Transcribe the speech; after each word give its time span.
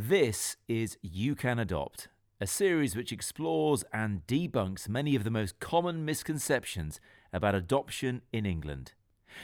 This 0.00 0.56
is 0.68 0.96
You 1.02 1.34
Can 1.34 1.58
Adopt, 1.58 2.06
a 2.40 2.46
series 2.46 2.94
which 2.94 3.10
explores 3.10 3.82
and 3.92 4.24
debunks 4.28 4.88
many 4.88 5.16
of 5.16 5.24
the 5.24 5.30
most 5.30 5.58
common 5.58 6.04
misconceptions 6.04 7.00
about 7.32 7.56
adoption 7.56 8.22
in 8.32 8.46
England. 8.46 8.92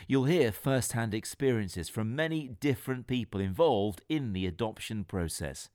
You'll 0.06 0.26
hear 0.26 0.52
first 0.52 0.92
hand 0.92 1.12
experiences 1.12 1.88
from 1.88 2.14
many 2.14 2.50
different 2.60 3.08
people 3.08 3.40
involved 3.40 4.02
in 4.08 4.32
the 4.32 4.46
adoption 4.46 5.02
process, 5.02 5.70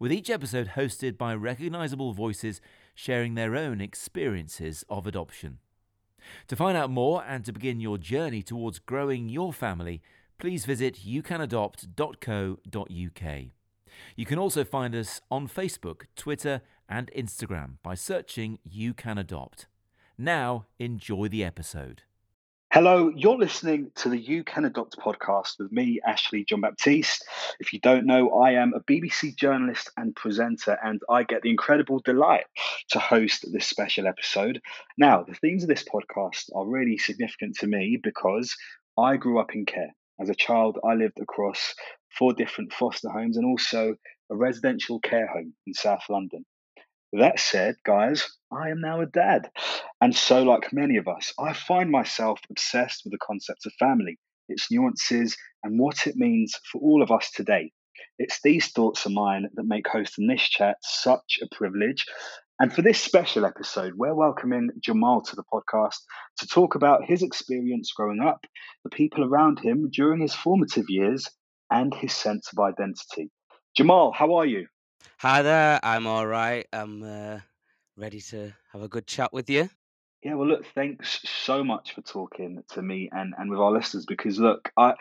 with 0.00 0.10
each 0.10 0.28
episode 0.28 0.70
hosted 0.70 1.16
by 1.16 1.32
recognisable 1.36 2.12
voices 2.12 2.60
sharing 2.92 3.36
their 3.36 3.54
own 3.54 3.80
experiences 3.80 4.84
of 4.88 5.06
adoption. 5.06 5.58
To 6.48 6.56
find 6.56 6.76
out 6.76 6.90
more 6.90 7.22
and 7.24 7.44
to 7.44 7.52
begin 7.52 7.78
your 7.78 7.98
journey 7.98 8.42
towards 8.42 8.80
growing 8.80 9.28
your 9.28 9.52
family, 9.52 10.02
please 10.38 10.64
visit 10.64 11.06
youcanadopt.co.uk. 11.06 13.50
You 14.16 14.26
can 14.26 14.38
also 14.38 14.64
find 14.64 14.94
us 14.94 15.20
on 15.30 15.48
Facebook, 15.48 16.02
Twitter, 16.16 16.62
and 16.88 17.10
Instagram 17.16 17.76
by 17.82 17.94
searching 17.94 18.58
You 18.62 18.94
Can 18.94 19.18
Adopt. 19.18 19.66
Now, 20.16 20.66
enjoy 20.78 21.28
the 21.28 21.44
episode. 21.44 22.02
Hello, 22.74 23.12
you're 23.14 23.38
listening 23.38 23.92
to 23.94 24.08
the 24.08 24.18
You 24.18 24.42
Can 24.42 24.64
Adopt 24.64 24.98
podcast 24.98 25.60
with 25.60 25.70
me, 25.70 26.00
Ashley 26.04 26.44
John 26.44 26.60
Baptiste. 26.60 27.24
If 27.60 27.72
you 27.72 27.78
don't 27.78 28.04
know, 28.04 28.30
I 28.30 28.54
am 28.54 28.74
a 28.74 28.80
BBC 28.80 29.36
journalist 29.36 29.92
and 29.96 30.16
presenter, 30.16 30.76
and 30.82 31.00
I 31.08 31.22
get 31.22 31.42
the 31.42 31.50
incredible 31.50 32.00
delight 32.00 32.46
to 32.90 32.98
host 32.98 33.44
this 33.52 33.68
special 33.68 34.08
episode. 34.08 34.60
Now, 34.98 35.22
the 35.22 35.34
themes 35.34 35.62
of 35.62 35.68
this 35.68 35.84
podcast 35.84 36.50
are 36.52 36.66
really 36.66 36.98
significant 36.98 37.58
to 37.58 37.68
me 37.68 37.96
because 38.02 38.56
I 38.98 39.18
grew 39.18 39.38
up 39.38 39.54
in 39.54 39.66
care. 39.66 39.94
As 40.20 40.28
a 40.28 40.34
child, 40.34 40.78
I 40.84 40.94
lived 40.94 41.20
across 41.20 41.76
four 42.18 42.32
different 42.32 42.72
foster 42.72 43.08
homes 43.08 43.36
and 43.36 43.46
also 43.46 43.94
a 44.30 44.36
residential 44.36 45.00
care 45.00 45.26
home 45.26 45.54
in 45.66 45.74
South 45.74 46.04
London. 46.08 46.44
That 47.12 47.38
said, 47.38 47.76
guys, 47.84 48.28
I 48.50 48.70
am 48.70 48.80
now 48.80 49.00
a 49.00 49.06
dad. 49.06 49.50
And 50.00 50.16
so, 50.16 50.42
like 50.42 50.72
many 50.72 50.96
of 50.96 51.06
us, 51.06 51.32
I 51.38 51.52
find 51.52 51.90
myself 51.90 52.40
obsessed 52.50 53.02
with 53.04 53.12
the 53.12 53.24
concept 53.24 53.66
of 53.66 53.72
family, 53.78 54.18
its 54.48 54.70
nuances, 54.70 55.36
and 55.62 55.78
what 55.78 56.08
it 56.08 56.16
means 56.16 56.54
for 56.72 56.80
all 56.80 57.02
of 57.02 57.12
us 57.12 57.30
today. 57.30 57.70
It's 58.18 58.40
these 58.42 58.72
thoughts 58.72 59.06
of 59.06 59.12
mine 59.12 59.48
that 59.54 59.64
make 59.64 59.86
hosting 59.86 60.26
this 60.26 60.42
chat 60.42 60.78
such 60.82 61.38
a 61.40 61.54
privilege. 61.54 62.04
And 62.60 62.72
for 62.72 62.82
this 62.82 63.00
special 63.00 63.44
episode, 63.44 63.94
we're 63.96 64.14
welcoming 64.14 64.70
Jamal 64.80 65.22
to 65.22 65.36
the 65.36 65.44
podcast 65.52 65.96
to 66.38 66.46
talk 66.46 66.74
about 66.74 67.04
his 67.04 67.22
experience 67.22 67.92
growing 67.92 68.20
up, 68.20 68.40
the 68.84 68.90
people 68.90 69.24
around 69.24 69.58
him 69.58 69.88
during 69.92 70.20
his 70.20 70.34
formative 70.34 70.86
years, 70.88 71.28
and 71.74 71.92
his 71.92 72.12
sense 72.14 72.52
of 72.52 72.60
identity. 72.60 73.30
Jamal, 73.76 74.12
how 74.12 74.34
are 74.34 74.46
you? 74.46 74.68
Hi 75.18 75.42
there, 75.42 75.80
I'm 75.82 76.06
all 76.06 76.24
right. 76.24 76.66
I'm 76.72 77.02
uh, 77.02 77.40
ready 77.96 78.20
to 78.30 78.52
have 78.72 78.82
a 78.82 78.88
good 78.88 79.08
chat 79.08 79.32
with 79.32 79.50
you. 79.50 79.68
Yeah, 80.22 80.34
well, 80.34 80.46
look, 80.46 80.64
thanks 80.74 81.20
so 81.24 81.64
much 81.64 81.94
for 81.94 82.00
talking 82.00 82.62
to 82.70 82.80
me 82.80 83.10
and, 83.12 83.34
and 83.36 83.50
with 83.50 83.58
our 83.58 83.72
listeners 83.72 84.06
because, 84.06 84.38
look, 84.38 84.70
I 84.76 84.94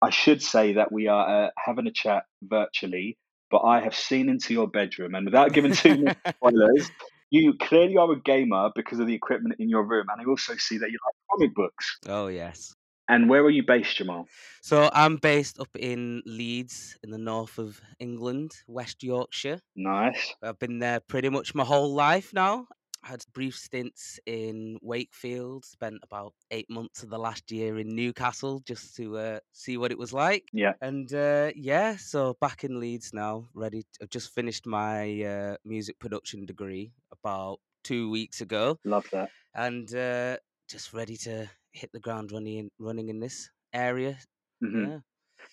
I 0.00 0.10
should 0.10 0.42
say 0.42 0.74
that 0.74 0.92
we 0.92 1.08
are 1.08 1.46
uh, 1.46 1.50
having 1.58 1.88
a 1.88 1.92
chat 1.92 2.22
virtually, 2.40 3.18
but 3.50 3.58
I 3.58 3.80
have 3.80 3.94
seen 3.94 4.28
into 4.28 4.54
your 4.54 4.68
bedroom, 4.68 5.16
and 5.16 5.26
without 5.26 5.52
giving 5.52 5.72
too 5.72 5.96
many 5.98 6.14
spoilers, 6.36 6.88
you 7.30 7.54
clearly 7.60 7.96
are 7.96 8.12
a 8.12 8.20
gamer 8.20 8.70
because 8.76 9.00
of 9.00 9.08
the 9.08 9.14
equipment 9.14 9.56
in 9.58 9.68
your 9.68 9.82
room, 9.82 10.06
and 10.08 10.20
I 10.20 10.24
also 10.30 10.54
see 10.56 10.78
that 10.78 10.90
you 10.90 10.98
like 11.04 11.14
comic 11.32 11.54
books. 11.54 11.98
Oh 12.06 12.28
yes. 12.28 12.74
And 13.08 13.28
where 13.28 13.42
are 13.42 13.50
you 13.50 13.62
based, 13.62 13.96
Jamal? 13.96 14.26
So 14.62 14.88
I'm 14.92 15.16
based 15.16 15.58
up 15.58 15.68
in 15.78 16.22
Leeds, 16.24 16.96
in 17.02 17.10
the 17.10 17.18
north 17.18 17.58
of 17.58 17.80
England, 17.98 18.52
West 18.66 19.02
Yorkshire. 19.02 19.60
Nice. 19.76 20.34
I've 20.42 20.58
been 20.58 20.78
there 20.78 21.00
pretty 21.00 21.28
much 21.28 21.54
my 21.54 21.64
whole 21.64 21.92
life 21.94 22.32
now. 22.32 22.66
I 23.04 23.08
had 23.08 23.24
brief 23.32 23.56
stints 23.56 24.20
in 24.26 24.78
Wakefield, 24.80 25.64
spent 25.64 25.96
about 26.04 26.34
eight 26.52 26.70
months 26.70 27.02
of 27.02 27.10
the 27.10 27.18
last 27.18 27.50
year 27.50 27.80
in 27.80 27.88
Newcastle 27.88 28.62
just 28.64 28.94
to 28.96 29.18
uh, 29.18 29.38
see 29.50 29.76
what 29.76 29.90
it 29.90 29.98
was 29.98 30.12
like. 30.12 30.44
Yeah. 30.52 30.74
And 30.80 31.12
uh, 31.12 31.50
yeah, 31.56 31.96
so 31.96 32.36
back 32.40 32.62
in 32.62 32.78
Leeds 32.78 33.10
now, 33.12 33.48
ready. 33.54 33.82
To, 33.82 34.02
I've 34.02 34.10
just 34.10 34.32
finished 34.32 34.66
my 34.66 35.20
uh, 35.22 35.56
music 35.64 35.98
production 35.98 36.46
degree 36.46 36.92
about 37.10 37.58
two 37.82 38.08
weeks 38.08 38.40
ago. 38.40 38.78
Love 38.84 39.06
that. 39.10 39.30
And 39.52 39.92
uh, 39.92 40.36
just 40.68 40.92
ready 40.92 41.16
to 41.18 41.50
hit 41.72 41.90
the 41.92 42.00
ground 42.00 42.32
running 42.32 42.70
running 42.78 43.08
in 43.08 43.20
this 43.20 43.50
area. 43.72 44.18
Mhm. 44.62 44.88
Yeah. 44.88 44.98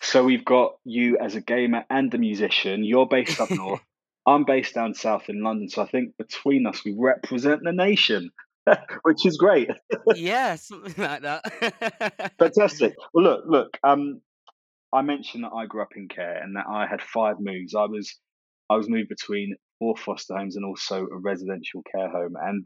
So 0.02 0.24
we've 0.24 0.46
got 0.46 0.74
you 0.84 1.18
as 1.18 1.36
a 1.36 1.42
gamer 1.42 1.86
and 1.90 2.14
a 2.14 2.18
musician. 2.18 2.84
You're 2.84 3.08
based 3.08 3.40
up 3.42 3.50
north. 3.52 3.82
I'm 4.26 4.44
based 4.46 4.76
down 4.76 4.94
south 4.94 5.30
in 5.30 5.42
London. 5.42 5.70
So 5.70 5.82
I 5.82 5.88
think 5.88 6.16
between 6.18 6.68
us, 6.68 6.86
we 6.86 6.94
represent 6.98 7.62
the 7.64 7.72
nation, 7.72 8.30
which 9.04 9.26
is 9.26 9.38
great. 9.38 9.70
yeah, 10.16 10.56
something 10.56 11.04
like 11.04 11.22
that. 11.24 12.34
Fantastic. 12.38 12.96
Well, 13.14 13.24
look, 13.24 13.44
look. 13.48 13.78
Um, 13.84 14.22
I 14.94 15.02
mentioned 15.02 15.44
that 15.44 15.54
I 15.54 15.66
grew 15.66 15.82
up 15.82 15.96
in 15.96 16.08
care 16.08 16.38
and 16.42 16.56
that 16.56 16.66
I 16.70 16.86
had 16.86 17.02
five 17.02 17.38
moves. 17.40 17.74
I 17.76 17.86
was, 17.86 18.20
I 18.70 18.76
was 18.76 18.90
moved 18.90 19.10
between 19.10 19.56
four 19.80 19.96
foster 19.98 20.36
homes 20.38 20.56
and 20.56 20.66
also 20.66 21.06
a 21.08 21.18
residential 21.18 21.82
care 21.92 22.10
home. 22.10 22.36
And 22.40 22.66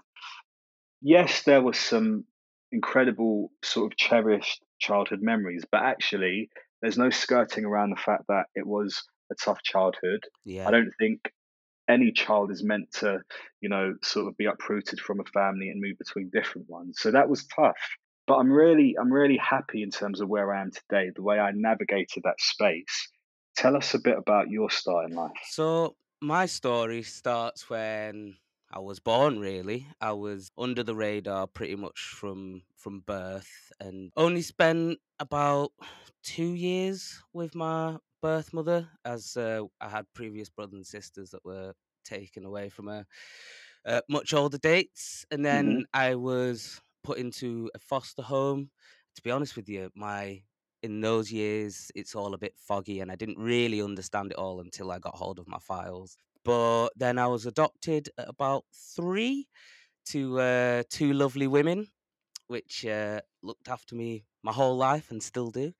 yes, 1.01 1.43
there 1.43 1.61
was 1.61 1.77
some 1.77 2.25
incredible 2.73 3.51
sort 3.63 3.91
of 3.91 3.97
cherished 3.97 4.61
childhood 4.79 5.21
memories, 5.21 5.63
but 5.71 5.83
actually, 5.83 6.49
there's 6.81 6.97
no 6.97 7.09
skirting 7.09 7.63
around 7.63 7.91
the 7.91 8.01
fact 8.01 8.23
that 8.27 8.45
it 8.55 8.67
was 8.67 9.01
a 9.31 9.35
tough 9.35 9.61
childhood. 9.63 10.23
yeah. 10.43 10.67
I 10.67 10.71
don't 10.71 10.91
think 10.99 11.31
any 11.89 12.11
child 12.11 12.51
is 12.51 12.63
meant 12.63 12.91
to, 12.99 13.19
you 13.61 13.69
know, 13.69 13.95
sort 14.03 14.27
of 14.27 14.37
be 14.37 14.45
uprooted 14.45 14.99
from 14.99 15.19
a 15.19 15.25
family 15.25 15.69
and 15.69 15.81
move 15.81 15.97
between 15.97 16.29
different 16.33 16.69
ones. 16.69 16.97
So 16.99 17.11
that 17.11 17.29
was 17.29 17.45
tough. 17.45 17.77
But 18.25 18.35
I'm 18.35 18.51
really, 18.51 18.95
I'm 18.99 19.11
really 19.11 19.37
happy 19.37 19.83
in 19.83 19.89
terms 19.89 20.21
of 20.21 20.29
where 20.29 20.53
I 20.53 20.61
am 20.61 20.71
today, 20.71 21.11
the 21.13 21.23
way 21.23 21.39
I 21.39 21.51
navigated 21.53 22.23
that 22.23 22.39
space. 22.39 23.09
Tell 23.55 23.75
us 23.75 23.93
a 23.93 23.99
bit 23.99 24.17
about 24.17 24.49
your 24.49 24.69
start 24.69 25.09
in 25.09 25.15
life. 25.15 25.31
So 25.49 25.95
my 26.21 26.45
story 26.45 27.03
starts 27.03 27.69
when 27.69 28.37
I 28.73 28.79
was 28.79 28.99
born. 28.99 29.39
Really, 29.39 29.87
I 30.01 30.13
was 30.13 30.51
under 30.57 30.83
the 30.83 30.95
radar 30.95 31.47
pretty 31.47 31.75
much 31.75 31.99
from 31.99 32.63
from 32.75 33.01
birth, 33.01 33.71
and 33.79 34.11
only 34.17 34.41
spent 34.41 34.99
about 35.19 35.71
two 36.23 36.53
years 36.53 37.21
with 37.33 37.55
my 37.55 37.99
birth 38.21 38.53
mother, 38.53 38.89
as 39.05 39.37
uh, 39.37 39.63
I 39.79 39.89
had 39.89 40.11
previous 40.13 40.49
brothers 40.49 40.73
and 40.75 40.87
sisters 40.87 41.31
that 41.31 41.45
were 41.45 41.73
taken 42.03 42.45
away 42.45 42.69
from 42.69 42.87
her 42.87 43.05
uh, 43.85 44.01
much 44.09 44.33
older 44.33 44.57
dates, 44.57 45.25
and 45.31 45.45
then 45.45 45.85
I 45.93 46.15
was 46.15 46.81
put 47.03 47.17
into 47.17 47.69
a 47.75 47.79
foster 47.79 48.21
home. 48.23 48.71
To 49.15 49.21
be 49.21 49.31
honest 49.31 49.55
with 49.55 49.69
you, 49.69 49.91
my 49.95 50.43
in 50.81 50.99
those 51.01 51.31
years 51.31 51.91
it's 51.95 52.13
all 52.15 52.33
a 52.33 52.37
bit 52.37 52.57
foggy 52.57 52.99
and 52.99 53.09
I 53.11 53.15
didn't 53.15 53.37
really 53.37 53.81
understand 53.81 54.31
it 54.33 54.37
all 54.37 54.59
until 54.59 54.91
I 54.91 54.99
got 54.99 55.15
hold 55.15 55.39
of 55.39 55.47
my 55.47 55.59
files. 55.59 56.17
But 56.43 56.89
then 56.95 57.17
I 57.17 57.27
was 57.27 57.45
adopted 57.45 58.09
at 58.17 58.27
about 58.29 58.65
three 58.95 59.47
to 60.07 60.39
uh, 60.39 60.83
two 60.89 61.13
lovely 61.13 61.47
women, 61.47 61.87
which 62.47 62.85
uh, 62.85 63.21
looked 63.41 63.69
after 63.69 63.95
me 63.95 64.25
my 64.43 64.51
whole 64.51 64.75
life 64.77 65.11
and 65.11 65.21
still 65.23 65.49
do. 65.51 65.73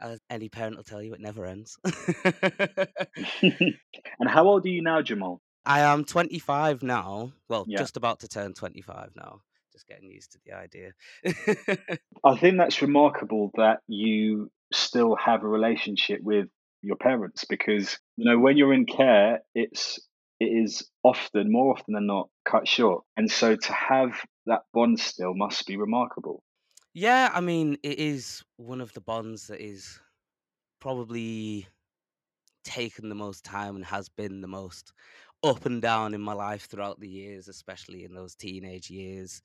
As 0.00 0.20
any 0.30 0.48
parent 0.48 0.76
will 0.76 0.84
tell 0.84 1.02
you, 1.02 1.12
it 1.14 1.20
never 1.20 1.44
ends. 1.44 1.76
and 3.42 4.28
how 4.28 4.46
old 4.46 4.64
are 4.64 4.68
you 4.68 4.82
now, 4.82 5.02
Jamal? 5.02 5.40
I 5.64 5.80
am 5.80 6.04
25 6.04 6.82
now. 6.82 7.32
Well, 7.48 7.64
Yeah. 7.68 7.78
just 7.78 7.96
about 7.96 8.20
to 8.20 8.28
turn 8.28 8.54
25 8.54 9.10
now. 9.16 9.40
Just 9.72 9.86
getting 9.86 10.10
used 10.10 10.32
to 10.32 10.38
the 10.44 10.52
idea. 10.52 10.92
I 12.24 12.36
think 12.38 12.58
that's 12.58 12.80
remarkable 12.80 13.50
that 13.56 13.80
you 13.86 14.50
still 14.72 15.16
have 15.16 15.42
a 15.44 15.48
relationship 15.48 16.20
with 16.22 16.48
your 16.82 16.96
parents 16.96 17.44
because 17.44 17.98
you 18.16 18.24
know 18.24 18.38
when 18.38 18.56
you're 18.56 18.74
in 18.74 18.86
care, 18.86 19.42
it's 19.54 19.98
it 20.40 20.46
is 20.46 20.88
often 21.02 21.50
more 21.50 21.72
often 21.72 21.94
than 21.94 22.06
not 22.06 22.30
cut 22.44 22.68
short, 22.68 23.04
and 23.16 23.30
so 23.30 23.56
to 23.56 23.72
have 23.72 24.22
that 24.46 24.62
bond 24.72 25.00
still 25.00 25.34
must 25.34 25.66
be 25.66 25.76
remarkable. 25.76 26.42
Yeah, 26.94 27.30
I 27.32 27.40
mean, 27.40 27.78
it 27.82 27.98
is 27.98 28.42
one 28.56 28.80
of 28.80 28.92
the 28.92 29.00
bonds 29.00 29.46
that 29.48 29.60
is 29.60 30.00
probably 30.80 31.68
taken 32.64 33.08
the 33.08 33.14
most 33.14 33.44
time 33.44 33.76
and 33.76 33.84
has 33.84 34.08
been 34.08 34.40
the 34.40 34.48
most 34.48 34.92
up 35.44 35.66
and 35.66 35.82
down 35.82 36.14
in 36.14 36.20
my 36.20 36.32
life 36.32 36.66
throughout 36.66 37.00
the 37.00 37.08
years, 37.08 37.48
especially 37.48 38.04
in 38.04 38.14
those 38.14 38.34
teenage 38.34 38.90
years 38.90 39.42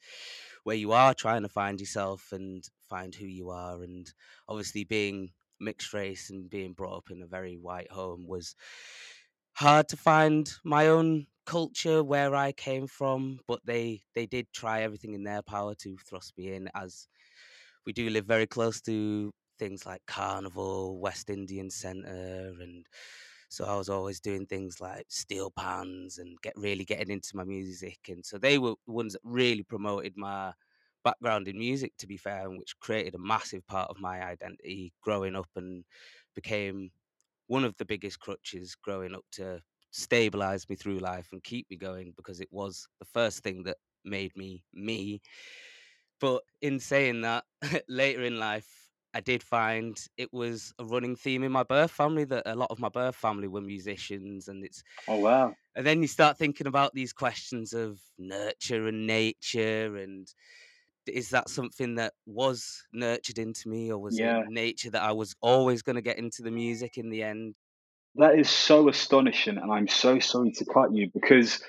where 0.64 0.76
you 0.76 0.92
are 0.92 1.14
trying 1.14 1.44
to 1.44 1.50
find 1.50 1.80
yourself 1.80 2.32
and 2.32 2.70
find 2.82 3.16
who 3.16 3.26
you 3.26 3.50
are. 3.50 3.84
And 3.84 4.12
obviously, 4.48 4.84
being 4.84 5.34
mixed 5.64 5.94
race 5.94 6.30
and 6.30 6.50
being 6.50 6.74
brought 6.74 6.98
up 6.98 7.12
in 7.12 7.22
a 7.22 7.28
very 7.28 7.58
white 7.58 7.92
home 7.92 8.28
was 8.28 8.56
hard 9.56 9.88
to 9.90 9.98
find 9.98 10.52
my 10.64 10.88
own 10.88 11.28
culture 11.46 12.04
where 12.04 12.36
I 12.36 12.52
came 12.52 12.88
from, 12.88 13.40
but 13.48 13.60
they 13.66 14.04
they 14.16 14.26
did 14.26 14.48
try 14.54 14.82
everything 14.82 15.14
in 15.14 15.24
their 15.24 15.42
power 15.42 15.76
to 15.76 15.98
thrust 15.98 16.38
me 16.38 16.54
in 16.54 16.70
as 16.74 17.08
we 17.86 17.94
do 17.94 18.10
live 18.10 18.26
very 18.26 18.48
close 18.48 18.82
to 18.84 19.34
things 19.60 19.86
like 19.86 20.02
Carnival, 20.08 21.00
West 21.00 21.30
Indian 21.30 21.70
Centre, 21.70 22.54
and 22.62 22.88
So 23.50 23.66
I 23.66 23.76
was 23.78 23.90
always 23.90 24.20
doing 24.22 24.46
things 24.48 24.82
like 24.82 25.06
steel 25.10 25.52
pans 25.52 26.18
and 26.18 26.42
get 26.42 26.54
really 26.58 26.86
getting 26.86 27.12
into 27.12 27.36
my 27.38 27.44
music. 27.46 28.00
And 28.10 28.26
so 28.26 28.38
they 28.40 28.58
were 28.60 28.76
the 28.88 28.94
ones 28.94 29.14
that 29.14 29.22
really 29.24 29.64
promoted 29.64 30.18
my 30.18 30.54
background 31.04 31.48
in 31.48 31.58
music, 31.58 31.94
to 31.98 32.08
be 32.08 32.18
fair, 32.18 32.48
and 32.48 32.58
which 32.60 32.80
created 32.80 33.16
a 33.16 33.20
massive 33.20 33.66
part 33.68 33.90
of 33.90 34.00
my 34.00 34.24
identity 34.24 34.94
growing 35.02 35.36
up 35.36 35.50
and 35.56 35.86
became 36.36 36.92
one 37.48 37.64
of 37.64 37.76
the 37.78 37.86
biggest 37.86 38.20
crutches 38.20 38.76
growing 38.76 39.16
up 39.16 39.26
to 39.32 39.62
stabilize 39.92 40.70
me 40.70 40.76
through 40.76 41.00
life 41.00 41.30
and 41.32 41.44
keep 41.44 41.70
me 41.70 41.78
going 41.78 42.14
because 42.18 42.40
it 42.42 42.50
was 42.52 42.88
the 43.00 43.06
first 43.06 43.44
thing 43.44 43.64
that 43.64 43.78
made 44.06 44.36
me 44.38 44.66
me. 44.74 45.22
But 46.20 46.44
in 46.62 46.80
saying 46.80 47.22
that, 47.22 47.46
later 47.88 48.24
in 48.24 48.38
life, 48.38 48.92
I 49.14 49.20
did 49.22 49.44
find 49.44 49.98
it 50.18 50.34
was 50.34 50.74
a 50.80 50.86
running 50.86 51.16
theme 51.16 51.44
in 51.44 51.52
my 51.52 51.64
birth 51.64 51.92
family 51.92 52.24
that 52.26 52.44
a 52.48 52.56
lot 52.56 52.72
of 52.72 52.80
my 52.80 52.90
birth 52.90 53.16
family 53.16 53.48
were 53.48 53.62
musicians, 53.62 54.48
and 54.48 54.64
it's 54.66 54.84
Oh 55.08 55.20
wow. 55.20 55.58
and 55.76 55.86
then 55.86 56.02
you 56.02 56.08
start 56.08 56.38
thinking 56.38 56.68
about 56.68 56.94
these 56.94 57.14
questions 57.14 57.74
of 57.74 58.02
nurture 58.18 58.88
and 58.88 59.08
nature 59.08 59.96
and 59.98 60.34
is 61.08 61.30
that 61.30 61.50
something 61.50 61.96
that 61.96 62.14
was 62.26 62.84
nurtured 62.94 63.38
into 63.40 63.70
me 63.70 63.92
or 63.92 63.98
was 64.00 64.20
Yeah. 64.20 64.42
it 64.42 64.50
nature 64.50 64.90
that 64.92 65.02
I 65.04 65.12
was 65.12 65.36
always 65.42 65.82
going 65.82 65.96
to 65.96 66.02
get 66.02 66.18
into 66.18 66.42
the 66.44 66.52
music 66.52 66.98
in 66.98 67.10
the 67.10 67.24
end? 67.24 67.56
That 68.16 68.38
is 68.38 68.50
so 68.50 68.90
astonishing, 68.90 69.58
and 69.58 69.72
I'm 69.72 69.88
so 69.88 70.20
sorry 70.20 70.52
to 70.54 70.66
cut 70.66 70.94
you 70.94 71.10
because 71.14 71.64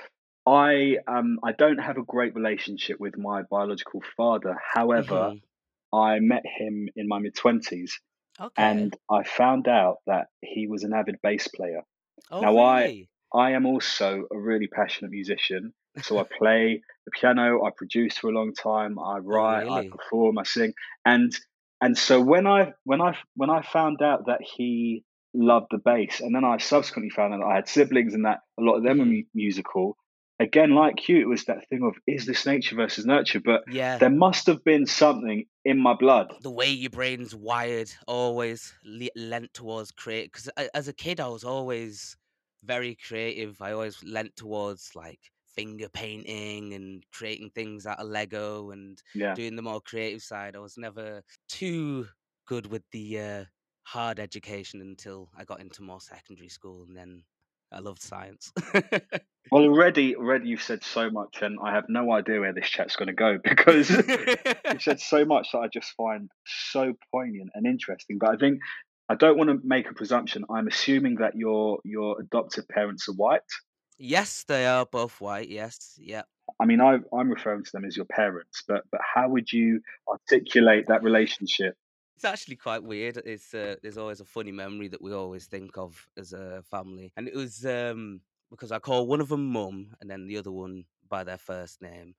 I 0.46 0.98
um 1.06 1.38
I 1.42 1.52
don't 1.52 1.78
have 1.78 1.96
a 1.96 2.02
great 2.04 2.34
relationship 2.34 3.00
with 3.00 3.16
my 3.16 3.42
biological 3.42 4.02
father. 4.16 4.56
However, 4.74 5.32
Mhm. 5.32 5.42
I 5.92 6.18
met 6.20 6.44
him 6.44 6.88
in 6.96 7.08
my 7.08 7.18
mid 7.18 7.34
twenties, 7.34 7.98
Okay. 8.38 8.62
and 8.62 8.94
I 9.10 9.22
found 9.24 9.68
out 9.68 9.98
that 10.06 10.28
he 10.42 10.66
was 10.66 10.84
an 10.84 10.92
avid 10.92 11.16
bass 11.22 11.48
player. 11.48 11.82
oh, 12.30 12.40
now 12.40 12.58
I- 12.58 13.08
I 13.32 13.52
am 13.52 13.66
also 13.66 14.26
a 14.30 14.38
really 14.38 14.68
passionate 14.68 15.10
musician, 15.10 15.74
so 16.02 16.18
I 16.18 16.24
play 16.24 16.82
the 17.04 17.10
piano, 17.10 17.64
I 17.64 17.70
produce 17.76 18.16
for 18.18 18.28
a 18.28 18.32
long 18.32 18.54
time, 18.54 18.98
I 18.98 19.18
write, 19.18 19.64
I 19.64 19.66
Oh, 19.66 19.74
really? 19.76 19.90
perform, 19.90 20.38
I 20.38 20.42
sing, 20.44 20.72
and 21.04 21.32
and 21.80 21.96
so 21.98 22.20
when 22.20 22.46
I 22.46 22.72
when 22.84 23.00
I 23.00 23.16
when 23.36 23.50
I 23.50 23.62
found 23.62 24.00
out 24.02 24.26
that 24.26 24.40
he 24.42 25.04
loved 25.34 25.66
the 25.70 25.78
bass, 25.78 26.20
and 26.20 26.34
then 26.34 26.44
I 26.44 26.58
subsequently 26.58 27.10
found 27.10 27.34
out 27.34 27.40
that 27.40 27.46
I 27.46 27.56
had 27.56 27.68
siblings 27.68 28.14
and 28.14 28.24
that 28.24 28.40
a 28.58 28.62
lot 28.62 28.76
of 28.76 28.84
them 28.84 28.98
were 28.98 29.04
Mhm. 29.04 29.10
mu- 29.10 29.22
musical. 29.34 29.96
Again, 30.40 30.70
like 30.74 31.08
you, 31.08 31.18
it 31.20 31.28
was 31.28 31.44
that 31.44 31.68
thing 31.68 31.82
of 31.84 31.94
is 32.06 32.26
this 32.26 32.44
nature 32.46 32.74
versus 32.76 33.04
nurture? 33.06 33.40
But 33.40 33.62
Yeah. 33.68 33.98
there 33.98 34.10
must 34.10 34.46
have 34.46 34.64
been 34.64 34.86
something 34.86 35.46
in 35.64 35.78
my 35.78 35.94
blood. 35.94 36.34
the 36.42 36.50
way 36.50 36.68
your 36.68 36.90
brain's 36.90 37.34
wired 37.34 37.90
always 38.08 38.74
le- 38.84 39.08
lent 39.16 39.52
towards 39.54 39.90
create 39.92 40.30
because 40.32 40.48
as 40.74 40.88
a 40.88 40.92
kid 40.92 41.20
i 41.20 41.26
was 41.28 41.42
always 41.44 42.16
very 42.64 42.94
creative 42.96 43.62
i 43.62 43.72
always 43.72 44.02
lent 44.04 44.34
towards 44.36 44.94
like 44.94 45.20
finger 45.54 45.88
painting 45.88 46.74
and 46.74 47.04
creating 47.12 47.50
things 47.54 47.86
out 47.86 47.98
of 47.98 48.08
lego 48.08 48.70
and 48.70 49.02
Yeah, 49.14 49.34
doing 49.34 49.56
the 49.56 49.62
more 49.62 49.80
creative 49.80 50.22
side 50.22 50.56
i 50.56 50.58
was 50.58 50.76
never 50.76 51.22
too 51.48 52.06
good 52.46 52.66
with 52.66 52.82
the 52.92 53.20
uh, 53.20 53.44
hard 53.84 54.18
education 54.18 54.80
until 54.80 55.30
i 55.36 55.44
got 55.44 55.60
into 55.60 55.82
more 55.82 56.00
secondary 56.00 56.48
school 56.48 56.84
and 56.84 56.96
then 56.96 57.22
i 57.72 57.78
loved 57.78 58.02
science 58.02 58.52
Well, 59.50 59.64
already, 59.64 60.16
already 60.16 60.48
you've 60.48 60.62
said 60.62 60.82
so 60.82 61.10
much, 61.10 61.42
and 61.42 61.58
I 61.62 61.72
have 61.74 61.84
no 61.88 62.12
idea 62.12 62.40
where 62.40 62.52
this 62.52 62.68
chat's 62.68 62.96
going 62.96 63.08
to 63.08 63.14
go 63.14 63.38
because 63.44 63.90
you've 63.90 64.82
said 64.82 65.00
so 65.00 65.24
much 65.24 65.52
that 65.52 65.58
I 65.58 65.68
just 65.68 65.92
find 65.92 66.30
so 66.46 66.94
poignant 67.12 67.50
and 67.54 67.66
interesting. 67.66 68.18
But 68.18 68.30
I 68.30 68.36
think 68.36 68.60
I 69.08 69.14
don't 69.14 69.36
want 69.36 69.50
to 69.50 69.60
make 69.62 69.88
a 69.88 69.94
presumption. 69.94 70.44
I'm 70.50 70.66
assuming 70.66 71.16
that 71.16 71.36
your 71.36 71.78
your 71.84 72.20
adoptive 72.20 72.66
parents 72.68 73.08
are 73.08 73.12
white. 73.12 73.42
Yes 73.98 74.44
they 74.44 74.66
are 74.66 74.86
both 74.86 75.20
white 75.20 75.48
yes 75.48 75.98
yeah 76.00 76.22
I 76.60 76.66
mean, 76.66 76.80
I, 76.80 76.98
I'm 77.12 77.30
referring 77.30 77.64
to 77.64 77.72
them 77.72 77.84
as 77.84 77.96
your 77.96 78.06
parents, 78.06 78.62
but 78.68 78.84
but 78.90 79.00
how 79.02 79.28
would 79.28 79.52
you 79.52 79.80
articulate 80.08 80.86
that 80.88 81.02
relationship? 81.02 81.76
It's 82.16 82.24
actually 82.24 82.56
quite 82.56 82.82
weird. 82.82 83.16
It's 83.16 83.52
uh, 83.54 83.76
there's 83.82 83.98
always 83.98 84.20
a 84.20 84.24
funny 84.24 84.52
memory 84.52 84.88
that 84.88 85.02
we 85.02 85.12
always 85.12 85.46
think 85.46 85.76
of 85.76 86.06
as 86.16 86.32
a 86.32 86.62
family, 86.70 87.12
and 87.16 87.26
it 87.26 87.34
was 87.34 87.64
um, 87.66 88.20
because 88.50 88.72
I 88.72 88.78
call 88.78 89.06
one 89.06 89.20
of 89.20 89.28
them 89.28 89.50
mum, 89.50 89.94
and 90.00 90.08
then 90.08 90.26
the 90.26 90.38
other 90.38 90.52
one 90.52 90.84
by 91.08 91.24
their 91.24 91.38
first 91.38 91.82
name, 91.82 92.14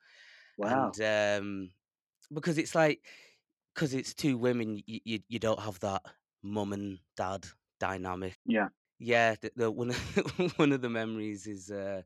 Wow. 0.58 0.92
and 0.92 1.42
um, 1.42 1.70
because 2.34 2.58
it's 2.58 2.76
like 2.76 3.02
because 3.74 3.94
it's 3.94 4.14
two 4.14 4.38
women, 4.38 4.82
you, 4.86 5.00
you 5.06 5.20
you 5.30 5.40
don't 5.40 5.60
have 5.60 5.80
that 5.80 6.02
mum 6.44 6.74
and 6.74 7.00
dad 7.16 7.46
dynamic. 7.80 8.38
Yeah. 8.46 8.70
Yeah, 9.00 9.36
the, 9.42 9.52
the 9.56 9.72
one 9.72 9.90
of, 9.90 10.54
one 10.58 10.72
of 10.72 10.82
the 10.82 10.90
memories 10.90 11.48
is 11.48 11.70
uh, 11.72 12.02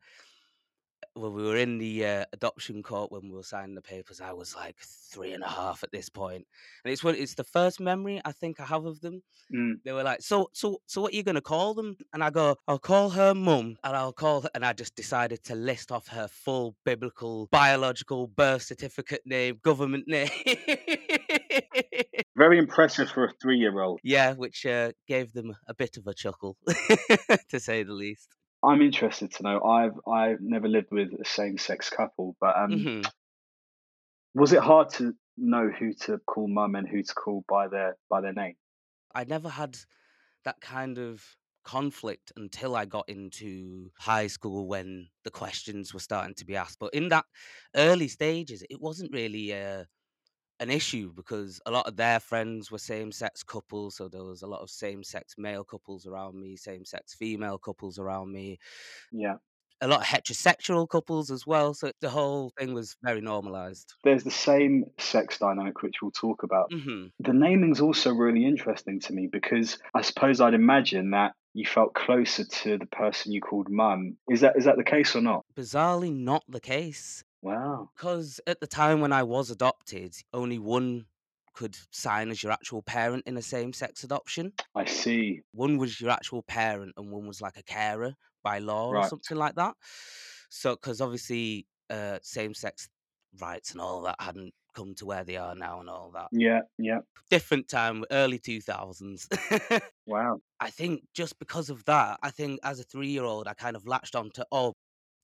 well, 1.15 1.31
we 1.31 1.43
were 1.43 1.57
in 1.57 1.77
the 1.77 2.05
uh, 2.05 2.25
adoption 2.33 2.81
court 2.81 3.11
when 3.11 3.23
we 3.23 3.31
were 3.31 3.43
signing 3.43 3.75
the 3.75 3.81
papers. 3.81 4.21
I 4.21 4.31
was 4.31 4.55
like 4.55 4.77
three 4.79 5.33
and 5.33 5.43
a 5.43 5.47
half 5.47 5.83
at 5.83 5.91
this 5.91 6.09
point, 6.09 6.45
and 6.83 6.91
it's 6.91 7.03
when 7.03 7.15
it's 7.15 7.35
the 7.35 7.43
first 7.43 7.79
memory 7.79 8.21
I 8.23 8.31
think 8.31 8.59
I 8.59 8.65
have 8.65 8.85
of 8.85 9.01
them. 9.01 9.21
Mm. 9.53 9.75
They 9.83 9.91
were 9.91 10.03
like, 10.03 10.21
"So, 10.21 10.49
so, 10.53 10.81
so, 10.85 11.01
what 11.01 11.13
are 11.13 11.15
you 11.15 11.23
gonna 11.23 11.41
call 11.41 11.73
them?" 11.73 11.97
And 12.13 12.23
I 12.23 12.29
go, 12.29 12.55
"I'll 12.67 12.79
call 12.79 13.09
her 13.09 13.33
mum, 13.33 13.77
and 13.83 13.95
I'll 13.95 14.13
call 14.13 14.41
her." 14.41 14.49
And 14.53 14.65
I 14.65 14.73
just 14.73 14.95
decided 14.95 15.43
to 15.45 15.55
list 15.55 15.91
off 15.91 16.07
her 16.07 16.27
full 16.27 16.75
biblical, 16.85 17.47
biological 17.51 18.27
birth 18.27 18.63
certificate 18.63 19.21
name, 19.25 19.59
government 19.63 20.05
name. 20.07 20.29
Very 22.39 22.57
impressive 22.57 23.09
for 23.11 23.25
a 23.25 23.33
three 23.41 23.57
year 23.57 23.81
old. 23.81 23.99
yeah, 24.01 24.33
which 24.33 24.65
uh, 24.65 24.93
gave 25.07 25.33
them 25.33 25.57
a 25.67 25.73
bit 25.73 25.97
of 25.97 26.07
a 26.07 26.13
chuckle, 26.13 26.55
to 27.49 27.59
say 27.59 27.83
the 27.83 27.91
least. 27.91 28.29
I'm 28.63 28.81
interested 28.81 29.31
to 29.33 29.43
know. 29.43 29.61
I've 29.61 29.99
I've 30.07 30.39
never 30.39 30.69
lived 30.69 30.87
with 30.89 31.09
a 31.19 31.25
same 31.25 31.57
sex 31.57 31.89
couple, 31.89 32.37
but 32.39 32.57
um, 32.57 32.71
hmm 32.71 33.01
was 34.33 34.53
it 34.53 34.61
hard 34.61 34.89
to 34.91 35.13
know 35.37 35.69
who 35.69 35.93
to 35.93 36.17
call 36.19 36.47
mum 36.47 36.75
and 36.75 36.87
who 36.87 37.03
to 37.03 37.13
call 37.13 37.43
by 37.49 37.67
their 37.67 37.97
by 38.09 38.21
their 38.21 38.33
name? 38.33 38.55
I 39.13 39.25
never 39.25 39.49
had 39.49 39.77
that 40.45 40.61
kind 40.61 40.97
of 40.97 41.25
conflict 41.65 42.31
until 42.37 42.75
I 42.75 42.85
got 42.85 43.09
into 43.09 43.91
high 43.97 44.27
school 44.27 44.67
when 44.67 45.09
the 45.23 45.31
questions 45.31 45.93
were 45.93 45.99
starting 45.99 46.35
to 46.35 46.45
be 46.45 46.55
asked. 46.55 46.79
But 46.79 46.93
in 46.93 47.09
that 47.09 47.25
early 47.75 48.07
stages, 48.07 48.63
it 48.69 48.79
wasn't 48.79 49.13
really 49.13 49.53
uh, 49.53 49.83
an 50.59 50.69
issue 50.69 51.13
because 51.13 51.61
a 51.65 51.71
lot 51.71 51.87
of 51.87 51.95
their 51.95 52.19
friends 52.19 52.71
were 52.71 52.77
same 52.79 53.11
sex 53.11 53.43
couples. 53.43 53.95
So 53.97 54.09
there 54.09 54.23
was 54.23 54.41
a 54.41 54.47
lot 54.47 54.61
of 54.61 54.69
same 54.69 55.03
sex 55.03 55.35
male 55.37 55.63
couples 55.63 56.05
around 56.07 56.39
me, 56.39 56.55
same 56.57 56.85
sex 56.85 57.13
female 57.15 57.57
couples 57.57 57.97
around 57.99 58.31
me, 58.31 58.57
Yeah. 59.11 59.37
a 59.81 59.87
lot 59.87 60.01
of 60.01 60.07
heterosexual 60.07 60.87
couples 60.89 61.31
as 61.31 61.47
well. 61.47 61.73
So 61.73 61.91
the 62.01 62.09
whole 62.09 62.51
thing 62.57 62.73
was 62.73 62.97
very 63.01 63.21
normalized. 63.21 63.93
There's 64.03 64.23
the 64.23 64.31
same 64.31 64.85
sex 64.97 65.37
dynamic 65.39 65.81
which 65.81 66.01
we'll 66.01 66.11
talk 66.11 66.43
about. 66.43 66.71
hmm 66.71 67.07
The 67.19 67.33
naming's 67.33 67.79
also 67.81 68.13
really 68.13 68.45
interesting 68.45 68.99
to 69.01 69.13
me 69.13 69.27
because 69.27 69.79
I 69.93 70.01
suppose 70.01 70.41
I'd 70.41 70.53
imagine 70.53 71.11
that 71.11 71.33
you 71.53 71.65
felt 71.65 71.93
closer 71.95 72.43
to 72.45 72.77
the 72.77 72.85
person 72.85 73.31
you 73.31 73.41
called 73.41 73.69
mum. 73.69 74.17
Is 74.29 74.41
that 74.41 74.55
is 74.57 74.65
that 74.65 74.77
the 74.77 74.83
case 74.83 75.15
or 75.15 75.21
not? 75.21 75.45
Bizarrely, 75.55 76.13
not 76.13 76.43
the 76.47 76.59
case. 76.61 77.23
Wow. 77.41 77.89
Because 77.95 78.39
at 78.47 78.59
the 78.59 78.67
time 78.67 79.01
when 79.01 79.13
I 79.13 79.23
was 79.23 79.49
adopted, 79.49 80.15
only 80.33 80.59
one 80.59 81.05
could 81.53 81.77
sign 81.91 82.29
as 82.29 82.41
your 82.41 82.51
actual 82.51 82.81
parent 82.81 83.23
in 83.25 83.37
a 83.37 83.41
same 83.41 83.73
sex 83.73 84.03
adoption. 84.03 84.53
I 84.75 84.85
see. 84.85 85.41
One 85.53 85.77
was 85.77 85.99
your 85.99 86.11
actual 86.11 86.43
parent, 86.43 86.93
and 86.97 87.11
one 87.11 87.27
was 87.27 87.41
like 87.41 87.57
a 87.57 87.63
carer 87.63 88.15
by 88.43 88.59
law 88.59 88.89
or 88.89 89.07
something 89.07 89.37
like 89.37 89.55
that. 89.55 89.75
So, 90.49 90.75
because 90.75 91.01
obviously, 91.01 91.67
uh, 91.89 92.19
same 92.21 92.53
sex 92.53 92.87
rights 93.39 93.71
and 93.71 93.81
all 93.81 94.01
that 94.03 94.15
hadn't 94.19 94.53
come 94.73 94.93
to 94.95 95.05
where 95.05 95.23
they 95.23 95.35
are 95.37 95.55
now 95.55 95.79
and 95.79 95.89
all 95.89 96.11
that. 96.13 96.27
Yeah, 96.31 96.61
yeah. 96.77 96.99
Different 97.29 97.67
time, 97.67 98.05
early 98.11 98.39
2000s. 98.39 99.81
Wow. 100.05 100.41
I 100.59 100.71
think 100.71 101.03
just 101.13 101.37
because 101.37 101.69
of 101.69 101.85
that, 101.85 102.17
I 102.23 102.31
think 102.31 102.59
as 102.63 102.79
a 102.79 102.83
three 102.83 103.09
year 103.09 103.23
old, 103.23 103.47
I 103.47 103.53
kind 103.53 103.75
of 103.75 103.85
latched 103.85 104.15
on 104.15 104.31
to, 104.31 104.45
oh, 104.51 104.73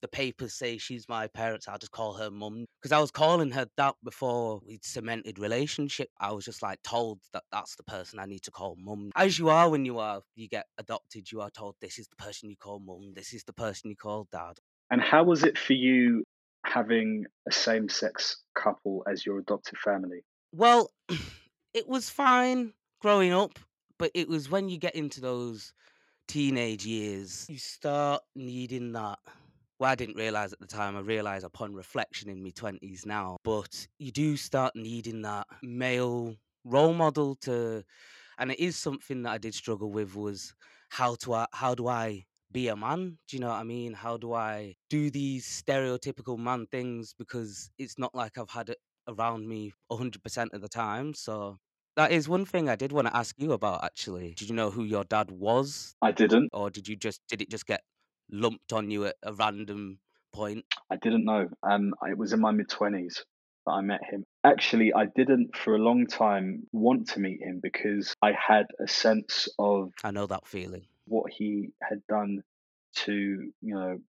the 0.01 0.07
papers 0.07 0.53
say 0.53 0.77
she's 0.77 1.07
my 1.09 1.27
parents. 1.27 1.67
I'll 1.67 1.77
just 1.77 1.91
call 1.91 2.13
her 2.13 2.29
mum. 2.29 2.65
Because 2.81 2.91
I 2.91 2.99
was 2.99 3.11
calling 3.11 3.51
her 3.51 3.67
that 3.77 3.95
before 4.03 4.61
we'd 4.65 4.83
cemented 4.83 5.39
relationship. 5.39 6.09
I 6.19 6.31
was 6.31 6.45
just 6.45 6.61
like 6.61 6.81
told 6.83 7.19
that 7.33 7.43
that's 7.51 7.75
the 7.75 7.83
person 7.83 8.19
I 8.19 8.25
need 8.25 8.43
to 8.43 8.51
call 8.51 8.77
mum. 8.79 9.11
As 9.15 9.39
you 9.39 9.49
are 9.49 9.69
when 9.69 9.85
you 9.85 9.99
are, 9.99 10.21
you 10.35 10.47
get 10.47 10.65
adopted, 10.77 11.31
you 11.31 11.41
are 11.41 11.49
told 11.49 11.75
this 11.81 11.99
is 11.99 12.07
the 12.07 12.15
person 12.15 12.49
you 12.49 12.57
call 12.57 12.79
mum, 12.79 13.13
this 13.15 13.33
is 13.33 13.43
the 13.43 13.53
person 13.53 13.89
you 13.89 13.95
call 13.95 14.27
dad. 14.31 14.59
And 14.91 15.01
how 15.01 15.23
was 15.23 15.43
it 15.43 15.57
for 15.57 15.73
you 15.73 16.23
having 16.65 17.25
a 17.47 17.51
same 17.51 17.89
sex 17.89 18.37
couple 18.55 19.03
as 19.09 19.25
your 19.25 19.39
adoptive 19.39 19.79
family? 19.79 20.23
Well, 20.51 20.91
it 21.73 21.87
was 21.87 22.09
fine 22.09 22.73
growing 23.01 23.33
up, 23.33 23.59
but 23.97 24.11
it 24.13 24.27
was 24.27 24.49
when 24.49 24.69
you 24.69 24.77
get 24.77 24.95
into 24.95 25.21
those 25.21 25.73
teenage 26.27 26.85
years, 26.85 27.45
you 27.49 27.57
start 27.57 28.21
needing 28.35 28.91
that. 28.93 29.19
Well, 29.79 29.91
I 29.91 29.95
didn't 29.95 30.15
realize 30.15 30.53
at 30.53 30.59
the 30.59 30.67
time. 30.67 30.95
I 30.95 31.01
realize 31.01 31.43
upon 31.43 31.73
reflection 31.73 32.29
in 32.29 32.41
my 32.43 32.49
twenties 32.51 33.05
now. 33.05 33.37
But 33.43 33.87
you 33.99 34.11
do 34.11 34.37
start 34.37 34.75
needing 34.75 35.21
that 35.23 35.47
male 35.61 36.35
role 36.63 36.93
model 36.93 37.35
to, 37.41 37.83
and 38.37 38.51
it 38.51 38.59
is 38.59 38.77
something 38.77 39.23
that 39.23 39.31
I 39.31 39.37
did 39.37 39.53
struggle 39.55 39.91
with. 39.91 40.15
Was 40.15 40.53
how 40.89 41.15
to 41.15 41.33
I, 41.33 41.47
how 41.53 41.75
do 41.75 41.87
I 41.87 42.25
be 42.51 42.67
a 42.69 42.75
man? 42.75 43.19
Do 43.27 43.37
you 43.37 43.41
know 43.41 43.49
what 43.49 43.55
I 43.59 43.63
mean? 43.63 43.93
How 43.93 44.17
do 44.17 44.33
I 44.33 44.75
do 44.89 45.09
these 45.11 45.45
stereotypical 45.47 46.37
man 46.37 46.67
things 46.67 47.13
because 47.17 47.71
it's 47.77 47.97
not 47.99 48.15
like 48.15 48.37
I've 48.37 48.51
had 48.51 48.69
it 48.69 48.79
around 49.07 49.47
me 49.47 49.73
100% 49.87 50.53
of 50.53 50.61
the 50.61 50.69
time. 50.69 51.13
So 51.13 51.57
that 51.95 52.11
is 52.11 52.29
one 52.29 52.45
thing 52.45 52.69
I 52.69 52.75
did 52.75 52.91
want 52.91 53.07
to 53.07 53.15
ask 53.15 53.35
you 53.37 53.51
about 53.53 53.83
actually. 53.83 54.33
Did 54.35 54.49
you 54.49 54.55
know 54.55 54.71
who 54.71 54.83
your 54.83 55.03
dad 55.03 55.31
was 55.31 55.95
I 56.01 56.11
didn't. 56.13 56.51
or 56.53 56.69
did 56.69 56.87
you 56.87 56.95
just 56.95 57.21
did 57.27 57.41
it 57.41 57.49
just 57.49 57.65
get 57.65 57.81
lumped 58.31 58.73
on 58.73 58.91
you 58.91 59.05
at 59.05 59.15
a 59.23 59.33
random 59.33 59.99
point? 60.33 60.65
I 60.89 60.95
didn't 60.97 61.25
know. 61.25 61.47
Um, 61.63 61.93
it 62.07 62.17
was 62.17 62.33
in 62.33 62.39
my 62.41 62.51
mid 62.51 62.69
twenties 62.69 63.23
that 63.65 63.71
I 63.71 63.81
met 63.81 64.01
him. 64.03 64.23
Actually, 64.43 64.93
I 64.93 65.05
didn't 65.05 65.55
for 65.55 65.75
a 65.75 65.79
long 65.79 66.05
time 66.07 66.63
want 66.71 67.09
to 67.09 67.19
meet 67.19 67.41
him 67.41 67.59
because 67.63 68.13
I 68.21 68.33
had 68.33 68.67
a 68.79 68.87
sense 68.87 69.47
of 69.57 69.91
I 70.03 70.11
know 70.11 70.27
that 70.27 70.45
feeling. 70.47 70.85
what 71.07 71.31
he 71.31 71.69
had 71.81 72.01
done 72.07 72.41
to 72.95 73.13
you 73.61 73.75
know 73.75 73.99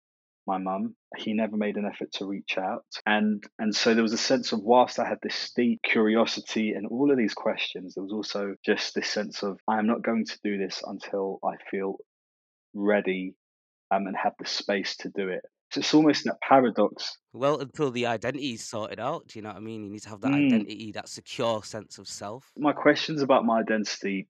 my 0.46 0.58
mum 0.58 0.94
he 1.16 1.32
never 1.32 1.56
made 1.56 1.76
an 1.76 1.85
effort 1.85 2.12
to 2.12 2.25
reach 2.25 2.56
out 2.56 2.85
and 3.04 3.42
and 3.58 3.75
so 3.75 3.94
there 3.94 4.02
was 4.04 4.12
a 4.12 4.18
sense 4.18 4.52
of 4.52 4.61
whilst 4.61 5.00
i 5.00 5.08
had 5.08 5.18
this 5.20 5.50
deep 5.56 5.80
curiosity 5.82 6.70
and 6.70 6.87
all 6.87 7.11
of 7.11 7.16
these 7.18 7.35
questions 7.35 7.94
there 7.94 8.04
was 8.04 8.12
also 8.12 8.54
just 8.64 8.94
this 8.94 9.08
sense 9.08 9.42
of 9.42 9.58
i 9.66 9.76
am 9.80 9.88
not 9.88 10.02
going 10.02 10.25
to 10.25 10.38
do 10.44 10.56
this 10.56 10.85
until 10.87 11.40
i 11.44 11.56
feel 11.68 11.96
ready 12.75 13.35
um, 13.90 14.07
and 14.07 14.16
have 14.16 14.35
the 14.38 14.47
space 14.47 14.97
to 14.99 15.09
do 15.11 15.28
it 15.28 15.43
so 15.71 15.81
it's 15.81 15.95
almost 15.95 16.25
that 16.25 16.38
paradox 16.40 17.16
Well, 17.33 17.61
until 17.61 17.90
the 17.90 18.07
identity's 18.07 18.64
sorted 18.66 19.00
out, 19.00 19.26
do 19.26 19.38
you 19.38 19.43
know 19.43 19.49
what 19.50 19.57
I 19.59 19.61
mean? 19.61 19.83
You 19.85 19.90
need 19.90 20.02
to 20.02 20.09
have 20.11 20.21
that 20.23 20.33
Mm. 20.33 20.47
identity, 20.52 20.93
that 20.93 21.09
secure 21.09 21.62
sense 21.64 21.99
of 21.99 22.07
self. 22.09 22.50
my 22.57 22.73
questions 22.73 23.21
about 23.21 23.45
my 23.45 23.61
identity 23.61 24.28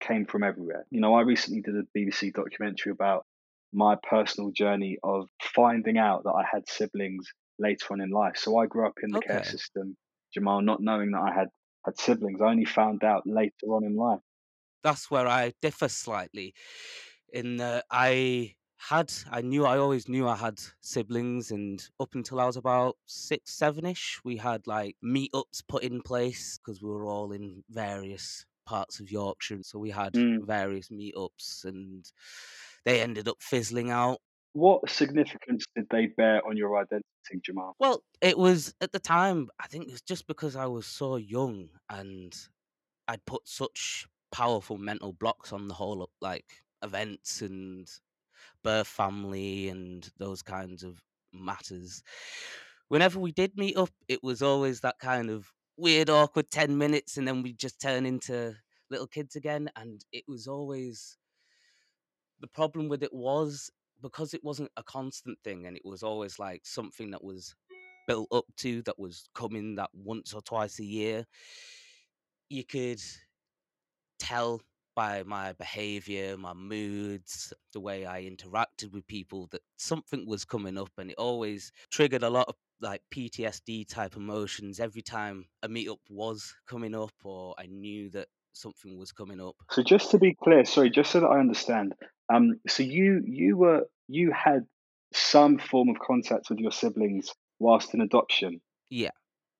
came 0.00 0.26
from 0.26 0.42
everywhere. 0.42 0.86
You 0.90 1.00
know, 1.00 1.14
I 1.14 1.22
recently 1.22 1.60
did 1.60 1.76
a 1.76 1.82
BBC 1.94 2.30
documentary 2.32 2.92
about 2.92 3.26
my 3.72 3.96
personal 4.08 4.50
journey 4.52 4.98
of 5.02 5.28
finding 5.42 5.98
out 5.98 6.22
that 6.24 6.32
I 6.32 6.44
had 6.50 6.68
siblings 6.68 7.26
later 7.58 7.86
on 7.92 8.00
in 8.00 8.10
life. 8.10 8.36
So 8.36 8.56
I 8.58 8.66
grew 8.66 8.86
up 8.86 8.94
in 9.02 9.10
the 9.10 9.20
care 9.20 9.42
system, 9.44 9.96
Jamal, 10.32 10.62
not 10.62 10.80
knowing 10.80 11.10
that 11.12 11.20
I 11.20 11.32
had 11.34 11.48
had 11.84 11.98
siblings. 11.98 12.40
I 12.40 12.46
only 12.46 12.64
found 12.64 13.04
out 13.04 13.22
later 13.26 13.66
on 13.68 13.84
in 13.84 13.96
life. 13.96 14.20
That's 14.82 15.10
where 15.10 15.26
I 15.26 15.52
differ 15.60 15.88
slightly. 15.88 16.54
In 17.32 17.56
that 17.58 17.84
I 17.90 18.54
had, 18.78 19.12
I 19.30 19.40
knew, 19.42 19.64
I 19.66 19.78
always 19.78 20.08
knew 20.08 20.28
I 20.28 20.36
had 20.36 20.60
siblings, 20.80 21.50
and 21.50 21.82
up 22.00 22.14
until 22.14 22.40
I 22.40 22.46
was 22.46 22.56
about 22.56 22.96
six, 23.06 23.52
seven 23.52 23.86
ish, 23.86 24.20
we 24.24 24.36
had 24.36 24.66
like 24.66 24.96
meetups 25.04 25.66
put 25.66 25.82
in 25.82 26.02
place 26.02 26.58
because 26.58 26.82
we 26.82 26.90
were 26.90 27.04
all 27.06 27.32
in 27.32 27.64
various 27.68 28.46
parts 28.66 29.00
of 29.00 29.10
Yorkshire. 29.10 29.62
So 29.62 29.78
we 29.78 29.90
had 29.90 30.16
Mm. 30.16 30.46
various 30.46 30.88
meetups, 30.90 31.64
and 31.64 32.04
they 32.84 33.00
ended 33.00 33.28
up 33.28 33.42
fizzling 33.42 33.90
out. 33.90 34.20
What 34.52 34.88
significance 34.90 35.66
did 35.74 35.86
they 35.90 36.06
bear 36.06 36.46
on 36.46 36.56
your 36.56 36.76
identity, 36.78 37.40
Jamal? 37.44 37.76
Well, 37.78 38.02
it 38.22 38.38
was 38.38 38.74
at 38.80 38.92
the 38.92 38.98
time, 38.98 39.50
I 39.60 39.66
think 39.68 39.88
it's 39.88 40.00
just 40.00 40.26
because 40.26 40.56
I 40.56 40.66
was 40.66 40.86
so 40.86 41.16
young 41.16 41.70
and 41.90 42.34
I'd 43.08 43.24
put 43.26 43.48
such 43.48 44.06
powerful 44.32 44.78
mental 44.78 45.12
blocks 45.12 45.52
on 45.52 45.68
the 45.68 45.74
whole 45.74 46.10
like 46.20 46.62
events 46.82 47.42
and 47.42 47.88
birth 48.66 48.88
family 48.88 49.68
and 49.68 50.10
those 50.18 50.42
kinds 50.42 50.82
of 50.82 51.00
matters. 51.32 52.02
Whenever 52.88 53.20
we 53.20 53.32
did 53.32 53.56
meet 53.56 53.76
up, 53.76 53.90
it 54.08 54.22
was 54.24 54.42
always 54.42 54.80
that 54.80 54.98
kind 54.98 55.30
of 55.30 55.52
weird, 55.76 56.10
awkward 56.10 56.50
10 56.50 56.76
minutes, 56.76 57.16
and 57.16 57.28
then 57.28 57.42
we 57.42 57.52
just 57.52 57.80
turn 57.80 58.06
into 58.06 58.56
little 58.90 59.06
kids 59.06 59.36
again. 59.36 59.70
And 59.76 60.04
it 60.12 60.24
was 60.26 60.48
always 60.48 61.16
the 62.40 62.48
problem 62.48 62.88
with 62.88 63.02
it 63.02 63.12
was 63.12 63.70
because 64.02 64.34
it 64.34 64.44
wasn't 64.44 64.70
a 64.76 64.82
constant 64.82 65.38
thing 65.42 65.66
and 65.66 65.76
it 65.76 65.84
was 65.84 66.02
always 66.02 66.38
like 66.38 66.66
something 66.66 67.10
that 67.10 67.24
was 67.24 67.54
built 68.06 68.28
up 68.32 68.44
to 68.56 68.82
that 68.82 68.98
was 68.98 69.28
coming 69.34 69.76
that 69.76 69.90
once 69.94 70.34
or 70.34 70.42
twice 70.42 70.78
a 70.78 70.84
year 70.84 71.24
you 72.48 72.64
could 72.64 73.00
tell 74.18 74.60
by 74.96 75.22
my 75.24 75.52
behavior 75.52 76.36
my 76.38 76.54
moods 76.54 77.52
the 77.72 77.80
way 77.80 78.06
i 78.06 78.24
interacted 78.24 78.92
with 78.92 79.06
people 79.06 79.46
that 79.48 79.62
something 79.78 80.26
was 80.26 80.44
coming 80.44 80.78
up 80.78 80.90
and 80.98 81.10
it 81.12 81.18
always 81.18 81.70
triggered 81.92 82.24
a 82.24 82.30
lot 82.30 82.48
of 82.48 82.56
like 82.80 83.02
ptsd 83.14 83.86
type 83.88 84.16
emotions 84.16 84.80
every 84.80 85.02
time 85.02 85.46
a 85.62 85.68
meetup 85.68 85.98
was 86.10 86.54
coming 86.66 86.94
up 86.94 87.14
or 87.24 87.54
i 87.58 87.66
knew 87.66 88.10
that 88.10 88.28
something 88.52 88.98
was 88.98 89.12
coming 89.12 89.40
up 89.40 89.56
So 89.70 89.82
just 89.82 90.10
to 90.10 90.18
be 90.18 90.34
clear, 90.34 90.64
sorry, 90.64 90.90
just 90.90 91.10
so 91.12 91.20
that 91.20 91.26
I 91.26 91.38
understand, 91.38 91.94
um, 92.32 92.60
so 92.68 92.82
you 92.82 93.22
you 93.24 93.56
were 93.56 93.86
you 94.08 94.32
had 94.32 94.66
some 95.12 95.58
form 95.58 95.88
of 95.88 95.98
contact 96.00 96.50
with 96.50 96.58
your 96.58 96.72
siblings 96.72 97.32
whilst 97.58 97.94
in 97.94 98.00
adoption. 98.00 98.60
yeah 98.90 99.10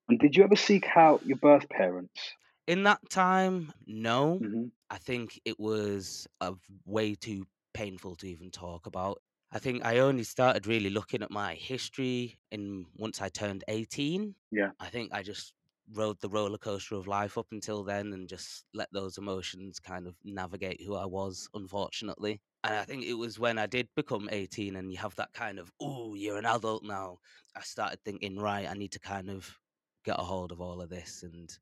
And 0.08 0.18
did 0.18 0.34
you 0.36 0.42
ever 0.42 0.56
seek 0.56 0.96
out 0.96 1.24
your 1.24 1.36
birth 1.38 1.68
parents? 1.68 2.34
in 2.66 2.82
that 2.84 3.00
time 3.10 3.72
no 3.86 4.40
hmm 4.40 4.68
I 4.90 4.98
think 4.98 5.40
it 5.44 5.58
was 5.58 6.26
a 6.40 6.54
way 6.84 7.14
too 7.14 7.46
painful 7.74 8.16
to 8.16 8.28
even 8.28 8.50
talk 8.50 8.86
about. 8.86 9.22
I 9.52 9.58
think 9.58 9.84
I 9.84 9.98
only 9.98 10.24
started 10.24 10.66
really 10.66 10.90
looking 10.90 11.22
at 11.22 11.30
my 11.30 11.54
history 11.54 12.38
in 12.50 12.86
once 12.96 13.20
I 13.20 13.28
turned 13.28 13.64
18. 13.68 14.34
Yeah. 14.50 14.70
I 14.80 14.88
think 14.88 15.12
I 15.12 15.22
just 15.22 15.54
rode 15.92 16.20
the 16.20 16.28
roller 16.28 16.58
coaster 16.58 16.96
of 16.96 17.06
life 17.06 17.38
up 17.38 17.46
until 17.52 17.84
then 17.84 18.12
and 18.12 18.28
just 18.28 18.64
let 18.74 18.88
those 18.92 19.18
emotions 19.18 19.78
kind 19.78 20.06
of 20.06 20.16
navigate 20.24 20.82
who 20.82 20.96
I 20.96 21.06
was, 21.06 21.48
unfortunately. 21.54 22.40
And 22.64 22.74
I 22.74 22.84
think 22.84 23.04
it 23.04 23.14
was 23.14 23.38
when 23.38 23.58
I 23.58 23.66
did 23.66 23.88
become 23.94 24.28
18 24.30 24.74
and 24.76 24.90
you 24.90 24.98
have 24.98 25.14
that 25.16 25.32
kind 25.32 25.58
of, 25.60 25.70
oh, 25.80 26.14
you're 26.14 26.38
an 26.38 26.46
adult 26.46 26.82
now. 26.82 27.18
I 27.54 27.60
started 27.60 28.00
thinking, 28.04 28.36
right, 28.38 28.68
I 28.68 28.74
need 28.74 28.92
to 28.92 29.00
kind 29.00 29.30
of 29.30 29.58
get 30.04 30.18
a 30.18 30.22
hold 30.22 30.50
of 30.50 30.60
all 30.60 30.80
of 30.80 30.90
this 30.90 31.22
and 31.22 31.56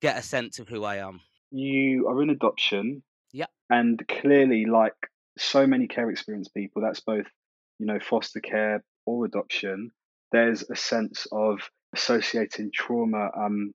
get 0.00 0.18
a 0.18 0.22
sense 0.22 0.58
of 0.58 0.68
who 0.68 0.84
I 0.84 0.96
am. 0.96 1.20
You 1.50 2.08
are 2.08 2.22
in 2.22 2.30
adoption. 2.30 3.02
Yeah. 3.32 3.46
And 3.70 4.02
clearly, 4.08 4.66
like 4.66 4.94
so 5.38 5.66
many 5.66 5.86
care 5.86 6.10
experienced 6.10 6.54
people, 6.54 6.82
that's 6.82 7.00
both, 7.00 7.26
you 7.78 7.86
know, 7.86 7.98
foster 8.00 8.40
care 8.40 8.84
or 9.06 9.24
adoption, 9.24 9.90
there's 10.32 10.68
a 10.70 10.76
sense 10.76 11.26
of 11.32 11.60
associating 11.94 12.70
trauma 12.74 13.30
um, 13.36 13.72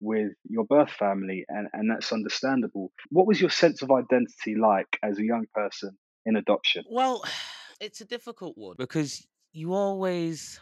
with 0.00 0.32
your 0.48 0.64
birth 0.64 0.90
family, 0.90 1.44
and, 1.48 1.68
and 1.72 1.90
that's 1.90 2.12
understandable. 2.12 2.92
What 3.10 3.26
was 3.26 3.40
your 3.40 3.50
sense 3.50 3.82
of 3.82 3.90
identity 3.90 4.56
like 4.60 4.98
as 5.02 5.18
a 5.18 5.24
young 5.24 5.46
person 5.54 5.96
in 6.26 6.36
adoption? 6.36 6.84
Well, 6.90 7.22
it's 7.80 8.00
a 8.00 8.04
difficult 8.04 8.56
one 8.56 8.76
because 8.78 9.26
you 9.52 9.74
always, 9.74 10.60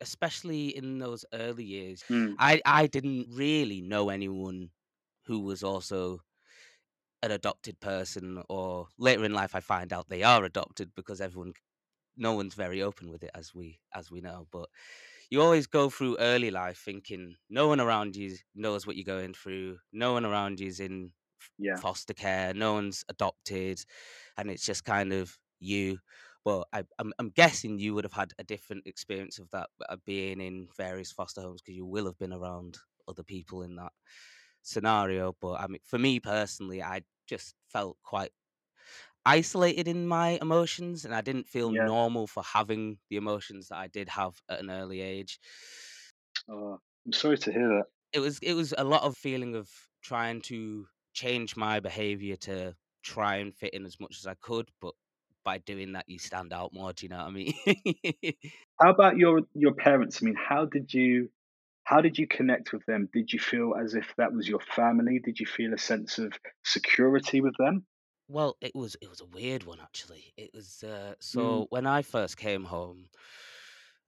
especially 0.00 0.76
in 0.76 0.98
those 0.98 1.24
early 1.32 1.64
years, 1.64 2.02
Mm. 2.10 2.34
I 2.38 2.60
I 2.64 2.86
didn't 2.86 3.28
really 3.30 3.80
know 3.80 4.08
anyone 4.08 4.70
who 5.26 5.40
was 5.40 5.62
also 5.62 6.20
an 7.22 7.30
adopted 7.30 7.80
person 7.80 8.42
or 8.48 8.88
later 8.98 9.24
in 9.24 9.32
life 9.32 9.54
I 9.54 9.60
find 9.60 9.92
out 9.92 10.08
they 10.08 10.22
are 10.22 10.44
adopted 10.44 10.94
because 10.94 11.20
everyone 11.20 11.54
no 12.16 12.34
one's 12.34 12.54
very 12.54 12.82
open 12.82 13.10
with 13.10 13.22
it 13.24 13.30
as 13.34 13.54
we 13.54 13.80
as 13.94 14.10
we 14.10 14.20
know 14.20 14.48
but 14.52 14.68
you 15.30 15.42
always 15.42 15.66
go 15.66 15.90
through 15.90 16.18
early 16.18 16.50
life 16.50 16.78
thinking 16.84 17.36
no 17.50 17.68
one 17.68 17.80
around 17.80 18.16
you 18.16 18.36
knows 18.54 18.86
what 18.86 18.96
you're 18.96 19.04
going 19.04 19.34
through 19.34 19.78
no 19.92 20.12
one 20.14 20.26
around 20.26 20.60
you 20.60 20.68
is 20.68 20.80
in 20.80 21.12
Yeah. 21.58 21.82
foster 21.82 22.14
care 22.14 22.54
no 22.54 22.74
one's 22.74 23.04
adopted 23.08 23.80
and 24.38 24.50
it's 24.50 24.66
just 24.66 24.84
kind 24.84 25.12
of 25.12 25.38
you 25.60 25.98
but 26.44 26.68
I, 26.72 26.84
I'm, 26.98 27.12
I'm 27.18 27.30
guessing 27.30 27.78
you 27.78 27.94
would 27.94 28.04
have 28.04 28.12
had 28.14 28.32
a 28.38 28.44
different 28.44 28.86
experience 28.86 29.38
of 29.38 29.50
that 29.50 29.70
uh, 29.88 29.96
being 30.04 30.40
in 30.40 30.68
various 30.76 31.12
foster 31.12 31.40
homes 31.42 31.62
because 31.62 31.76
you 31.76 31.86
will 31.86 32.06
have 32.06 32.18
been 32.18 32.32
around 32.34 32.78
other 33.08 33.22
people 33.24 33.62
in 33.62 33.76
that 33.76 33.92
scenario 34.64 35.36
but 35.40 35.60
i 35.60 35.66
mean 35.68 35.80
for 35.84 35.98
me 35.98 36.20
personally 36.20 36.82
i 36.82 37.02
just 37.26 37.56
felt 37.68 37.98
quite 38.02 38.32
isolated 39.26 39.88
in 39.88 40.06
my 40.06 40.38
emotions 40.42 41.04
and 41.04 41.14
i 41.14 41.20
didn't 41.20 41.48
feel 41.48 41.70
Yeah. 41.70 41.88
normal 41.92 42.26
for 42.26 42.42
having 42.42 42.98
the 43.10 43.16
emotions 43.16 43.68
that 43.68 43.78
i 43.78 43.86
did 43.88 44.08
have 44.08 44.40
at 44.48 44.60
an 44.60 44.70
early 44.70 45.00
age 45.00 45.40
Oh, 46.48 46.80
I'm 47.04 47.12
sorry 47.12 47.36
to 47.38 47.52
hear 47.52 47.68
that. 47.68 47.86
it 48.12 48.20
was 48.20 48.38
it 48.40 48.54
was 48.54 48.74
a 48.76 48.84
lot 48.84 49.02
of 49.02 49.16
feeling 49.16 49.54
of 49.54 49.70
trying 50.02 50.40
to 50.42 50.86
change 51.12 51.56
my 51.56 51.80
behavior 51.80 52.36
to 52.36 52.76
try 53.02 53.36
and 53.36 53.54
fit 53.54 53.74
in 53.74 53.84
as 53.84 53.98
much 54.00 54.18
as 54.18 54.26
i 54.26 54.34
could 54.34 54.70
but 54.80 54.94
by 55.44 55.58
doing 55.58 55.92
that 55.92 56.08
you 56.08 56.18
stand 56.18 56.52
out 56.52 56.72
more 56.72 56.92
do 56.92 57.04
you 57.06 57.10
know 57.10 57.18
what 57.18 57.26
i 57.26 57.30
mean 57.30 57.52
How 58.80 58.90
about 58.92 59.16
your 59.16 59.42
your 59.54 59.74
parents? 59.74 60.22
I 60.22 60.26
mean, 60.26 60.34
how 60.36 60.64
did 60.66 60.92
you 60.92 61.30
how 61.84 62.00
did 62.00 62.18
you 62.18 62.26
connect 62.26 62.72
with 62.72 62.84
them? 62.86 63.08
Did 63.12 63.32
you 63.32 63.38
feel 63.38 63.74
as 63.76 63.94
if 63.94 64.14
that 64.16 64.32
was 64.32 64.48
your 64.48 64.60
family? 64.60 65.20
Did 65.20 65.40
you 65.40 65.46
feel 65.46 65.74
a 65.74 65.78
sense 65.78 66.18
of 66.18 66.32
security 66.64 67.40
with 67.40 67.56
them? 67.58 67.86
Well, 68.28 68.56
it 68.60 68.74
was 68.74 68.96
it 69.02 69.08
was 69.08 69.20
a 69.20 69.26
weird 69.26 69.64
one 69.64 69.80
actually. 69.80 70.32
It 70.36 70.50
was 70.54 70.82
uh, 70.82 71.14
Mm. 71.34 71.64
so 71.64 71.66
when 71.70 71.86
I 71.86 72.02
first 72.02 72.36
came 72.36 72.64
home, 72.64 73.10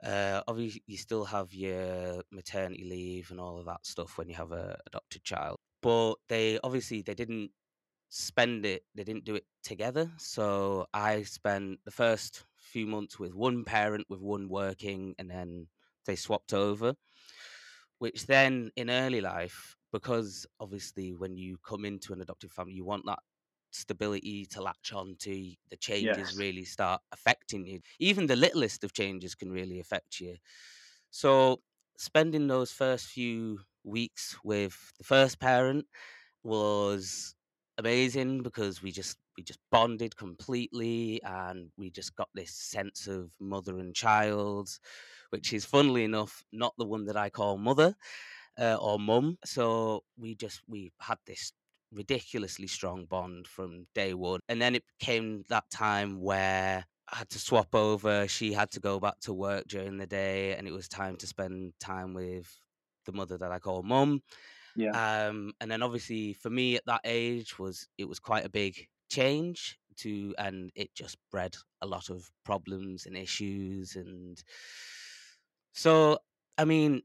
uh, 0.03 0.43
obviously 0.47 0.83
you 0.87 0.97
still 0.97 1.25
have 1.25 1.55
your 1.55 2.23
maternity 2.31 2.85
leave 2.85 3.31
and 3.31 3.41
all 3.41 3.59
of 3.59 3.67
that 3.67 3.87
stuff 3.87 4.19
when 4.19 4.29
you 4.29 4.35
have 4.35 4.53
a 4.53 4.79
adopted 4.87 5.25
child. 5.25 5.59
But 5.83 6.17
they 6.29 6.59
obviously 6.63 7.03
they 7.03 7.15
didn't 7.15 7.53
spend 8.11 8.67
it. 8.67 8.85
They 8.95 9.05
didn't 9.05 9.25
do 9.25 9.37
it 9.37 9.47
together. 9.63 10.13
So 10.19 10.87
I 10.95 11.23
spent 11.25 11.81
the 11.85 11.93
first 11.93 12.47
few 12.57 12.87
months 12.87 13.19
with 13.19 13.35
one 13.35 13.65
parent, 13.65 14.07
with 14.11 14.21
one 14.21 14.49
working, 14.49 15.15
and 15.19 15.31
then 15.31 15.69
they 16.07 16.17
swapped 16.17 16.55
over. 16.55 16.97
Which 17.99 18.27
then 18.27 18.71
in 18.77 18.91
early 18.91 19.21
life, 19.21 19.77
because 19.93 20.47
obviously 20.61 21.15
when 21.15 21.37
you 21.37 21.59
come 21.59 21.85
into 21.85 22.13
an 22.13 22.21
adoptive 22.21 22.53
family, 22.53 22.75
you 22.75 22.85
want 22.85 23.07
that 23.07 23.21
stability 23.73 24.47
to 24.47 24.63
latch 24.63 24.93
on 24.93 25.17
to 25.21 25.55
the 25.71 25.77
changes 25.77 26.33
Yes. 26.33 26.37
really 26.37 26.65
start 26.65 27.03
affecting 27.13 27.67
you. 27.67 27.81
Even 27.99 28.27
the 28.27 28.37
littlest 28.37 28.85
of 28.85 28.93
changes 28.93 29.35
can 29.35 29.51
really 29.51 29.81
affect 29.81 30.21
you. 30.21 30.37
So 31.11 31.63
spending 31.97 32.47
those 32.47 32.73
first 32.73 33.07
few 33.07 33.61
weeks 33.85 34.37
with 34.45 34.93
the 34.99 35.05
first 35.05 35.39
parent 35.39 35.87
was 36.43 37.37
amazing 37.79 38.43
because 38.43 38.83
we 38.83 38.93
just 38.93 39.19
we 39.37 39.43
just 39.45 39.61
bonded 39.71 40.17
completely 40.17 41.23
and 41.23 41.73
we 41.77 41.91
just 41.91 42.17
got 42.17 42.29
this 42.35 42.55
sense 42.55 43.07
of 43.09 43.33
mother 43.41 43.79
and 43.79 43.95
child 43.95 44.69
which 45.31 45.53
is 45.53 45.65
funnily 45.65 46.05
enough 46.05 46.45
not 46.53 46.75
the 46.79 46.85
one 46.85 47.05
that 47.05 47.17
i 47.17 47.29
call 47.31 47.59
mother 47.59 47.95
uh, 48.59 48.77
or 48.81 48.99
mum 48.99 49.37
so 49.45 50.03
we 50.17 50.35
just 50.35 50.63
we 50.67 50.93
had 51.01 51.19
this 51.27 51.53
ridiculously 51.93 52.67
strong 52.67 53.05
bond 53.07 53.47
from 53.47 53.87
day 53.95 54.15
one 54.15 54.41
and 54.49 54.61
then 54.61 54.75
it 54.75 54.85
came 54.99 55.45
that 55.49 55.69
time 55.71 56.21
where 56.21 56.85
I 57.09 57.19
had 57.19 57.31
to 57.31 57.39
swap 57.39 57.75
over. 57.75 58.27
She 58.27 58.53
had 58.53 58.71
to 58.73 58.81
go 58.81 58.99
back 58.99 59.21
to 59.21 59.33
work 59.33 59.69
during 59.69 59.97
the 59.97 60.07
day, 60.07 60.57
and 60.57 60.67
it 60.67 60.73
was 60.73 60.89
time 60.89 61.17
to 61.19 61.27
spend 61.27 61.75
time 61.79 62.15
with 62.15 62.61
the 63.05 63.13
mother 63.13 63.39
that 63.39 63.53
I 63.53 63.59
call 63.59 63.83
mum. 63.83 64.23
Yeah. 64.75 64.91
Um, 64.91 65.53
and 65.61 65.71
then 65.71 65.83
obviously 65.83 66.35
for 66.35 66.51
me 66.51 66.77
at 66.77 66.85
that 66.87 67.01
age 67.05 67.59
was 67.59 67.89
it 67.97 68.09
was 68.09 68.19
quite 68.19 68.45
a 68.45 68.51
big 68.51 68.89
change 69.09 69.79
to, 69.99 70.35
and 70.37 70.71
it 70.75 70.95
just 70.95 71.17
bred 71.31 71.57
a 71.81 71.87
lot 71.87 72.11
of 72.11 72.31
problems 72.45 73.07
and 73.07 73.17
issues, 73.17 73.95
and 73.95 74.43
so 75.77 76.19
I 76.59 76.65
mean, 76.65 77.03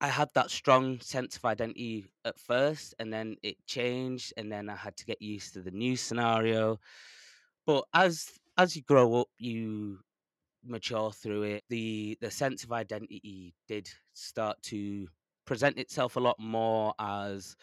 I 0.00 0.08
had 0.08 0.30
that 0.34 0.50
strong 0.50 1.00
sense 1.00 1.36
of 1.36 1.44
identity 1.46 2.06
at 2.24 2.38
first, 2.38 2.94
and 3.00 3.12
then 3.12 3.36
it 3.42 3.64
changed, 3.66 4.34
and 4.36 4.52
then 4.52 4.68
I 4.70 4.76
had 4.76 4.96
to 4.98 5.06
get 5.06 5.22
used 5.22 5.54
to 5.54 5.62
the 5.62 5.72
new 5.72 5.96
scenario. 5.96 6.80
But 7.66 7.86
as 7.94 8.38
as 8.58 8.76
you 8.76 8.82
grow 8.82 9.22
up, 9.22 9.28
you 9.38 10.00
mature 10.64 11.12
through 11.12 11.44
it. 11.44 11.64
The 11.70 12.18
the 12.20 12.30
sense 12.30 12.64
of 12.64 12.72
identity 12.72 13.56
did 13.68 13.90
start 14.14 14.62
to 14.64 15.08
present 15.46 15.78
itself 15.78 16.16
a 16.16 16.20
lot 16.20 16.38
more 16.40 16.94
as 17.00 17.56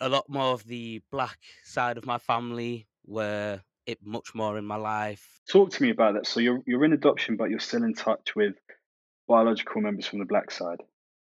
a 0.00 0.08
lot 0.08 0.28
more 0.28 0.52
of 0.54 0.64
the 0.64 1.02
black 1.10 1.40
side 1.64 1.98
of 1.98 2.06
my 2.06 2.18
family 2.18 2.88
were 3.06 3.62
it 3.86 4.04
much 4.04 4.34
more 4.34 4.58
in 4.58 4.64
my 4.66 4.76
life. 4.76 5.42
Talk 5.50 5.70
to 5.72 5.82
me 5.82 5.90
about 5.90 6.14
that. 6.14 6.26
So 6.26 6.40
you're 6.40 6.62
you're 6.66 6.84
in 6.84 6.92
adoption, 6.92 7.36
but 7.36 7.50
you're 7.50 7.58
still 7.58 7.82
in 7.82 7.92
touch 7.94 8.34
with 8.34 8.56
biological 9.30 9.80
members 9.82 10.06
from 10.08 10.20
the 10.20 10.26
black 10.34 10.50
side, 10.50 10.82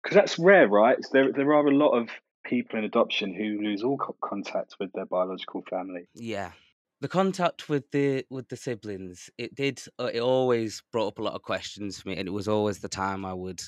because 0.03 0.17
that's 0.17 0.39
rare, 0.39 0.69
right? 0.69 0.99
There 1.13 1.33
there 1.33 1.53
are 1.55 1.67
a 1.67 1.77
lot 1.85 1.93
of 2.01 2.11
people 2.45 2.79
in 2.79 2.85
adoption 2.87 3.35
who 3.35 3.61
lose 3.63 3.83
all 3.85 3.99
co- 3.99 4.17
contact 4.25 4.77
with 4.81 4.93
their 4.95 5.07
biological 5.07 5.63
family. 5.71 6.09
Yeah. 6.15 6.53
The 7.01 7.09
contact 7.09 7.69
with 7.69 7.91
the 7.93 8.27
with 8.31 8.49
the 8.49 8.57
siblings, 8.57 9.31
it 9.39 9.55
did 9.55 9.83
uh, 9.99 10.11
it 10.13 10.21
always 10.21 10.83
brought 10.93 11.09
up 11.09 11.19
a 11.19 11.23
lot 11.23 11.35
of 11.35 11.43
questions 11.43 12.01
for 12.01 12.09
me 12.11 12.17
and 12.17 12.29
it 12.29 12.33
was 12.33 12.49
always 12.49 12.81
the 12.81 12.89
time 12.91 13.25
I 13.25 13.33
would 13.33 13.63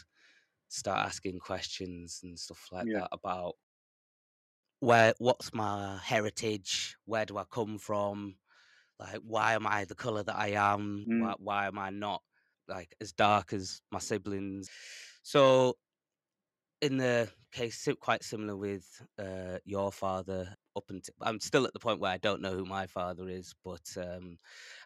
start 0.68 1.06
asking 1.06 1.40
questions 1.40 2.20
and 2.24 2.38
stuff 2.38 2.68
like 2.72 2.88
Yeah. 2.88 3.00
that 3.00 3.08
about 3.12 3.54
where 4.80 5.14
what's 5.18 5.54
my 5.54 5.98
heritage, 6.02 6.96
where 7.04 7.24
do 7.24 7.36
I 7.38 7.44
come 7.44 7.78
from? 7.78 8.36
Like 8.98 9.20
why 9.22 9.54
am 9.54 9.66
I 9.66 9.84
the 9.86 9.94
color 9.96 10.22
that 10.24 10.36
I 10.36 10.50
am? 10.50 11.08
Mm. 11.08 11.20
Why 11.20 11.34
why 11.38 11.66
am 11.68 11.78
I 11.78 11.90
not 11.90 12.22
like 12.72 12.94
as 13.00 13.12
dark 13.12 13.52
as 13.52 13.80
my 13.90 13.98
siblings? 13.98 14.68
So 15.22 15.76
in 16.80 16.96
the 16.96 17.28
case 17.52 17.86
quite 18.00 18.24
similar 18.24 18.56
with 18.56 18.84
uh, 19.18 19.58
your 19.64 19.92
father 19.92 20.54
up 20.74 20.84
until 20.88 21.14
i'm 21.20 21.38
still 21.38 21.64
at 21.66 21.72
the 21.74 21.78
point 21.78 22.00
where 22.00 22.10
i 22.10 22.16
don't 22.18 22.40
know 22.40 22.54
who 22.54 22.64
my 22.64 22.86
father 22.86 23.28
is 23.28 23.54
but 23.64 23.86
um 23.98 24.38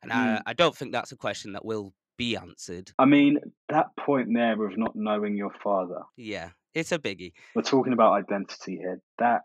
and 0.02 0.10
Mm. 0.12 0.38
I, 0.38 0.42
I 0.46 0.52
don't 0.52 0.76
think 0.76 0.92
that's 0.92 1.12
a 1.12 1.16
question 1.16 1.52
that 1.52 1.64
will 1.64 1.94
be 2.18 2.36
answered 2.36 2.90
I 2.98 3.04
mean, 3.04 3.38
that 3.68 3.88
point 3.96 4.28
there 4.34 4.62
of 4.64 4.76
not 4.76 4.96
knowing 4.96 5.36
your 5.36 5.52
father. 5.62 6.02
yeah 6.16 6.50
it's 6.74 6.92
a 6.92 6.98
biggie 6.98 7.32
We're 7.54 7.62
talking 7.62 7.92
about 7.94 8.12
identity 8.14 8.76
here. 8.76 9.00
That 9.18 9.42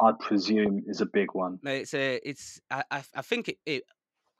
I 0.00 0.12
presume 0.20 0.84
is 0.86 1.00
a 1.00 1.06
big 1.06 1.28
one. 1.34 1.58
no 1.62 1.72
it's 1.72 1.94
a 1.94 2.20
it's 2.28 2.60
i 2.70 2.82
i, 2.90 3.02
I 3.14 3.22
think 3.22 3.48
it, 3.48 3.58
it 3.66 3.82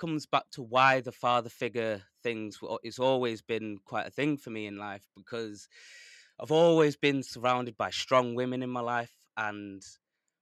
comes 0.01 0.27
back 0.27 0.45
to 0.53 0.63
why 0.63 1.01
the 1.01 1.13
father 1.13 1.51
figure 1.51 2.03
things 2.23 2.59
it's 2.83 2.99
always 2.99 3.43
been 3.43 3.79
quite 3.85 4.07
a 4.07 4.11
thing 4.11 4.37
for 4.37 4.51
me 4.51 4.67
in 4.67 4.79
life 4.79 5.07
because 5.17 5.69
i've 6.41 6.51
always 6.53 6.97
been 6.97 7.23
surrounded 7.23 7.77
by 7.77 7.91
strong 7.91 8.35
women 8.35 8.63
in 8.63 8.71
my 8.71 8.81
life 8.81 9.15
and 9.37 9.83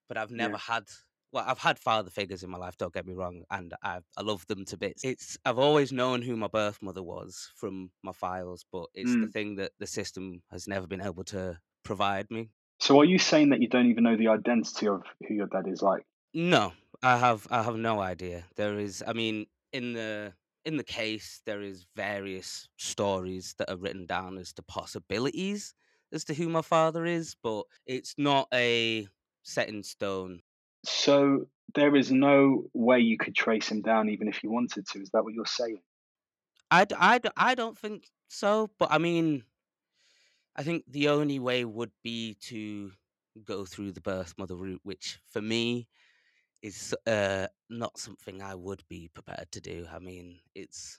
but 0.09 0.17
i've 0.17 0.31
Yeah. 0.37 0.55
never 0.55 0.57
had 0.57 0.85
well 1.33 1.45
i've 1.47 1.59
had 1.59 1.79
father 1.79 2.11
figures 2.11 2.43
in 2.43 2.51
my 2.51 2.59
life 2.59 2.77
don't 2.77 2.95
get 2.95 3.07
me 3.07 3.15
wrong 3.15 3.45
and 3.51 3.75
i 3.83 4.01
i 4.17 4.23
love 4.23 4.47
them 4.47 4.65
to 4.65 4.77
bits 4.77 5.05
it's 5.05 5.39
i've 5.45 5.59
always 5.59 5.93
known 5.93 6.23
who 6.23 6.37
my 6.37 6.49
birth 6.49 6.81
mother 6.83 7.03
was 7.03 7.51
from 7.57 7.91
my 8.03 8.13
files 8.13 8.65
but 8.73 8.87
it's 8.95 9.17
the 9.17 9.27
Mm. 9.27 9.33
thing 9.33 9.57
that 9.57 9.73
the 9.79 9.87
system 9.87 10.43
has 10.51 10.67
never 10.69 10.87
been 10.87 11.03
able 11.03 11.25
to 11.25 11.61
provide 11.85 12.31
me 12.31 12.51
So 12.81 12.99
are 12.99 13.05
you 13.05 13.19
saying 13.19 13.51
that 13.51 13.63
you 13.63 13.69
don't 13.69 13.87
even 13.87 14.03
know 14.05 14.17
the 14.17 14.29
identity 14.29 14.89
of 14.89 15.05
who 15.29 15.35
your 15.35 15.47
dad 15.47 15.69
is 15.69 15.81
like? 15.83 16.05
No, 16.35 16.73
I 17.03 17.17
have 17.19 17.47
I 17.51 17.63
have 17.63 17.77
no 17.77 18.01
idea. 18.01 18.47
There 18.57 18.79
is 18.79 19.03
I 19.07 19.13
mean 19.13 19.47
in 19.73 19.93
the 19.93 20.35
in 20.65 20.77
the 20.77 20.85
case 20.85 21.41
there 21.45 21.63
is 21.63 21.87
various 21.95 22.69
stories 22.77 23.55
that 23.59 23.71
are 23.71 23.77
written 23.77 24.07
down 24.07 24.39
as 24.39 24.53
to 24.55 24.63
possibilities 24.63 25.75
as 26.13 26.25
to 26.25 26.35
who 26.35 26.49
my 26.49 26.63
father 26.63 27.05
is, 27.05 27.35
but 27.43 27.65
it's 27.87 28.15
not 28.19 28.49
a 28.53 29.09
set 29.43 29.69
in 29.69 29.83
stone. 29.83 30.43
So 30.85 31.49
there 31.75 31.95
is 31.97 32.11
no 32.11 32.69
way 32.73 32.99
you 33.01 33.17
could 33.19 33.35
trace 33.37 33.69
him 33.71 33.83
down 33.83 34.09
even 34.09 34.29
if 34.29 34.43
you 34.43 34.51
wanted 34.51 34.87
to. 34.89 35.01
Is 35.01 35.11
that 35.11 35.23
what 35.25 35.35
you're 35.35 35.47
saying? 35.47 35.83
I, 36.71 36.85
d- 36.85 36.95
I, 36.99 37.19
d- 37.19 37.31
I 37.37 37.55
don't 37.55 37.79
think 37.79 38.11
so, 38.29 38.71
but 38.79 38.91
I 38.93 38.99
mean 38.99 39.45
I 40.57 40.63
think 40.63 40.85
the 40.87 41.09
only 41.09 41.39
way 41.39 41.65
would 41.65 41.93
be 42.03 42.35
to 42.35 42.93
go 43.45 43.65
through 43.65 43.93
the 43.93 44.01
birth 44.01 44.35
mother 44.37 44.57
route, 44.57 44.81
which 44.83 45.21
for 45.27 45.41
me 45.41 45.89
is 46.63 46.95
uh, 47.07 47.47
not 47.71 47.99
something 47.99 48.43
I 48.43 48.55
would 48.55 48.83
be 48.89 49.11
prepared 49.13 49.51
to 49.53 49.61
do. 49.61 49.87
I 49.93 49.99
mean, 49.99 50.41
it's 50.55 50.99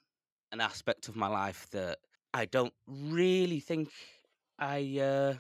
an 0.52 0.62
aspect 0.62 1.08
of 1.08 1.16
my 1.16 1.28
life 1.28 1.68
that 1.72 1.98
I 2.34 2.46
don't 2.46 2.74
really 2.88 3.60
think 3.60 3.90
I 4.58 5.00
uh, 5.00 5.34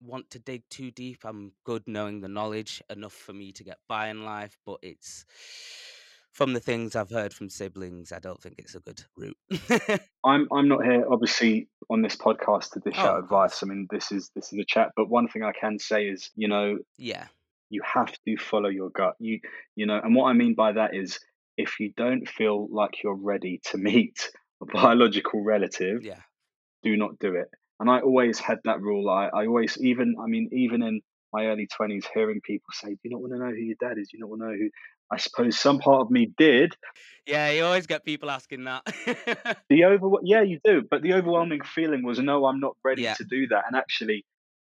want 0.00 0.30
to 0.30 0.38
dig 0.38 0.62
too 0.68 0.90
deep. 0.90 1.24
I'm 1.24 1.52
good 1.64 1.82
knowing 1.86 2.20
the 2.20 2.28
knowledge 2.28 2.82
enough 2.90 3.12
for 3.12 3.32
me 3.32 3.52
to 3.52 3.64
get 3.64 3.78
by 3.88 4.08
in 4.08 4.24
life, 4.24 4.56
but 4.64 4.78
it's 4.82 5.24
from 6.32 6.52
the 6.52 6.60
things 6.60 6.94
I've 6.94 7.08
heard 7.10 7.32
from 7.32 7.48
siblings, 7.48 8.12
I 8.12 8.18
don't 8.18 8.40
think 8.40 8.56
it's 8.58 8.74
a 8.74 8.80
good 8.80 9.02
route. 9.16 10.00
I'm 10.24 10.46
I'm 10.52 10.68
not 10.68 10.84
here 10.84 11.04
obviously 11.10 11.68
on 11.88 12.02
this 12.02 12.14
podcast 12.14 12.72
to 12.72 12.80
dish 12.80 12.96
Oh, 12.98 13.06
out 13.06 13.18
advice. 13.20 13.62
I 13.62 13.66
mean 13.66 13.86
this 13.90 14.12
is 14.12 14.30
this 14.34 14.52
is 14.52 14.58
a 14.58 14.64
chat, 14.64 14.90
but 14.96 15.08
one 15.08 15.28
thing 15.28 15.42
I 15.44 15.52
can 15.58 15.78
say 15.78 16.06
is, 16.08 16.30
you 16.36 16.46
know, 16.48 16.78
yeah, 16.98 17.26
you 17.70 17.82
have 17.84 18.12
to 18.26 18.36
follow 18.36 18.68
your 18.68 18.90
gut. 18.90 19.14
You 19.18 19.40
you 19.74 19.86
know, 19.86 20.00
and 20.02 20.14
what 20.14 20.28
I 20.28 20.32
mean 20.32 20.54
by 20.54 20.72
that 20.72 20.94
is 20.94 21.18
if 21.56 21.80
you 21.80 21.92
don't 21.96 22.28
feel 22.28 22.68
like 22.70 23.02
you're 23.02 23.14
ready 23.16 23.60
to 23.70 23.78
meet 23.78 24.30
a 24.62 24.66
biological 24.72 25.42
relative, 25.42 26.04
yeah, 26.04 26.20
do 26.82 26.96
not 26.96 27.18
do 27.18 27.34
it. 27.34 27.48
And 27.80 27.90
I 27.90 28.00
always 28.00 28.38
had 28.38 28.58
that 28.64 28.80
rule. 28.80 29.10
I, 29.10 29.26
I 29.26 29.46
always 29.46 29.76
even 29.80 30.16
I 30.22 30.26
mean, 30.26 30.48
even 30.52 30.82
in 30.82 31.00
my 31.32 31.46
early 31.46 31.66
twenties, 31.66 32.06
hearing 32.14 32.40
people 32.40 32.68
say, 32.72 32.88
Do 32.90 32.98
you 33.04 33.10
not 33.10 33.20
want 33.20 33.32
to 33.32 33.38
know 33.38 33.50
who 33.50 33.56
your 33.56 33.76
dad 33.80 33.98
is? 33.98 34.08
Do 34.08 34.16
you 34.16 34.20
not 34.20 34.30
want 34.30 34.42
to 34.42 34.46
know 34.48 34.54
who 34.54 34.70
I 35.10 35.18
suppose 35.18 35.58
some 35.58 35.78
part 35.78 36.00
of 36.00 36.10
me 36.10 36.32
did. 36.36 36.74
yeah. 37.26 37.50
You 37.50 37.64
always 37.64 37.86
get 37.86 38.04
people 38.04 38.28
asking 38.30 38.64
that. 38.64 38.82
The 39.68 39.84
over 39.84 40.16
yeah, 40.22 40.42
you 40.42 40.58
do. 40.64 40.82
But 40.88 41.02
the 41.02 41.14
overwhelming 41.14 41.60
feeling 41.62 42.02
was 42.04 42.18
no, 42.18 42.44
I'm 42.46 42.60
not 42.60 42.76
ready 42.84 43.02
Yeah. 43.02 43.14
to 43.14 43.24
do 43.24 43.46
that. 43.48 43.64
And 43.66 43.76
actually 43.76 44.24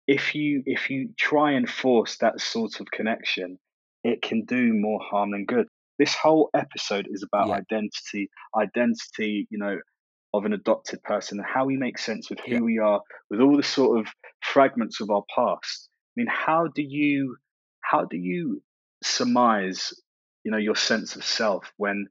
if 0.08 0.34
you 0.34 0.62
if 0.66 0.90
you 0.90 1.10
try 1.16 1.52
and 1.52 1.68
force 1.68 2.16
that 2.16 2.40
sort 2.40 2.80
of 2.80 2.90
connection, 2.90 3.58
it 4.02 4.22
can 4.22 4.44
do 4.46 4.72
more 4.72 5.00
harm 5.00 5.30
than 5.32 5.44
good. 5.44 5.68
This 5.98 6.14
whole 6.14 6.48
episode 6.54 7.06
is 7.10 7.22
about 7.22 7.48
Yeah. 7.48 7.56
identity, 7.56 8.30
identity, 8.56 9.46
you 9.50 9.58
know, 9.58 9.78
of 10.32 10.44
an 10.46 10.52
adopted 10.54 11.02
person 11.02 11.38
and 11.38 11.46
how 11.46 11.66
we 11.66 11.76
make 11.76 11.98
sense 11.98 12.30
with 12.30 12.40
who 12.40 12.54
Yeah. 12.54 12.60
we 12.60 12.78
are 12.78 13.02
with 13.30 13.40
all 13.40 13.56
the 13.56 13.62
sort 13.62 14.00
of 14.00 14.12
fragments 14.40 15.00
of 15.00 15.10
our 15.10 15.24
past. 15.34 15.88
I 16.16 16.20
mean, 16.20 16.26
how 16.28 16.68
do 16.68 16.82
you 16.82 17.36
how 17.80 18.04
do 18.06 18.16
you 18.16 18.62
surmise, 19.02 19.92
you 20.44 20.50
know, 20.50 20.58
your 20.58 20.74
sense 20.76 21.16
of 21.16 21.24
self 21.24 21.70
when 21.76 22.08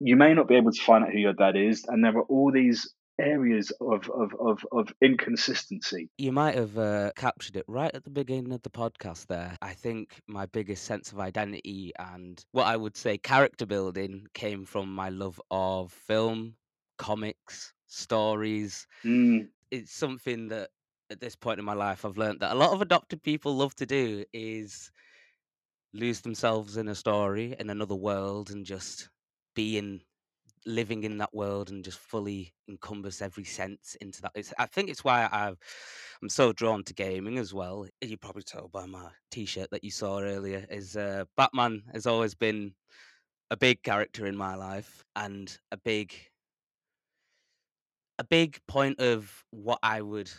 you 0.00 0.16
may 0.16 0.34
not 0.34 0.48
be 0.48 0.56
able 0.56 0.72
to 0.72 0.82
find 0.82 1.04
out 1.04 1.12
who 1.12 1.18
your 1.18 1.32
dad 1.32 1.56
is, 1.56 1.84
and 1.86 2.04
there 2.04 2.16
are 2.16 2.22
all 2.22 2.50
these 2.52 2.92
areas 3.18 3.72
of, 3.80 4.08
of, 4.10 4.34
of, 4.38 4.66
of 4.72 4.92
inconsistency. 5.02 6.10
You 6.18 6.32
might 6.32 6.54
have 6.54 6.76
uh, 6.78 7.12
captured 7.16 7.56
it 7.56 7.64
right 7.68 7.94
at 7.94 8.04
the 8.04 8.10
beginning 8.10 8.52
of 8.52 8.62
the 8.62 8.70
podcast 8.70 9.26
there. 9.26 9.56
I 9.62 9.74
think 9.74 10.20
my 10.26 10.46
biggest 10.46 10.84
sense 10.84 11.12
of 11.12 11.20
identity 11.20 11.92
and 11.98 12.42
what 12.52 12.66
I 12.66 12.76
would 12.76 12.96
say 12.96 13.18
character 13.18 13.66
building 13.66 14.26
came 14.34 14.64
from 14.64 14.94
my 14.94 15.08
love 15.08 15.40
of 15.50 15.92
film, 15.92 16.54
comics, 16.98 17.72
stories. 17.86 18.86
Mm, 19.04 19.48
It's 19.70 19.92
something 19.92 20.48
that 20.48 20.70
at 21.10 21.20
this 21.20 21.36
point 21.36 21.58
in 21.58 21.64
my 21.64 21.74
life 21.74 22.04
I've 22.04 22.18
learned 22.18 22.40
that 22.40 22.52
a 22.52 22.58
lot 22.58 22.72
of 22.72 22.82
adopted 22.82 23.22
people 23.22 23.56
love 23.56 23.74
to 23.76 23.86
do 23.86 24.24
is 24.32 24.90
lose 25.92 26.20
themselves 26.20 26.76
in 26.76 26.88
a 26.88 26.94
story 26.94 27.54
in 27.58 27.70
another 27.70 27.94
world 27.94 28.50
and 28.50 28.66
just 28.66 29.08
be 29.54 29.78
in 29.78 30.02
living 30.66 31.04
in 31.04 31.18
that 31.18 31.32
world 31.32 31.70
and 31.70 31.84
just 31.84 31.98
fully 31.98 32.52
encompass 32.68 33.22
every 33.22 33.44
sense 33.44 33.96
into 34.00 34.20
that. 34.20 34.32
It's, 34.34 34.52
I 34.58 34.66
think 34.66 34.90
it's 34.90 35.04
why 35.04 35.28
I've, 35.30 35.56
I'm 36.20 36.28
so 36.28 36.52
drawn 36.52 36.82
to 36.84 36.94
gaming 36.94 37.38
as 37.38 37.54
well. 37.54 37.86
You 38.00 38.16
probably 38.16 38.42
tell 38.42 38.68
by 38.68 38.84
my 38.86 39.08
T-shirt 39.30 39.70
that 39.70 39.84
you 39.84 39.90
saw 39.90 40.18
earlier. 40.18 40.66
Is 40.68 40.96
uh, 40.96 41.24
Batman 41.36 41.84
has 41.92 42.06
always 42.06 42.34
been 42.34 42.74
a 43.50 43.56
big 43.56 43.82
character 43.82 44.26
in 44.26 44.36
my 44.36 44.56
life 44.56 45.04
and 45.14 45.56
a 45.70 45.76
big, 45.76 46.12
a 48.18 48.24
big 48.24 48.58
point 48.66 49.00
of 49.00 49.44
what 49.50 49.78
I 49.82 50.02
would 50.02 50.30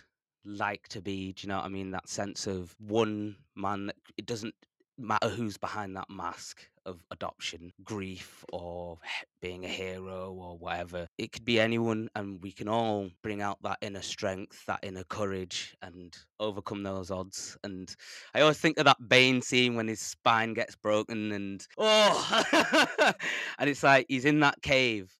like 0.44 0.88
to 0.90 1.02
be. 1.02 1.34
Do 1.34 1.46
you 1.46 1.50
know 1.50 1.58
what 1.58 1.66
I 1.66 1.70
mean? 1.70 1.92
That 1.92 2.10
sense 2.10 2.48
of 2.48 2.76
one 2.80 3.38
man. 3.56 3.92
It 4.18 4.26
doesn't 4.26 4.56
matter 4.98 5.30
who's 5.30 5.58
behind 5.58 5.96
that 5.96 6.10
mask 6.10 6.68
of 6.88 7.04
adoption, 7.12 7.72
grief, 7.84 8.44
or 8.52 8.98
being 9.42 9.66
a 9.66 9.68
hero 9.68 10.34
or 10.34 10.58
whatever. 10.58 11.08
It 11.18 11.32
could 11.32 11.46
be 11.46 11.60
anyone, 11.60 12.10
and 12.16 12.42
we 12.42 12.52
can 12.52 12.68
all 12.68 13.10
bring 13.22 13.42
out 13.42 13.62
that 13.64 13.78
inner 13.82 14.02
strength, 14.02 14.66
that 14.66 14.80
inner 14.82 15.04
courage, 15.04 15.76
and 15.82 16.18
overcome 16.40 16.82
those 16.84 17.12
odds. 17.12 17.58
And 17.64 17.94
I 18.34 18.42
always 18.42 18.58
think 18.58 18.80
of 18.80 18.86
that 18.86 19.08
Bane 19.08 19.42
scene 19.42 19.76
when 19.76 19.88
his 19.88 20.00
spine 20.00 20.54
gets 20.54 20.76
broken, 20.76 21.32
and 21.34 21.68
oh, 21.78 22.44
and 23.60 23.70
it's 23.70 23.84
like 23.84 24.06
he's 24.10 24.26
in 24.26 24.40
that 24.40 24.62
cave, 24.62 25.14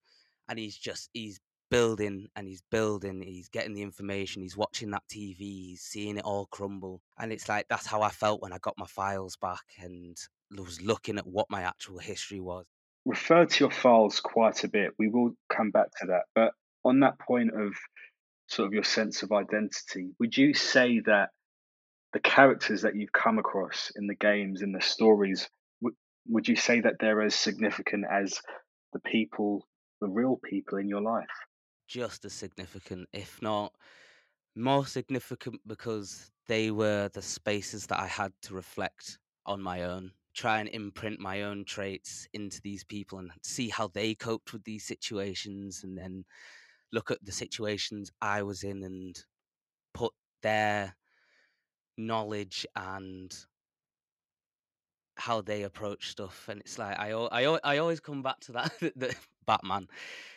and 0.50 0.58
he's 0.58 0.78
just 0.78 1.10
he's 1.14 1.40
building 1.70 2.28
and 2.38 2.48
he's 2.48 2.62
building 2.72 3.22
he's 3.22 3.50
getting 3.50 3.74
the 3.74 3.82
information 3.82 4.42
he's 4.42 4.56
watching 4.56 4.90
that 4.90 5.04
tv 5.12 5.38
he's 5.38 5.82
seeing 5.82 6.18
it 6.18 6.24
all 6.24 6.46
crumble 6.46 7.02
and 7.20 7.34
it's 7.34 7.50
like 7.50 7.66
that's 7.68 7.86
how 7.86 8.02
i 8.02 8.10
felt 8.10 8.42
when 8.42 8.54
i 8.54 8.58
got 8.60 8.78
my 8.78 8.86
files 8.86 9.36
back 9.36 9.66
and 9.82 10.18
was 10.52 10.82
looking 10.82 11.18
at 11.18 11.28
what 11.28 11.50
my 11.50 11.64
actual 11.64 12.00
history 12.00 12.40
was 12.40 12.66
refer 13.06 13.46
to 13.46 13.64
your 13.64 13.72
files 13.72 14.20
quite 14.20 14.66
a 14.66 14.68
bit. 14.68 14.92
We 15.00 15.08
will 15.08 15.32
come 15.50 15.72
back 15.72 15.88
to 16.02 16.08
that. 16.08 16.24
But 16.36 16.52
on 16.84 17.00
that 17.00 17.18
point 17.20 17.52
of 17.54 17.74
sort 18.48 18.68
of 18.68 18.74
your 18.74 18.84
sense 18.84 19.24
of 19.24 19.32
identity, 19.32 20.10
would 20.20 20.38
you 20.38 20.54
say 20.54 21.00
that 21.06 21.30
the 22.12 22.20
characters 22.20 22.82
that 22.82 22.96
you've 22.96 23.14
come 23.14 23.40
across 23.40 23.92
in 23.96 24.08
the 24.08 24.16
games, 24.16 24.62
in 24.62 24.74
the 24.74 24.82
stories, 24.82 25.50
w- 25.82 25.96
would 26.28 26.48
you 26.50 26.58
say 26.58 26.82
that 26.82 26.96
they're 27.00 27.22
as 27.22 27.34
significant 27.34 28.06
as 28.12 28.42
the 28.92 29.00
people, 29.00 29.66
the 30.02 30.08
real 30.10 30.38
people 30.44 30.78
in 30.78 30.90
your 30.90 31.02
life? 31.02 31.28
just 31.88 32.26
as 32.26 32.34
significant 32.34 33.08
if 33.14 33.42
not 33.42 33.74
more 34.56 34.86
significant 34.86 35.60
because 35.66 36.32
they 36.48 36.70
were 36.70 37.10
the 37.14 37.22
spaces 37.22 37.88
that 37.88 38.00
i 38.00 38.08
had 38.08 38.34
to 38.42 38.54
reflect 38.54 39.18
on 39.46 39.62
my 39.62 39.84
own 39.84 40.12
try 40.38 40.60
and 40.60 40.70
imprint 40.70 41.20
my 41.20 41.42
own 41.42 41.66
traits 41.66 42.28
into 42.32 42.62
these 42.62 42.84
people 42.84 43.18
and 43.18 43.32
see 43.42 43.70
how 43.70 43.88
they 43.88 44.14
coped 44.14 44.54
with 44.54 44.64
these 44.64 44.86
situations 44.86 45.82
and 45.84 45.98
then 45.98 46.24
look 46.94 47.10
at 47.10 47.24
the 47.26 47.32
situations 47.32 48.12
I 48.22 48.44
was 48.44 48.64
in 48.64 48.84
and 48.84 49.20
put 49.96 50.14
their 50.44 50.96
knowledge 51.98 52.68
and 52.76 53.36
how 55.16 55.42
they 55.42 55.64
approach 55.64 56.12
stuff. 56.12 56.48
And 56.48 56.62
it's 56.62 56.78
like 56.78 57.00
I 57.00 57.12
I, 57.14 57.60
I 57.64 57.78
always 57.80 58.00
come 58.00 58.22
back 58.22 58.40
to 58.42 58.52
that 58.54 58.74
the 58.96 59.16
Batman 59.48 59.88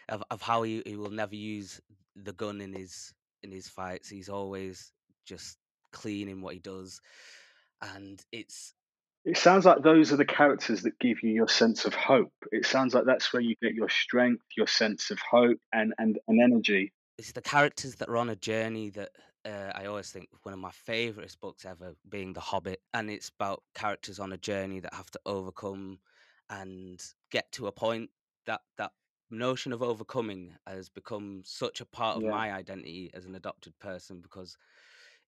of, 0.08 0.24
of 0.30 0.40
how 0.40 0.62
he, 0.62 0.82
he 0.86 0.96
will 0.96 1.10
never 1.10 1.36
use 1.36 1.78
the 2.16 2.32
gun 2.32 2.62
in 2.62 2.72
his 2.72 3.12
in 3.42 3.52
his 3.52 3.68
fights. 3.68 4.08
He's 4.08 4.30
always 4.30 4.92
just 5.26 5.58
clean 5.92 6.28
in 6.28 6.40
what 6.40 6.54
he 6.54 6.60
does. 6.60 7.00
And 7.82 8.22
it's 8.32 8.74
It 9.30 9.36
sounds 9.36 9.64
like 9.64 9.82
those 9.82 10.12
are 10.12 10.16
the 10.16 10.24
characters 10.24 10.82
that 10.82 10.98
give 10.98 11.22
you 11.22 11.30
your 11.30 11.48
sense 11.48 11.84
of 11.84 11.94
hope. 11.94 12.32
It 12.50 12.66
sounds 12.66 12.94
like 12.94 13.04
that's 13.04 13.32
where 13.32 13.40
you 13.40 13.54
get 13.62 13.74
your 13.74 13.88
strength, 13.88 14.44
your 14.56 14.66
sense 14.66 15.10
of 15.12 15.20
hope, 15.20 15.60
and 15.72 15.94
and, 15.98 16.18
and 16.26 16.40
energy. 16.40 16.92
it's 17.18 17.32
the 17.32 17.42
characters 17.42 17.96
that 17.96 18.08
are 18.08 18.16
on 18.16 18.30
a 18.30 18.36
journey 18.36 18.90
that 18.90 19.10
uh, 19.44 19.72
I 19.74 19.86
always 19.86 20.10
think 20.10 20.28
one 20.42 20.52
of 20.52 20.58
my 20.60 20.70
favourite 20.70 21.34
books 21.40 21.64
ever 21.64 21.94
being 22.08 22.32
The 22.32 22.40
Hobbit, 22.40 22.80
and 22.92 23.10
it's 23.10 23.28
about 23.28 23.62
characters 23.74 24.18
on 24.18 24.32
a 24.32 24.38
journey 24.38 24.80
that 24.80 24.94
have 24.94 25.10
to 25.12 25.20
overcome 25.26 26.00
and 26.48 27.02
get 27.30 27.50
to 27.52 27.66
a 27.66 27.72
point 27.72 28.10
that 28.46 28.62
that 28.78 28.92
notion 29.30 29.72
of 29.72 29.82
overcoming 29.82 30.56
has 30.66 30.88
become 30.88 31.42
such 31.44 31.80
a 31.80 31.86
part 31.86 32.16
of 32.16 32.22
Yeah. 32.22 32.30
my 32.30 32.52
identity 32.52 33.10
as 33.14 33.26
an 33.26 33.34
adopted 33.34 33.78
person 33.78 34.20
because 34.20 34.56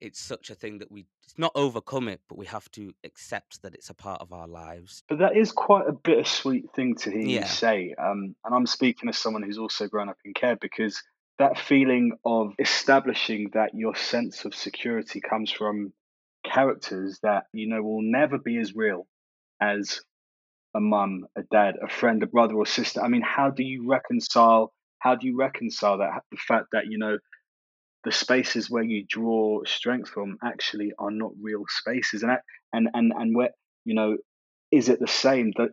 it's 0.02 0.20
such 0.20 0.50
a 0.50 0.54
thing 0.54 0.78
that 0.78 0.90
we 0.90 1.06
it's 1.22 1.38
not 1.38 1.52
overcome 1.54 2.08
it 2.08 2.20
but 2.28 2.36
we 2.36 2.46
have 2.46 2.70
to 2.72 2.92
accept 3.04 3.62
that 3.62 3.74
it's 3.74 3.88
a 3.88 3.94
part 3.94 4.20
of 4.20 4.32
our 4.32 4.48
lives 4.48 5.02
But 5.08 5.18
that 5.18 5.36
is 5.36 5.52
quite 5.52 5.86
a 5.88 5.92
bittersweet 5.92 6.72
thing 6.74 6.96
to 6.96 7.10
hear 7.10 7.40
you 7.40 7.46
say. 7.46 7.94
Um, 7.98 8.34
and 8.44 8.54
I'm 8.54 8.66
speaking 8.66 9.08
as 9.08 9.18
someone 9.18 9.42
who's 9.42 9.58
also 9.58 9.86
grown 9.86 10.08
up 10.08 10.18
in 10.24 10.34
care 10.34 10.56
because 10.56 11.02
that 11.38 11.58
feeling 11.58 12.12
of 12.24 12.54
establishing 12.58 13.50
that 13.54 13.70
your 13.74 13.94
sense 13.94 14.44
of 14.44 14.54
security 14.54 15.20
comes 15.20 15.50
from 15.50 15.92
characters 16.44 17.18
that 17.22 17.44
you 17.52 17.68
know 17.68 17.82
will 17.82 18.02
never 18.02 18.38
be 18.38 18.58
as 18.58 18.74
real 18.74 19.06
as 19.60 20.00
a 20.74 20.80
mum, 20.80 21.26
a 21.36 21.42
dad, 21.50 21.74
a 21.82 21.88
friend, 21.88 22.22
a 22.22 22.26
brother 22.26 22.54
or 22.54 22.66
sister. 22.66 23.02
I 23.02 23.08
mean, 23.08 23.22
how 23.22 23.50
do 23.50 23.62
you 23.62 23.88
reconcile? 23.88 24.72
How 24.98 25.16
do 25.16 25.26
you 25.26 25.36
reconcile 25.36 25.98
that 25.98 26.22
the 26.30 26.36
fact 26.36 26.66
that 26.72 26.86
you 26.88 26.98
know 26.98 27.18
the 28.04 28.12
spaces 28.12 28.70
where 28.70 28.82
you 28.82 29.04
draw 29.08 29.62
strength 29.64 30.10
from 30.10 30.38
actually 30.44 30.92
are 30.98 31.10
not 31.10 31.32
real 31.40 31.64
spaces, 31.68 32.22
and 32.22 32.30
that- 32.30 32.44
and 32.72 32.88
and 32.94 33.12
and 33.16 33.34
where 33.36 33.50
you 33.84 33.94
know 33.94 34.16
is 34.70 34.88
it 34.88 35.00
the 35.00 35.06
same? 35.08 35.52
That 35.56 35.70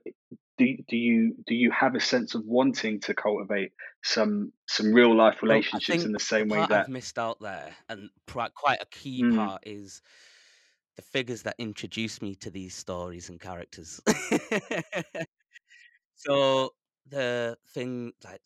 do 0.58 0.78
do 0.88 0.98
you 0.98 1.36
do 1.48 1.56
you 1.56 1.72
have 1.72 1.96
a 1.96 2.00
sense 2.00 2.36
of 2.36 2.44
wanting 2.46 3.00
to 3.02 3.14
cultivate 3.16 3.72
some 4.04 4.54
some 4.68 4.94
real 4.94 5.16
life 5.16 5.42
Well, 5.48 5.64
relationships 5.70 6.06
in 6.06 6.12
the 6.14 6.20
same 6.20 6.50
way 6.50 6.66
that 6.66 6.72
I've 6.72 6.88
missed 6.88 7.18
out 7.20 7.40
there, 7.40 7.76
and 7.88 8.10
quite 8.56 8.82
a 8.82 8.86
key 8.86 9.24
Mm. 9.24 9.50
part 9.50 9.64
is 9.66 10.02
the 10.96 11.02
figures 11.04 11.44
that 11.44 11.56
introduce 11.60 12.22
me 12.22 12.36
to 12.36 12.52
these 12.52 12.76
stories 12.76 13.30
and 13.30 13.40
characters. 13.42 14.02
so 16.16 16.72
the 17.06 17.58
thing, 17.68 18.14
like 18.24 18.42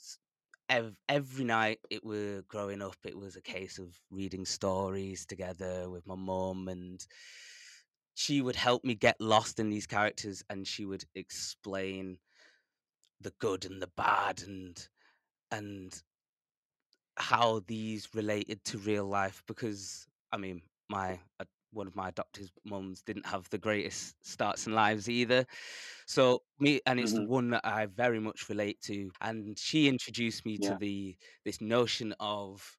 ev- 0.70 0.96
every 1.10 1.46
night, 1.46 1.80
it 1.90 2.04
was 2.04 2.44
growing 2.48 2.82
up. 2.82 2.98
It 3.06 3.18
was 3.18 3.36
a 3.36 3.42
case 3.42 3.80
of 3.80 4.00
reading 4.12 4.46
stories 4.46 5.26
together 5.26 5.90
with 5.90 6.06
my 6.08 6.16
mum, 6.16 6.68
and 6.68 7.06
she 8.16 8.42
would 8.42 8.56
help 8.56 8.84
me 8.84 8.96
get 8.96 9.20
lost 9.20 9.60
in 9.60 9.70
these 9.70 9.86
characters, 9.88 10.44
and 10.50 10.68
she 10.68 10.86
would 10.86 11.04
explain 11.16 12.18
the 13.22 13.32
good 13.40 13.66
and 13.66 13.82
the 13.82 13.88
bad, 13.96 14.42
and 14.44 14.88
and 15.52 16.04
how 17.18 17.62
these 17.68 18.10
related 18.14 18.64
to 18.66 18.78
real 18.80 19.06
life 19.06 19.44
because 19.48 20.08
I 20.32 20.38
mean 20.38 20.62
my 20.90 21.20
uh, 21.40 21.46
one 21.74 21.88
of 21.88 21.96
my 21.96 22.10
adopted 22.10 22.50
mums 22.66 23.02
didn't 23.02 23.26
have 23.26 23.50
the 23.50 23.58
greatest 23.58 24.16
starts 24.26 24.68
in 24.68 24.74
lives 24.74 25.10
either. 25.10 25.46
So 26.08 26.44
me 26.60 26.82
and 26.86 27.00
it's 27.00 27.14
the 27.14 27.24
Mhm. 27.24 27.28
one 27.28 27.50
that 27.52 27.66
I 27.66 27.88
very 27.88 28.20
much 28.20 28.50
relate 28.50 28.82
to 28.84 29.12
and 29.22 29.58
she 29.60 29.88
introduced 29.90 30.46
me 30.46 30.58
Yeah. 30.58 30.70
to 30.70 30.76
the 30.76 31.18
this 31.46 31.62
notion 31.62 32.14
of 32.20 32.78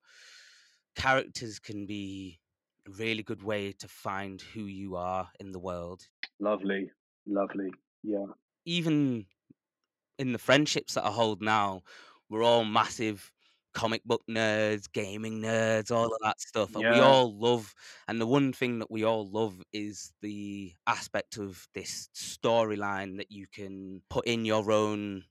characters 0.96 1.58
can 1.58 1.86
be 1.86 2.40
a 2.86 2.90
really 2.92 3.22
good 3.22 3.42
way 3.42 3.72
to 3.72 3.88
find 3.88 4.40
who 4.40 4.64
you 4.66 4.96
are 4.96 5.30
in 5.40 5.52
the 5.52 5.58
world. 5.60 6.08
lovely, 6.38 6.92
lovely, 7.26 7.70
yeah, 8.04 8.26
Even 8.64 9.26
in 10.18 10.32
the 10.32 10.40
friendships 10.40 10.94
that 10.94 11.04
I 11.06 11.12
hold 11.12 11.42
now, 11.42 11.84
we're 12.30 12.44
all 12.44 12.64
massive 12.66 13.33
comic 13.74 14.02
book 14.04 14.22
nerds, 14.28 14.90
gaming 14.92 15.40
nerds, 15.42 15.90
all 15.90 16.06
of 16.06 16.18
that 16.22 16.40
stuff. 16.40 16.74
And 16.76 16.88
we 16.88 17.00
all 17.00 17.36
love, 17.38 17.74
and 18.08 18.20
the 18.20 18.26
one 18.26 18.52
thing 18.52 18.78
that 18.80 18.90
we 18.90 19.04
all 19.04 19.26
love 19.28 19.62
is 19.72 20.12
the 20.22 20.74
aspect 20.86 21.38
of 21.38 21.66
this 21.74 22.08
storyline 22.14 23.18
that 23.18 23.30
you 23.32 23.46
can 23.52 24.02
put 24.10 24.26
in 24.26 24.44
your 24.44 24.70
own 24.72 25.24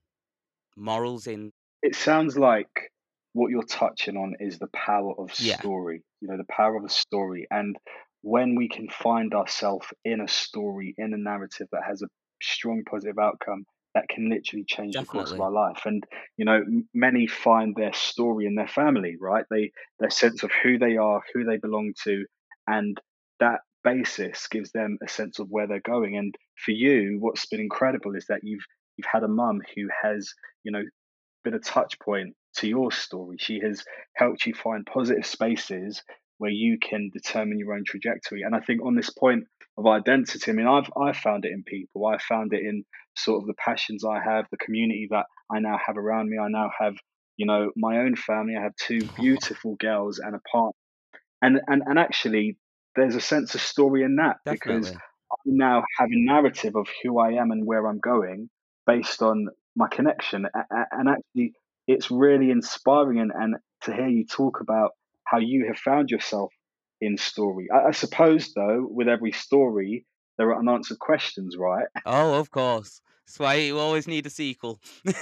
morals 0.77 1.27
in. 1.27 1.51
it 1.81 1.95
sounds 1.95 2.37
like 2.37 2.91
what 3.33 3.49
you're 3.49 3.63
touching 3.63 4.15
on 4.17 4.35
is 4.39 4.59
the 4.59 4.67
power 4.67 5.13
of 5.19 5.33
Yeah. 5.37 5.63
story 5.63 6.03
you 6.21 6.27
know 6.27 6.37
the 6.37 6.45
power 6.49 6.75
of 6.77 6.83
a 6.83 6.89
story 6.89 7.47
and 7.49 7.77
when 8.21 8.55
we 8.55 8.69
can 8.69 8.87
find 8.89 9.33
ourselves 9.33 9.87
in 10.05 10.21
a 10.21 10.27
story 10.27 10.93
in 10.97 11.13
a 11.13 11.17
narrative 11.17 11.67
that 11.71 11.83
has 11.87 12.01
a 12.01 12.07
strong 12.41 12.83
positive 12.89 13.17
outcome 13.19 13.65
that 13.93 14.09
can 14.09 14.29
literally 14.29 14.65
change 14.67 14.95
the 14.95 15.05
course 15.05 15.31
of 15.31 15.37
Definitely. 15.37 15.45
our 15.45 15.69
life. 15.69 15.81
And 15.85 16.03
you 16.37 16.45
know, 16.45 16.63
many 16.93 17.27
find 17.27 17.75
their 17.75 17.93
story 17.93 18.45
in 18.45 18.55
their 18.55 18.67
family, 18.67 19.17
right? 19.19 19.45
They 19.49 19.71
their 19.99 20.09
sense 20.09 20.43
of 20.43 20.51
who 20.63 20.77
they 20.77 20.97
are, 20.97 21.21
who 21.33 21.43
they 21.43 21.57
belong 21.57 21.93
to, 22.03 22.25
and 22.67 22.99
that 23.39 23.61
basis 23.83 24.47
gives 24.47 24.71
them 24.71 24.97
a 25.03 25.07
sense 25.07 25.39
of 25.39 25.49
where 25.49 25.67
they're 25.67 25.81
going. 25.81 26.17
And 26.17 26.35
for 26.55 26.71
you, 26.71 27.17
what's 27.19 27.45
been 27.45 27.59
incredible 27.59 28.15
is 28.15 28.25
that 28.27 28.43
you've 28.43 28.65
you've 28.97 29.07
had 29.11 29.23
a 29.23 29.27
mum 29.27 29.61
who 29.75 29.87
has, 30.01 30.33
you 30.63 30.71
know, 30.71 30.83
been 31.43 31.53
a 31.53 31.59
touch 31.59 31.99
point 31.99 32.35
to 32.55 32.67
your 32.67 32.91
story. 32.91 33.37
She 33.39 33.59
has 33.59 33.83
helped 34.15 34.45
you 34.45 34.53
find 34.53 34.85
positive 34.85 35.25
spaces 35.25 36.01
where 36.37 36.51
you 36.51 36.77
can 36.79 37.09
determine 37.13 37.59
your 37.59 37.73
own 37.73 37.83
trajectory. 37.85 38.41
And 38.41 38.55
I 38.55 38.59
think 38.59 38.83
on 38.83 38.95
this 38.95 39.09
point 39.09 39.45
of 39.77 39.87
identity, 39.87 40.51
I 40.51 40.53
mean, 40.53 40.67
I've 40.67 40.89
I 40.99 41.13
found 41.13 41.45
it 41.45 41.51
in 41.51 41.63
people. 41.63 42.05
I 42.05 42.17
found 42.17 42.53
it 42.53 42.61
in 42.61 42.85
sort 43.15 43.41
of 43.41 43.47
the 43.47 43.53
passions 43.53 44.03
I 44.03 44.19
have, 44.23 44.45
the 44.51 44.57
community 44.57 45.07
that 45.11 45.25
I 45.51 45.59
now 45.59 45.77
have 45.85 45.97
around 45.97 46.29
me. 46.29 46.37
I 46.37 46.47
now 46.49 46.69
have, 46.79 46.95
you 47.37 47.45
know, 47.45 47.71
my 47.75 47.97
own 47.97 48.15
family. 48.15 48.55
I 48.57 48.63
have 48.63 48.75
two 48.75 49.01
beautiful 49.15 49.75
girls 49.75 50.19
and 50.19 50.35
a 50.35 50.39
partner. 50.51 50.71
And 51.41 51.59
and 51.67 51.83
and 51.85 51.99
actually, 51.99 52.57
there's 52.95 53.15
a 53.15 53.21
sense 53.21 53.55
of 53.55 53.61
story 53.61 54.03
in 54.03 54.15
that 54.17 54.37
because 54.45 54.91
I 54.91 55.35
now 55.45 55.83
have 55.99 56.09
a 56.09 56.25
narrative 56.25 56.75
of 56.75 56.87
who 57.03 57.19
I 57.19 57.33
am 57.33 57.51
and 57.51 57.65
where 57.65 57.87
I'm 57.87 57.99
going 57.99 58.49
based 58.85 59.21
on 59.21 59.47
my 59.75 59.87
connection. 59.87 60.45
And 60.91 61.09
actually, 61.09 61.53
it's 61.87 62.11
really 62.11 62.51
inspiring 62.51 63.19
and, 63.19 63.31
and 63.35 63.55
to 63.81 63.93
hear 63.93 64.07
you 64.07 64.25
talk 64.25 64.61
about 64.61 64.91
how 65.25 65.39
you 65.39 65.65
have 65.67 65.77
found 65.77 66.11
yourself 66.11 66.53
in 67.01 67.17
story. 67.17 67.67
I, 67.73 67.87
I 67.87 67.91
suppose, 67.91 68.53
though, 68.53 68.87
with 68.89 69.07
every 69.07 69.31
story, 69.31 70.05
there 70.37 70.49
are 70.49 70.59
unanswered 70.59 70.99
questions, 70.99 71.55
right? 71.57 71.87
Oh, 72.05 72.39
of 72.39 72.49
course. 72.51 73.01
That's 73.25 73.39
why 73.39 73.55
you 73.55 73.79
always 73.79 74.07
need 74.07 74.25
a 74.25 74.29
sequel. 74.29 74.79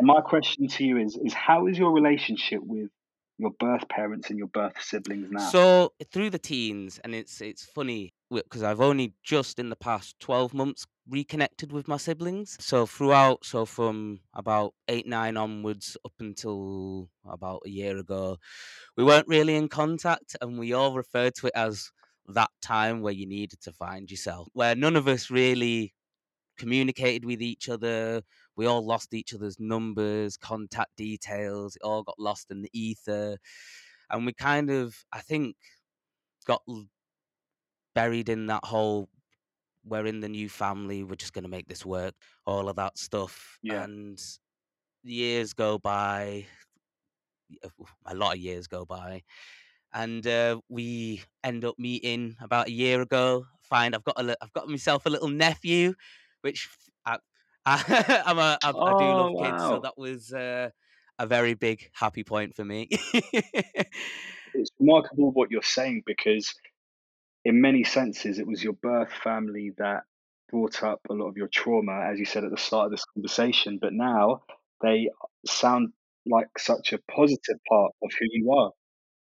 And 0.00 0.06
my 0.06 0.22
question 0.22 0.66
to 0.66 0.84
you 0.84 0.96
is: 0.96 1.16
is 1.22 1.34
how 1.34 1.66
is 1.66 1.78
your 1.78 1.92
relationship 1.92 2.60
with 2.62 2.88
your 3.36 3.50
birth 3.60 3.86
parents 3.90 4.30
and 4.30 4.38
your 4.38 4.48
birth 4.48 4.80
siblings 4.80 5.30
now? 5.30 5.40
So 5.50 5.92
through 6.10 6.30
the 6.30 6.38
teens, 6.38 6.98
and 7.04 7.14
it's 7.14 7.42
it's 7.42 7.64
funny 7.66 8.14
because 8.30 8.62
I've 8.62 8.80
only 8.80 9.12
just 9.22 9.58
in 9.58 9.68
the 9.68 9.76
past 9.76 10.18
twelve 10.18 10.54
months 10.54 10.86
reconnected 11.06 11.70
with 11.70 11.86
my 11.86 11.98
siblings. 11.98 12.56
So 12.60 12.86
throughout, 12.86 13.44
so 13.44 13.66
from 13.66 14.20
about 14.32 14.72
eight 14.88 15.06
nine 15.06 15.36
onwards 15.36 15.98
up 16.06 16.14
until 16.18 17.10
about 17.26 17.60
a 17.66 17.70
year 17.70 17.98
ago, 17.98 18.38
we 18.96 19.04
weren't 19.04 19.28
really 19.28 19.54
in 19.54 19.68
contact, 19.68 20.34
and 20.40 20.58
we 20.58 20.72
all 20.72 20.94
referred 20.94 21.34
to 21.36 21.48
it 21.48 21.52
as 21.54 21.90
that 22.28 22.50
time 22.62 23.00
where 23.00 23.12
you 23.12 23.26
needed 23.26 23.60
to 23.62 23.72
find 23.72 24.10
yourself, 24.10 24.48
where 24.52 24.74
none 24.74 24.96
of 24.96 25.08
us 25.08 25.30
really 25.30 25.94
communicated 26.58 27.24
with 27.24 27.40
each 27.40 27.68
other. 27.68 28.22
We 28.56 28.66
all 28.66 28.84
lost 28.84 29.14
each 29.14 29.34
other's 29.34 29.58
numbers, 29.58 30.36
contact 30.36 30.96
details. 30.96 31.76
It 31.76 31.82
all 31.82 32.02
got 32.02 32.18
lost 32.18 32.50
in 32.50 32.62
the 32.62 32.70
ether. 32.72 33.38
And 34.10 34.26
we 34.26 34.34
kind 34.34 34.70
of, 34.70 34.94
I 35.12 35.20
think, 35.20 35.56
got 36.46 36.62
buried 37.94 38.28
in 38.28 38.46
that 38.48 38.64
whole 38.64 39.08
we're 39.84 40.06
in 40.06 40.20
the 40.20 40.28
new 40.28 40.48
family, 40.48 41.02
we're 41.02 41.14
just 41.14 41.32
going 41.32 41.44
to 41.44 41.50
make 41.50 41.68
this 41.68 41.86
work, 41.86 42.14
all 42.46 42.68
of 42.68 42.76
that 42.76 42.98
stuff. 42.98 43.58
Yeah. 43.62 43.84
And 43.84 44.18
years 45.02 45.52
go 45.52 45.78
by, 45.78 46.46
a 48.06 48.14
lot 48.14 48.34
of 48.34 48.40
years 48.40 48.66
go 48.66 48.84
by. 48.84 49.22
And 49.92 50.26
uh, 50.26 50.60
we 50.68 51.22
end 51.42 51.64
up 51.64 51.78
meeting 51.78 52.36
about 52.40 52.68
a 52.68 52.72
year 52.72 53.00
ago. 53.02 53.46
Find 53.62 53.94
I've 53.94 54.04
got 54.04 54.20
a 54.20 54.36
I've 54.42 54.52
got 54.52 54.68
myself 54.68 55.06
a 55.06 55.10
little 55.10 55.28
nephew, 55.28 55.94
which 56.42 56.68
f- 57.06 57.20
I, 57.66 58.22
I'm 58.26 58.38
a, 58.38 58.58
I, 58.62 58.74
I 58.86 58.92
do 58.94 59.12
love 59.14 59.30
Oh 59.30 59.36
kids, 59.36 59.64
so 59.64 59.78
that 59.80 59.98
was 59.98 60.32
uh, 60.32 60.70
a 61.18 61.26
very 61.26 61.54
big 61.54 61.90
happy 61.92 62.24
point 62.24 62.54
for 62.54 62.64
me. 62.64 62.88
It's 64.54 64.70
remarkable 64.78 65.32
what 65.32 65.50
you're 65.50 65.62
saying 65.62 66.02
because 66.06 66.54
in 67.44 67.60
many 67.60 67.84
senses, 67.84 68.38
it 68.38 68.46
was 68.46 68.62
your 68.64 68.74
birth 68.74 69.12
family 69.12 69.72
that 69.78 70.04
brought 70.50 70.82
up 70.82 71.00
a 71.10 71.14
lot 71.14 71.28
of 71.28 71.36
your 71.36 71.48
trauma, 71.48 72.02
as 72.10 72.18
you 72.18 72.24
said 72.26 72.44
at 72.44 72.50
the 72.50 72.58
start 72.58 72.86
of 72.86 72.92
this 72.92 73.04
conversation. 73.14 73.78
But 73.80 73.92
now 73.94 74.44
they 74.82 75.10
sound 75.46 75.92
like 76.26 76.58
such 76.58 76.92
a 76.92 77.00
positive 77.10 77.58
part 77.68 77.92
of 78.02 78.10
who 78.18 78.26
you 78.30 78.52
are. 78.52 78.72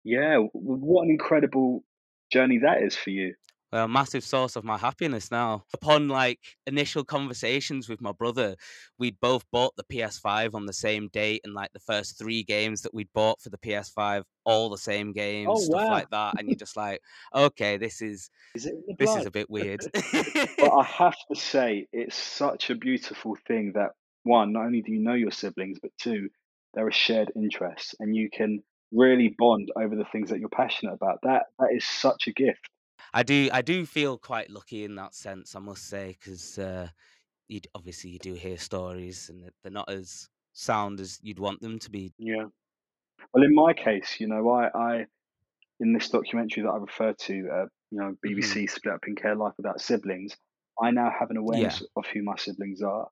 Yeah, 0.04 0.38
what 0.54 1.04
an 1.06 1.12
incredible 1.12 1.84
journey 2.32 2.60
that 2.60 2.82
is 2.82 2.96
for 2.96 3.10
you. 3.12 3.36
a 3.74 3.88
massive 3.88 4.24
source 4.24 4.56
of 4.58 4.66
my 4.66 4.78
happiness 4.78 5.32
now. 5.32 5.64
Upon 5.74 6.10
like 6.10 6.40
initial 6.68 7.06
conversations 7.06 7.88
with 7.88 8.02
my 8.02 8.12
brother, 8.12 8.56
we'd 8.98 9.20
both 9.22 9.46
bought 9.52 9.76
the 9.78 9.84
PS5 9.86 10.54
on 10.56 10.66
the 10.66 10.74
same 10.74 11.08
date, 11.08 11.42
and 11.46 11.54
like 11.54 11.72
the 11.72 11.80
first 11.80 12.18
three 12.18 12.44
games 12.44 12.82
that 12.82 12.94
we'd 12.94 13.12
bought 13.14 13.42
for 13.42 13.50
the 13.50 13.58
PS5, 13.58 14.26
all 14.44 14.70
the 14.70 14.78
same 14.78 15.14
games, 15.14 15.48
Oh 15.48 15.56
stuff 15.62 15.84
wow! 15.84 15.90
like 15.90 16.10
that. 16.10 16.36
And 16.38 16.50
you're 16.50 16.58
just 16.58 16.76
like, 16.76 17.02
okay, 17.34 17.78
this 17.78 18.02
is 18.02 18.30
Is 18.54 18.66
it 18.66 18.74
in 18.76 18.84
the 18.88 18.96
this 18.98 19.16
is 19.16 19.26
a 19.26 19.32
bit 19.32 19.50
weird. 19.50 19.88
But 20.60 20.72
I 20.74 20.84
have 21.00 21.18
to 21.30 21.36
say, 21.36 21.88
it's 21.92 22.16
such 22.16 22.70
a 22.70 22.76
beautiful 22.76 23.36
thing 23.48 23.74
that 23.74 23.92
one, 24.24 24.54
not 24.54 24.66
only 24.66 24.82
do 24.82 24.92
you 24.92 25.00
know 25.00 25.14
your 25.14 25.32
siblings, 25.32 25.80
but 25.82 25.92
two, 25.98 26.30
there 26.74 26.88
are 26.88 26.92
shared 26.92 27.32
interests, 27.36 27.96
and 28.00 28.16
you 28.16 28.30
can 28.30 28.64
really 28.92 29.34
bond 29.38 29.72
over 29.76 29.96
the 29.96 30.06
things 30.12 30.30
that 30.30 30.40
you're 30.40 30.50
passionate 30.50 30.94
about. 30.94 31.20
That 31.24 31.44
that 31.60 31.70
is 31.74 31.86
such 31.86 32.28
a 32.28 32.32
gift. 32.34 32.70
I 33.14 33.24
do 33.24 33.50
I 33.52 33.62
do 33.62 33.86
feel 33.86 34.18
quite 34.18 34.50
lucky 34.50 34.84
in 34.84 34.96
that 34.96 35.14
sense, 35.16 35.56
I 35.56 35.60
must 35.60 35.88
say, 35.88 36.18
because 36.20 36.58
uh, 36.60 36.88
you 37.48 37.60
obviously 37.76 38.12
you 38.12 38.20
do 38.20 38.34
hear 38.34 38.58
stories, 38.58 39.30
and 39.30 39.44
they're- 39.64 39.72
not 39.72 39.90
as 39.90 40.30
sound 40.54 41.00
as 41.00 41.20
you'd 41.22 41.40
want 41.40 41.62
them 41.62 41.80
to 41.80 41.90
be. 41.90 42.14
Yeah. 42.18 42.46
Well, 43.34 43.44
in 43.44 43.54
my 43.56 43.74
case, 43.74 44.18
you 44.20 44.28
know, 44.28 44.50
I, 44.50 44.70
I 44.74 45.06
in 45.80 45.94
this 45.94 46.10
documentary 46.10 46.64
that 46.64 46.70
I 46.70 46.78
refer 46.78 47.14
to, 47.14 47.34
uh, 47.54 47.66
you 47.92 48.00
know, 48.00 48.16
BBC 48.26 48.70
Split 48.70 48.94
Up 48.94 49.08
in 49.08 49.16
Care 49.16 49.36
Life 49.36 49.54
Without 49.58 49.80
Siblings, 49.82 50.36
I 50.82 50.92
now 50.92 51.10
have 51.18 51.30
an 51.30 51.38
Yeah. 51.38 51.42
awareness 51.42 51.84
of 51.96 52.06
who 52.14 52.22
my 52.24 52.36
siblings 52.38 52.82
are, 52.82 53.08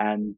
and 0.00 0.34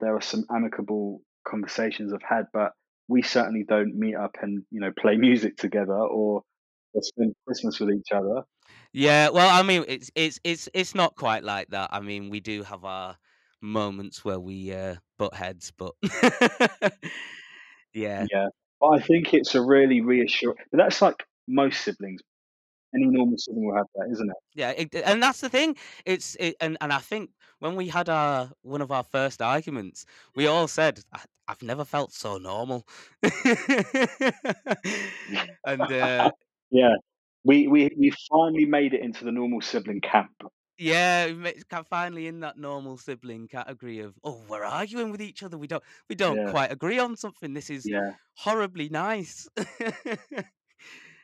there 0.00 0.14
are 0.16 0.20
some 0.20 0.44
amicable 0.50 1.22
conversations 1.46 2.12
I've 2.12 2.22
had, 2.22 2.46
but 2.52 2.72
we 3.10 3.22
certainly 3.22 3.64
don't 3.68 3.96
meet 3.96 4.14
up 4.14 4.36
and 4.40 4.64
you 4.70 4.80
know 4.80 4.92
play 4.92 5.16
music 5.16 5.56
together 5.56 5.92
or, 5.92 6.42
or 6.94 7.02
spend 7.02 7.34
Christmas 7.46 7.80
with 7.80 7.90
each 7.90 8.12
other. 8.12 8.44
Yeah, 8.92 9.28
well, 9.30 9.48
I 9.48 9.62
mean, 9.62 9.84
it's 9.88 10.10
it's 10.14 10.40
it's 10.44 10.68
it's 10.74 10.94
not 10.94 11.16
quite 11.16 11.44
like 11.44 11.68
that. 11.70 11.90
I 11.92 12.00
mean, 12.00 12.30
we 12.30 12.40
do 12.40 12.62
have 12.62 12.84
our 12.84 13.16
moments 13.60 14.24
where 14.24 14.40
we 14.40 14.72
uh, 14.72 14.96
butt 15.18 15.34
heads, 15.34 15.72
but 15.76 15.94
yeah, 17.92 18.26
Yeah, 18.30 18.48
but 18.80 18.88
I 18.88 19.00
think 19.00 19.34
it's 19.34 19.54
a 19.54 19.62
really 19.62 20.00
reassuring. 20.00 20.56
But 20.70 20.78
that's 20.78 21.02
like 21.02 21.24
most 21.48 21.82
siblings. 21.82 22.20
Any 22.94 23.06
normal 23.06 23.38
sibling 23.38 23.66
will 23.66 23.76
have 23.76 23.86
that, 23.94 24.08
isn't 24.12 24.30
it? 24.30 24.36
yeah, 24.54 24.70
it, 24.70 24.94
and 24.94 25.22
that's 25.22 25.40
the 25.40 25.48
thing. 25.48 25.76
It's 26.04 26.36
it, 26.40 26.56
and 26.60 26.76
and 26.80 26.92
I 26.92 26.98
think 26.98 27.30
when 27.60 27.76
we 27.76 27.88
had 27.88 28.08
our 28.08 28.50
one 28.62 28.80
of 28.82 28.90
our 28.90 29.04
first 29.04 29.40
arguments, 29.40 30.04
we 30.34 30.46
all 30.46 30.66
said, 30.68 31.00
"I, 31.12 31.24
"I've 31.48 31.62
never 31.62 31.84
felt 31.84 32.12
so 32.12 32.36
normal," 32.38 32.86
and 35.64 35.90
uh, 35.92 36.32
yeah, 36.70 36.94
we 37.44 37.66
we 37.68 37.90
we 37.96 38.12
finally 38.30 38.66
made 38.66 38.94
it 38.94 39.02
into 39.02 39.24
the 39.24 39.32
normal 39.32 39.60
sibling 39.60 40.00
camp. 40.00 40.32
Yeah, 40.78 41.52
finally 41.90 42.26
in 42.26 42.40
that 42.40 42.56
normal 42.56 42.96
sibling 42.96 43.48
category 43.48 43.98
of 43.98 44.18
oh, 44.24 44.46
we're 44.48 44.64
arguing 44.64 45.10
with 45.10 45.20
each 45.20 45.42
other. 45.42 45.58
We 45.58 45.66
don't 45.66 45.84
we 46.08 46.14
don't 46.14 46.42
Yeah, 46.42 46.46
quite 46.46 46.72
agree 46.72 46.98
on 46.98 47.16
something. 47.16 47.52
This 47.52 47.68
is 47.68 47.84
yeah, 47.84 48.12
horribly 48.34 48.88
nice. 48.88 49.46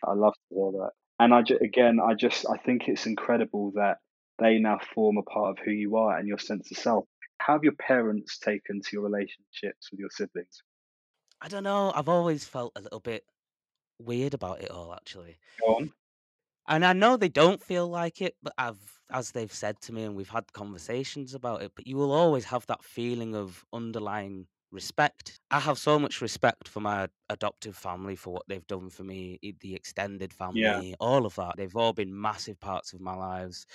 I 0.02 0.12
love 0.14 0.32
to 0.48 0.54
hear 0.54 0.72
that. 0.72 0.92
And 1.18 1.34
I 1.34 1.42
ju- 1.42 1.58
again, 1.60 1.98
I 2.00 2.14
just 2.14 2.46
I 2.48 2.56
think 2.58 2.88
it's 2.88 3.06
incredible 3.06 3.72
that 3.72 3.98
they 4.38 4.58
now 4.58 4.78
form 4.94 5.16
a 5.18 5.22
part 5.22 5.58
of 5.58 5.64
who 5.64 5.70
you 5.70 5.96
are 5.96 6.16
and 6.18 6.28
your 6.28 6.38
sense 6.38 6.70
of 6.70 6.76
self. 6.76 7.06
How 7.38 7.54
have 7.54 7.64
your 7.64 7.74
parents 7.74 8.38
taken 8.38 8.80
to 8.82 8.88
your 8.92 9.02
relationships 9.02 9.90
with 9.90 10.00
your 10.00 10.10
siblings? 10.10 10.62
I 11.40 11.48
don't 11.48 11.64
know. 11.64 11.92
I've 11.94 12.08
always 12.08 12.44
felt 12.44 12.72
a 12.76 12.80
little 12.80 13.00
bit 13.00 13.24
weird 13.98 14.34
about 14.34 14.62
it 14.62 14.70
all, 14.70 14.94
actually. 14.94 15.38
Go 15.60 15.76
on. 15.76 15.92
And 16.68 16.84
I 16.84 16.92
know 16.92 17.16
they 17.16 17.28
don't 17.28 17.62
feel 17.62 17.88
like 17.88 18.20
it, 18.20 18.36
but 18.42 18.52
I've, 18.58 19.00
as 19.10 19.30
they've 19.30 19.52
said 19.52 19.80
to 19.82 19.92
me, 19.92 20.02
and 20.02 20.16
we've 20.16 20.28
had 20.28 20.52
conversations 20.52 21.34
about 21.34 21.62
it, 21.62 21.72
but 21.74 21.86
you 21.86 21.96
will 21.96 22.12
always 22.12 22.44
have 22.46 22.66
that 22.66 22.84
feeling 22.84 23.34
of 23.34 23.64
underlying 23.72 24.48
respect. 24.76 25.40
I 25.50 25.60
have 25.60 25.78
so 25.78 25.98
much 25.98 26.22
respect 26.22 26.68
for 26.68 26.80
my 26.80 27.08
adoptive 27.30 27.76
family 27.76 28.16
for 28.16 28.32
what 28.34 28.44
they've 28.48 28.66
done 28.68 28.90
for 28.90 29.04
me, 29.04 29.40
the 29.60 29.74
extended 29.74 30.32
Yeah, 30.50 30.82
family, 30.82 30.94
all 31.00 31.26
of 31.26 31.36
that. 31.36 31.56
They've 31.58 31.76
all 31.76 31.94
been 31.94 32.20
massive 32.20 32.60
parts 32.60 32.92
of 32.94 33.00
my 33.00 33.14
lives, 33.16 33.66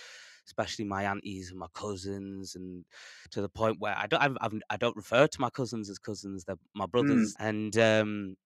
especially 0.47 0.85
my 0.85 1.03
aunties 1.05 1.51
and 1.51 1.59
my 1.59 1.67
cousins, 1.73 2.55
and 2.55 2.85
to 3.31 3.41
the 3.41 3.49
point 3.49 3.79
where 3.81 3.97
I 3.97 4.07
don't, 4.07 4.21
I've, 4.23 4.37
I've, 4.41 4.61
I 4.69 4.77
don't 4.77 4.95
refer 4.97 5.27
to 5.27 5.41
my 5.41 5.49
cousins 5.49 5.89
as 5.89 5.99
cousins; 5.99 6.45
they're 6.45 6.57
my 6.75 6.87
mm, 6.99 7.31
brothers, 7.35 7.35
and 7.39 7.77
um, 7.77 8.37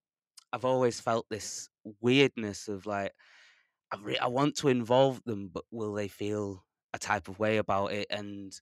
I've 0.53 0.65
always 0.65 1.01
felt 1.01 1.27
this 1.29 1.69
weirdness 2.01 2.67
of 2.69 2.85
like. 2.87 3.13
I, 3.91 3.97
re- 3.97 4.17
I 4.17 4.27
want 4.27 4.55
to 4.57 4.67
involve 4.69 5.23
them, 5.25 5.49
but 5.49 5.65
will 5.71 5.93
they 5.93 6.07
feel 6.07 6.65
a 6.93 6.99
type 6.99 7.27
of 7.27 7.39
way 7.39 7.57
about 7.57 7.93
it? 7.93 8.07
And 8.09 8.53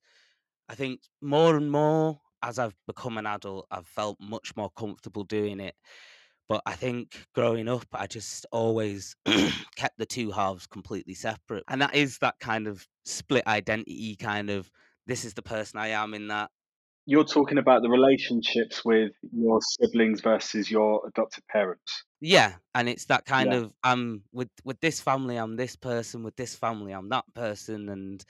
I 0.69 0.75
think 0.75 1.01
more 1.21 1.57
and 1.57 1.71
more 1.71 2.21
as 2.43 2.59
I've 2.59 2.75
become 2.87 3.17
an 3.17 3.25
adult, 3.25 3.67
I've 3.71 3.87
felt 3.87 4.19
much 4.21 4.55
more 4.55 4.69
comfortable 4.71 5.23
doing 5.23 5.59
it. 5.59 5.75
But 6.49 6.61
I 6.65 6.75
think 6.75 7.27
growing 7.33 7.69
up, 7.69 7.85
I 7.93 8.07
just 8.07 8.45
always 8.51 9.15
kept 9.75 9.97
the 9.97 10.05
two 10.05 10.31
halves 10.31 10.67
completely 10.67 11.13
separate. 11.15 11.63
And 11.69 11.81
that 11.81 11.95
is 11.95 12.19
that 12.19 12.39
kind 12.39 12.67
of 12.67 12.87
split 13.05 13.47
identity 13.47 14.15
kind 14.17 14.49
of 14.49 14.71
this 15.07 15.25
is 15.25 15.33
the 15.33 15.41
person 15.43 15.79
I 15.79 15.89
am 15.89 16.13
in 16.13 16.27
that. 16.29 16.51
You're 17.05 17.23
talking 17.23 17.57
about 17.57 17.81
the 17.81 17.89
relationships 17.89 18.83
with 18.83 19.13
your 19.31 19.61
siblings 19.61 20.19
versus 20.19 20.69
your 20.69 21.07
adopted 21.07 21.45
parents. 21.47 22.03
Yeah, 22.21 22.57
and 22.73 22.87
it's 22.87 23.05
that 23.05 23.25
kind 23.25 23.51
Yeah. 23.51 23.53
of 23.53 23.73
I'm 23.83 24.23
with 24.31 24.49
with 24.63 24.79
this 24.79 25.01
family, 25.01 25.35
I'm 25.35 25.55
this 25.57 25.75
person, 25.75 26.23
with 26.23 26.35
this 26.37 26.55
family, 26.55 26.93
I'm 26.93 27.09
that 27.09 27.25
person, 27.33 27.89
and 27.89 28.23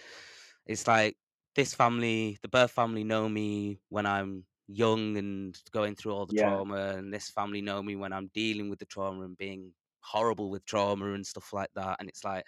it's 0.65 0.87
like 0.87 1.17
this 1.55 1.73
family, 1.73 2.37
the 2.41 2.47
birth 2.49 2.71
family 2.71 3.03
know 3.03 3.29
me 3.29 3.81
when 3.89 4.05
I'm 4.05 4.45
young 4.67 5.17
and 5.17 5.57
going 5.71 5.95
through 5.95 6.13
all 6.13 6.25
the 6.25 6.33
Yeah. 6.33 6.63
trauma, 6.73 6.95
and 6.97 7.13
this 7.13 7.29
family 7.29 7.61
know 7.61 7.81
me 7.83 7.95
when 7.95 8.13
I'm 8.13 8.27
dealing 8.29 8.69
with 8.69 8.79
the 8.79 8.85
trauma 8.85 9.23
and 9.23 9.37
being 9.37 9.73
horrible 10.01 10.49
with 10.49 10.65
trauma 10.65 11.13
and 11.13 11.25
stuff 11.25 11.53
like 11.53 11.69
that. 11.75 11.97
And 11.99 12.09
it's 12.09 12.23
like 12.23 12.45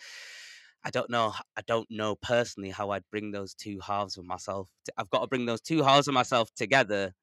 I 0.83 0.91
don't 0.91 1.09
know, 1.09 1.33
I 1.57 1.61
don't 1.61 1.89
know 1.91 2.15
personally 2.15 2.69
how 2.69 2.91
I'd 2.91 3.09
bring 3.11 3.31
those 3.31 3.53
two 3.55 3.79
halves 3.79 4.17
of 4.17 4.25
myself. 4.25 4.71
I've 4.97 5.09
got 5.09 5.21
to 5.21 5.27
bring 5.27 5.45
those 5.45 5.61
two 5.61 5.83
halves 5.83 6.07
of 6.07 6.13
myself 6.13 6.53
together 6.55 7.13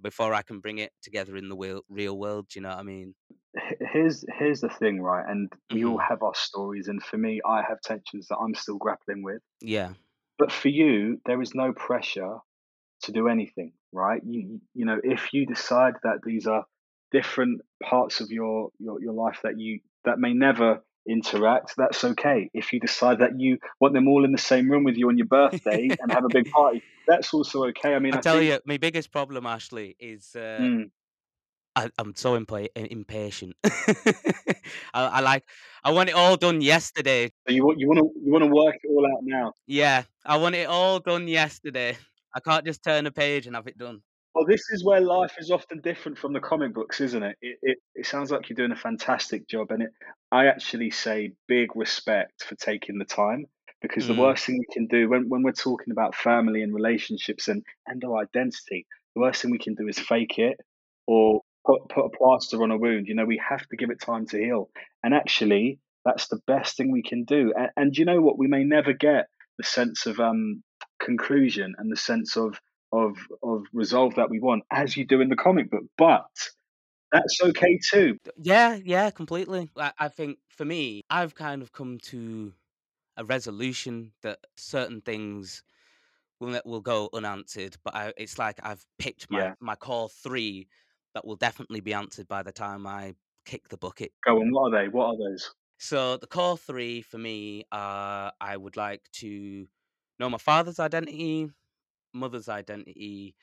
before 0.00 0.34
I 0.34 0.42
can 0.42 0.60
bring 0.60 0.78
it 0.78 0.92
together 1.02 1.36
in 1.36 1.48
the 1.48 1.56
real, 1.56 1.82
real 1.88 2.18
world. 2.18 2.48
Do 2.48 2.58
you 2.58 2.62
know 2.62 2.70
what 2.70 2.78
I 2.78 2.82
mean? 2.82 3.14
Here's 3.80 4.24
here's 4.38 4.60
the 4.60 4.68
thing, 4.68 5.00
right? 5.00 5.24
And 5.28 5.52
we 5.72 5.84
all 5.84 5.98
Mhm. 5.98 6.08
have 6.08 6.22
our 6.22 6.34
stories, 6.34 6.88
and 6.88 7.02
for 7.02 7.18
me, 7.18 7.40
I 7.46 7.62
have 7.62 7.80
tensions 7.82 8.26
that 8.28 8.36
I'm 8.38 8.54
still 8.54 8.78
grappling 8.78 9.22
with. 9.22 9.42
Yeah. 9.60 9.94
But 10.38 10.52
for 10.52 10.68
you, 10.68 11.20
there 11.26 11.40
is 11.40 11.54
no 11.54 11.72
pressure 11.72 12.38
to 13.02 13.12
do 13.12 13.28
anything, 13.28 13.72
right? 13.92 14.20
You 14.24 14.60
you 14.74 14.84
know, 14.84 14.98
if 15.02 15.32
you 15.32 15.46
decide 15.46 15.94
that 16.02 16.20
these 16.24 16.46
are 16.46 16.64
different 17.12 17.60
parts 17.82 18.20
of 18.20 18.30
your 18.30 18.70
your 18.78 19.00
your 19.00 19.12
life 19.12 19.40
that 19.44 19.58
you 19.58 19.80
that 20.04 20.18
may 20.18 20.32
never 20.32 20.82
interact, 21.08 21.74
that's 21.76 22.02
okay. 22.04 22.50
If 22.54 22.72
you 22.72 22.80
decide 22.80 23.18
that 23.20 23.38
you 23.38 23.58
want 23.80 23.94
them 23.94 24.08
all 24.08 24.24
in 24.24 24.32
the 24.32 24.38
same 24.38 24.70
room 24.70 24.84
with 24.84 24.96
you 24.96 25.08
on 25.08 25.18
your 25.18 25.26
birthday 25.26 25.90
and 26.00 26.12
have 26.12 26.24
a 26.24 26.28
big 26.30 26.50
party, 26.58 26.82
that's 27.06 27.32
also 27.34 27.64
okay. 27.66 27.94
I 27.94 27.98
mean, 27.98 28.14
I 28.14 28.18
I 28.18 28.20
tell 28.20 28.38
think 28.40 28.50
you, 28.52 28.58
my 28.66 28.78
biggest 28.78 29.12
problem, 29.12 29.46
Ashley, 29.46 29.96
is 29.98 30.34
uh, 30.34 30.58
Mm, 30.60 30.90
I, 31.76 31.90
I'm 31.98 32.14
so 32.14 32.38
impa- 32.38 32.68
impatient. 32.74 33.56
I, 33.64 34.54
I 34.94 35.20
like, 35.20 35.44
I 35.82 35.90
want 35.90 36.08
it 36.08 36.14
all 36.14 36.36
done 36.36 36.60
yesterday. 36.60 37.30
so 37.46 37.52
you 37.54 37.64
want 37.64 37.78
you 37.80 37.88
want 37.88 37.98
to 37.98 38.20
you 38.24 38.32
want 38.32 38.44
to 38.44 38.50
work 38.50 38.76
it 38.82 38.88
all 38.88 39.06
out 39.06 39.20
now. 39.22 39.52
Yeah, 39.66 40.04
I 40.24 40.36
want 40.36 40.54
it 40.54 40.68
all 40.68 41.00
done 41.00 41.26
yesterday. 41.28 41.96
I 42.34 42.40
can't 42.40 42.64
just 42.64 42.82
turn 42.82 43.06
a 43.06 43.10
page 43.12 43.46
and 43.46 43.56
have 43.56 43.66
it 43.66 43.78
done. 43.78 44.02
Well, 44.34 44.46
this 44.46 44.62
is 44.70 44.84
where 44.84 45.00
life 45.00 45.36
is 45.38 45.52
often 45.52 45.80
different 45.80 46.18
from 46.18 46.32
the 46.32 46.40
comic 46.40 46.74
books, 46.74 47.00
isn't 47.00 47.22
it? 47.22 47.36
It, 47.40 47.58
it? 47.62 47.78
it 47.94 48.06
sounds 48.06 48.32
like 48.32 48.48
you're 48.48 48.56
doing 48.56 48.72
a 48.72 48.76
fantastic 48.76 49.48
job, 49.48 49.70
and 49.70 49.82
it, 49.84 49.90
I 50.32 50.46
actually 50.46 50.90
say 50.90 51.32
big 51.46 51.76
respect 51.76 52.42
for 52.42 52.56
taking 52.56 52.98
the 52.98 53.04
time 53.04 53.46
because 53.80 54.06
the 54.08 54.14
Mm. 54.14 54.18
worst 54.18 54.46
thing 54.46 54.58
we 54.58 54.66
can 54.74 54.86
do 54.86 55.08
when, 55.08 55.28
when 55.28 55.42
we're 55.42 55.52
talking 55.52 55.92
about 55.92 56.14
family 56.16 56.62
and 56.62 56.74
relationships 56.74 57.46
and, 57.48 57.62
and 57.86 58.02
our 58.04 58.22
identity, 58.22 58.86
the 59.14 59.20
worst 59.20 59.42
thing 59.42 59.50
we 59.52 59.58
can 59.58 59.74
do 59.74 59.86
is 59.86 59.98
fake 59.98 60.38
it 60.38 60.58
or 61.06 61.42
put, 61.66 61.88
put 61.88 62.06
a 62.06 62.16
plaster 62.16 62.62
on 62.62 62.70
a 62.70 62.78
wound. 62.78 63.06
You 63.08 63.14
know, 63.14 63.24
we 63.24 63.40
have 63.48 63.66
to 63.68 63.76
give 63.76 63.90
it 63.90 64.00
time 64.00 64.26
to 64.26 64.38
heal. 64.38 64.70
And 65.02 65.14
actually, 65.14 65.80
that's 66.04 66.28
the 66.28 66.40
best 66.46 66.76
thing 66.76 66.90
we 66.92 67.02
can 67.02 67.24
do. 67.24 67.52
And, 67.56 67.70
and 67.76 67.96
you 67.96 68.04
know 68.04 68.20
what? 68.20 68.38
We 68.38 68.46
may 68.48 68.64
never 68.64 68.92
get 68.92 69.28
the 69.58 69.64
sense 69.64 70.06
of 70.06 70.20
um, 70.20 70.62
conclusion 71.00 71.74
and 71.78 71.90
the 71.90 71.96
sense 71.96 72.36
of 72.36 72.60
of 72.92 73.16
of 73.42 73.64
resolve 73.72 74.14
that 74.16 74.30
we 74.30 74.38
want 74.38 74.62
as 74.70 74.96
you 74.96 75.04
do 75.04 75.20
in 75.20 75.28
the 75.28 75.34
comic 75.36 75.68
book 75.68 75.82
but 75.98 76.26
that's 77.12 77.40
okay 77.42 77.78
too 77.90 78.18
Yeah, 78.36 78.74
yeah, 78.74 79.10
completely. 79.10 79.70
I, 79.76 79.92
I 79.98 80.08
think 80.08 80.38
for 80.48 80.64
me, 80.64 81.02
I've 81.10 81.34
kind 81.34 81.62
of 81.62 81.72
come 81.72 81.98
to 81.98 82.54
a 83.16 83.24
resolution 83.24 84.14
that 84.22 84.40
certain 84.56 85.00
things 85.02 85.64
will 86.40 86.60
will 86.64 86.80
go 86.82 87.10
unanswered, 87.14 87.78
but 87.84 87.94
I, 87.94 88.14
it's 88.18 88.38
like 88.38 88.60
I've 88.64 88.86
picked 88.98 89.30
my 89.30 89.44
Yeah. 89.44 89.54
my 89.60 89.76
core 89.76 90.08
three 90.10 90.68
that 91.14 91.26
will 91.26 91.36
definitely 91.36 91.80
be 91.80 91.94
answered 91.94 92.28
by 92.28 92.42
the 92.42 92.52
time 92.52 92.86
I 92.86 93.16
kick 93.44 93.68
the 93.68 93.78
bucket. 93.78 94.12
go 94.24 94.40
on 94.40 94.50
what 94.52 94.72
are 94.74 94.82
they 94.82 94.88
what 94.88 95.06
are 95.06 95.16
those 95.16 95.54
So 95.78 96.16
the 96.16 96.26
core 96.26 96.56
three 96.56 97.02
for 97.02 97.18
me 97.18 97.64
are 97.72 98.32
I 98.40 98.56
would 98.56 98.76
like 98.76 99.10
to 99.14 99.68
know 100.18 100.30
my 100.30 100.38
father's 100.38 100.78
identity, 100.80 101.50
mother's 102.14 102.48
identity, 102.48 103.36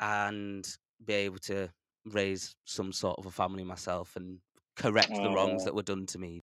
and 0.00 0.68
be 1.04 1.14
able 1.14 1.38
to 1.40 1.72
raise 2.06 2.56
some 2.64 2.92
sort 2.92 3.18
of 3.18 3.26
a 3.26 3.30
family 3.30 3.64
myself 3.64 4.16
and 4.16 4.40
correct 4.76 5.20
the 5.22 5.30
wrongs 5.30 5.64
Oh. 5.64 5.66
that 5.66 5.74
were 5.74 5.82
done 5.82 6.06
to 6.06 6.18
me. 6.18 6.42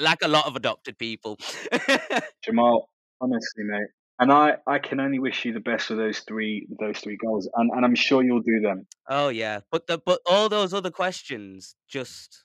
Like 0.00 0.22
a 0.22 0.28
lot 0.28 0.46
of 0.46 0.56
adopted 0.56 0.98
people. 0.98 1.38
jamal 2.44 2.88
honestly 3.20 3.62
mate 3.64 3.90
and 4.18 4.32
i 4.32 4.56
i 4.66 4.78
can 4.78 5.00
only 5.00 5.18
wish 5.18 5.44
you 5.44 5.52
the 5.52 5.60
best 5.60 5.90
with 5.90 5.98
those 5.98 6.20
three 6.20 6.66
those 6.80 6.98
three 7.00 7.16
goals 7.16 7.48
and 7.54 7.70
and 7.72 7.84
i'm 7.84 7.94
sure 7.94 8.22
you'll 8.22 8.40
do 8.42 8.60
them 8.60 8.86
oh 9.08 9.28
yeah, 9.28 9.60
but 9.70 9.86
the 9.86 9.98
but 10.04 10.20
all 10.26 10.48
those 10.48 10.74
other 10.74 10.90
questions 10.90 11.74
just 11.88 12.44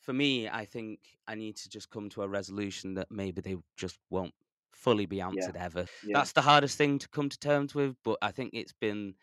for 0.00 0.12
me, 0.12 0.48
I 0.48 0.64
think 0.64 1.00
I 1.28 1.34
need 1.36 1.56
to 1.58 1.68
just 1.68 1.90
come 1.90 2.08
to 2.10 2.22
a 2.22 2.28
resolution 2.28 2.94
that 2.94 3.10
maybe 3.10 3.40
they 3.40 3.56
just 3.76 3.98
won't 4.10 4.34
fully 4.74 5.06
be 5.06 5.20
answered 5.20 5.56
ever. 5.56 5.86
yeah 6.02 6.14
That's 6.14 6.32
the 6.32 6.42
hardest 6.42 6.76
thing 6.76 6.98
to 6.98 7.08
come 7.08 7.28
to 7.28 7.38
terms 7.38 7.74
with, 7.74 7.96
but 8.02 8.18
I 8.20 8.32
think 8.32 8.50
it's 8.54 8.72
been 8.72 9.14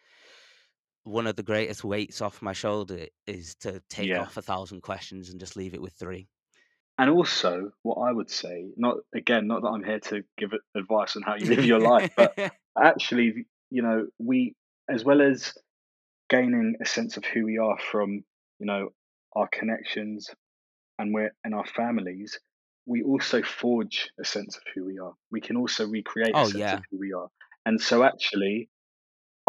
one 1.04 1.28
of 1.28 1.36
the 1.36 1.44
greatest 1.44 1.84
weights 1.84 2.22
off 2.22 2.42
my 2.42 2.54
shoulder 2.54 3.08
is 3.28 3.56
to 3.56 3.82
take 3.90 4.12
Yeah. 4.12 4.18
off 4.18 4.38
a 4.38 4.42
thousand 4.42 4.82
questions 4.82 5.30
and 5.30 5.40
just 5.40 5.56
leave 5.56 5.74
it 5.74 5.82
with 5.82 5.94
three. 5.94 6.30
And 7.00 7.10
also 7.10 7.72
what 7.82 7.96
i 7.96 8.12
would 8.12 8.30
say 8.30 8.68
not 8.78 8.98
again 9.16 9.48
not 9.48 9.62
that 9.64 9.70
i'm 9.70 9.84
here 9.84 10.00
to 10.00 10.22
give 10.38 10.52
advice 10.76 11.16
on 11.16 11.24
how 11.24 11.36
you 11.36 11.48
live 11.50 11.66
your 11.66 11.80
life 11.80 12.12
but 12.16 12.38
actually, 12.82 13.46
you 13.70 13.82
know, 13.82 14.08
we, 14.18 14.56
as 14.90 15.04
well 15.04 15.22
as 15.22 15.54
gaining 16.30 16.76
a 16.82 16.86
sense 16.86 17.18
of 17.18 17.26
who 17.26 17.46
we 17.46 17.58
are 17.58 17.78
from, 17.92 18.24
you 18.60 18.66
know, 18.66 18.90
our 19.36 19.48
connections 19.52 20.30
and 20.98 21.14
we're 21.14 21.32
and 21.44 21.54
our 21.54 21.66
families, 21.66 22.40
we 22.86 23.04
also 23.04 23.42
forge 23.42 24.10
a 24.20 24.26
sense 24.26 24.58
of 24.58 24.64
who 24.74 24.86
we 24.86 25.00
are. 25.00 25.14
We 25.32 25.42
can 25.42 25.58
also 25.58 25.88
recreate 25.88 26.36
a 26.36 26.40
Oh, 26.40 26.44
sense 26.46 26.56
yeah. 26.56 26.74
of 26.76 26.84
who 26.92 27.00
we 27.00 27.14
are. 27.14 27.28
And 27.66 27.80
so 27.80 28.04
actually, 28.04 28.70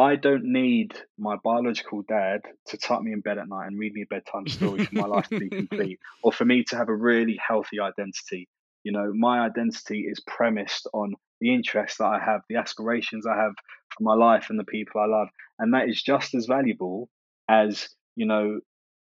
I 0.01 0.17
don't 0.17 0.45
need 0.45 0.95
my 1.19 1.37
biological 1.45 2.01
dad 2.09 2.41
to 2.69 2.79
tuck 2.79 3.03
me 3.03 3.13
in 3.13 3.21
bed 3.21 3.37
at 3.37 3.49
night 3.49 3.67
and 3.67 3.79
read 3.79 3.93
me 3.93 4.03
a 4.03 4.07
bedtime 4.07 4.49
story 4.49 4.87
for 4.87 4.95
my 4.95 5.05
life 5.07 5.29
to 5.29 5.39
be 5.39 5.51
complete 5.51 6.01
or 6.23 6.33
for 6.33 6.47
me 6.47 6.65
to 6.71 6.77
have 6.77 6.89
a 6.89 6.95
really 6.95 7.39
healthy 7.47 7.81
identity. 7.81 8.49
You 8.83 8.93
know, 8.93 9.13
my 9.15 9.41
identity 9.41 10.07
is 10.11 10.19
premised 10.27 10.89
on 10.95 11.13
the 11.43 11.55
interests 11.55 11.99
that 11.99 12.07
I 12.07 12.19
have, 12.19 12.41
the 12.49 12.57
aspirations 12.57 13.27
I 13.27 13.37
have 13.37 13.53
for 13.91 14.03
my 14.03 14.15
life 14.15 14.47
and 14.49 14.59
the 14.59 14.65
people 14.65 15.03
I 15.03 15.07
love. 15.07 15.29
And 15.59 15.75
that 15.75 15.91
is 15.91 16.03
just 16.03 16.35
as 16.35 16.47
valuable 16.47 17.11
as, 17.47 17.91
you 18.17 18.25
know, 18.25 18.61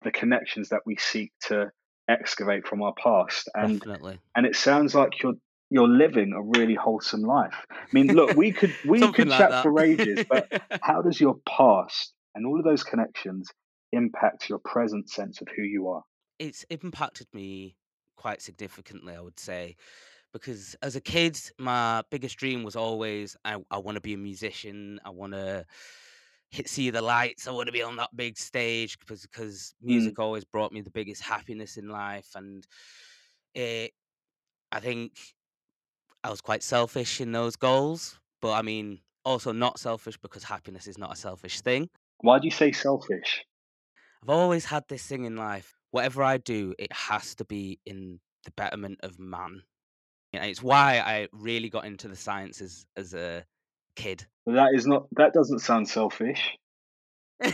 the 0.05 0.13
connections 0.13 0.69
that 0.69 0.83
we 0.87 0.97
seek 0.97 1.33
to 1.49 1.73
excavate 2.09 2.69
from 2.69 2.83
our 2.83 2.95
past. 3.03 3.51
And 3.53 3.81
Definitely. 3.81 4.21
and 4.37 4.47
it 4.47 4.55
sounds 4.55 4.95
like 4.95 5.21
you're 5.21 5.35
you're 5.75 5.89
living 5.89 6.33
a 6.33 6.43
really 6.59 6.75
wholesome 6.75 7.23
life. 7.23 7.67
I 7.71 7.87
mean, 7.93 8.09
look, 8.09 8.37
we 8.37 8.53
could 8.53 8.75
we 8.87 9.01
could 9.13 9.29
like 9.29 9.39
chat 9.39 9.51
that. 9.51 9.63
for 9.63 9.81
ages, 9.81 10.25
but 10.29 10.63
how 10.83 11.03
does 11.03 11.21
your 11.21 11.37
past 11.47 12.13
and 12.35 12.47
all 12.47 12.59
of 12.59 12.65
those 12.65 12.83
connections 12.83 13.51
impact 13.93 14.49
your 14.49 14.59
present 14.59 15.11
sense 15.11 15.41
of 15.41 15.49
who 15.55 15.63
you 15.63 15.89
are? 15.89 16.03
it's 16.39 16.65
impacted 16.71 17.27
me 17.33 17.77
quite 18.17 18.43
significantly, 18.43 19.15
I 19.15 19.21
would 19.21 19.39
say, 19.39 19.77
because 20.33 20.75
as 20.83 20.97
a 20.97 21.01
kid, 21.01 21.39
my 21.59 22.03
biggest 22.11 22.37
dream 22.37 22.65
was 22.65 22.77
always 22.77 23.37
I, 23.45 23.59
I 23.71 23.79
want 23.79 23.97
to 23.97 24.01
be 24.01 24.15
a 24.15 24.19
musician. 24.19 25.01
I 25.05 25.11
want 25.11 25.33
to 25.33 25.65
hit 26.51 26.69
see 26.69 26.91
the 26.91 27.03
lights. 27.03 27.47
I 27.47 27.53
want 27.53 27.67
to 27.67 27.73
be 27.73 27.83
on 27.83 27.97
that 27.97 28.15
big 28.17 28.37
stage 28.37 28.99
because 28.99 29.23
because 29.23 29.75
hmm. 29.81 29.89
music 29.89 30.19
always 30.19 30.45
brought 30.45 30.73
me 30.73 30.81
the 30.81 30.91
biggest 30.91 31.23
happiness 31.23 31.77
in 31.77 31.89
life, 31.89 32.29
and 32.35 32.67
it, 33.55 33.93
I 34.73 34.81
think 34.81 35.13
I 36.25 36.31
was 36.31 36.41
quite 36.41 36.63
selfish 36.63 37.21
in 37.21 37.33
those 37.33 37.55
goals. 37.55 38.19
But 38.41 38.53
I 38.53 38.63
mean, 38.63 39.01
also 39.25 39.53
not 39.53 39.79
selfish 39.79 40.17
because 40.17 40.43
happiness 40.43 40.87
is 40.87 40.99
not 40.99 41.13
a 41.13 41.17
selfish 41.17 41.61
thing. 41.61 41.91
Why 42.21 42.39
do 42.39 42.47
you 42.47 42.51
say 42.51 42.73
selfish? 42.73 43.45
I've 44.23 44.31
always 44.31 44.65
had 44.65 44.85
this 44.89 45.07
thing 45.07 45.25
in 45.25 45.37
life. 45.37 45.77
Whatever 45.91 46.23
I 46.23 46.39
do, 46.39 46.75
it 46.79 46.93
has 46.93 47.35
to 47.37 47.45
be 47.45 47.79
in 47.85 48.21
the 48.45 48.51
betterment 48.53 49.01
of 49.03 49.19
man. 49.19 49.63
And 50.33 50.45
it's 50.45 50.63
why 50.63 50.99
I 50.99 51.29
really 51.33 51.69
got 51.69 51.85
into 51.85 52.09
the 52.09 52.17
sciences 52.17 52.87
as 52.97 53.15
a 53.15 53.45
kid. 53.95 54.27
That 54.47 54.71
is 54.75 54.87
not. 54.87 55.07
That 55.13 55.33
doesn't 55.33 55.61
sound 55.61 55.89
selfish. 55.89 56.59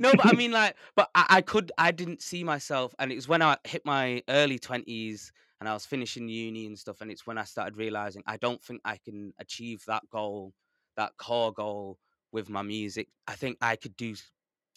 no, 0.00 0.12
but 0.12 0.26
I 0.26 0.32
mean, 0.32 0.52
like, 0.52 0.74
but 0.96 1.10
I, 1.14 1.26
I 1.28 1.40
could, 1.42 1.70
I 1.78 1.90
didn't 1.90 2.22
see 2.22 2.42
myself, 2.44 2.94
and 2.98 3.12
it 3.12 3.16
was 3.16 3.28
when 3.28 3.42
I 3.42 3.58
hit 3.64 3.84
my 3.84 4.22
early 4.28 4.58
twenties 4.58 5.32
and 5.60 5.68
I 5.68 5.72
was 5.72 5.86
finishing 5.86 6.28
uni 6.28 6.66
and 6.66 6.78
stuff, 6.78 7.00
and 7.00 7.10
it's 7.10 7.26
when 7.26 7.38
I 7.38 7.44
started 7.44 7.76
realizing 7.76 8.22
I 8.26 8.36
don't 8.36 8.62
think 8.62 8.80
I 8.84 8.98
can 8.98 9.32
achieve 9.38 9.82
that 9.86 10.02
goal 10.10 10.52
that 10.96 11.16
core 11.18 11.52
goal 11.52 11.98
with 12.32 12.48
my 12.48 12.62
music. 12.62 13.08
I 13.26 13.34
think 13.34 13.58
I 13.60 13.76
could 13.76 13.96
do 13.96 14.14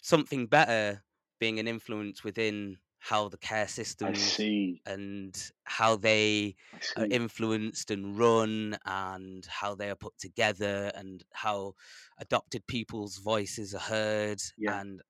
something 0.02 0.46
better 0.46 1.02
being 1.38 1.58
an 1.58 1.66
influence 1.66 2.22
within 2.22 2.76
how 2.98 3.28
the 3.28 3.38
care 3.38 3.66
systems 3.66 4.38
and 4.84 5.50
how 5.64 5.96
they 5.96 6.54
are 6.98 7.06
influenced 7.06 7.90
and 7.90 8.18
run 8.18 8.76
and 8.84 9.46
how 9.46 9.74
they 9.74 9.88
are 9.88 9.94
put 9.94 10.12
together 10.18 10.92
and 10.94 11.24
how 11.32 11.72
adopted 12.18 12.66
people's 12.66 13.16
voices 13.16 13.74
are 13.74 13.80
heard 13.80 14.38
yeah. 14.58 14.78
and 14.80 15.00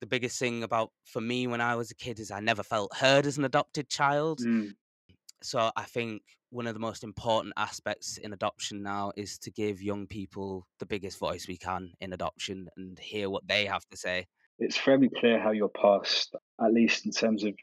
the 0.00 0.06
biggest 0.06 0.36
thing 0.36 0.64
about 0.64 0.90
for 1.04 1.20
me 1.20 1.46
when 1.46 1.60
I 1.60 1.76
was 1.76 1.92
a 1.92 1.94
kid 1.94 2.18
is 2.18 2.32
I 2.32 2.40
never 2.40 2.64
felt 2.64 2.96
heard 2.96 3.24
as 3.24 3.38
an 3.38 3.44
adopted 3.44 3.88
child. 3.88 4.40
Mm. 4.40 4.74
So 5.42 5.70
I 5.76 5.84
think 5.84 6.22
one 6.50 6.66
of 6.66 6.74
the 6.74 6.80
most 6.80 7.04
important 7.04 7.54
aspects 7.56 8.18
in 8.18 8.32
adoption 8.32 8.82
now 8.82 9.12
is 9.16 9.38
to 9.38 9.50
give 9.50 9.82
young 9.82 10.06
people 10.06 10.66
the 10.78 10.86
biggest 10.86 11.18
voice 11.18 11.48
we 11.48 11.56
can 11.56 11.92
in 12.00 12.12
adoption 12.12 12.68
and 12.76 12.98
hear 12.98 13.30
what 13.30 13.46
they 13.46 13.66
have 13.66 13.84
to 13.90 13.96
say 13.96 14.26
it's 14.62 14.78
very 14.78 15.08
clear 15.08 15.40
how 15.40 15.50
your 15.50 15.68
past, 15.68 16.34
at 16.60 16.72
least 16.72 17.04
in 17.06 17.12
terms 17.12 17.44
of 17.44 17.54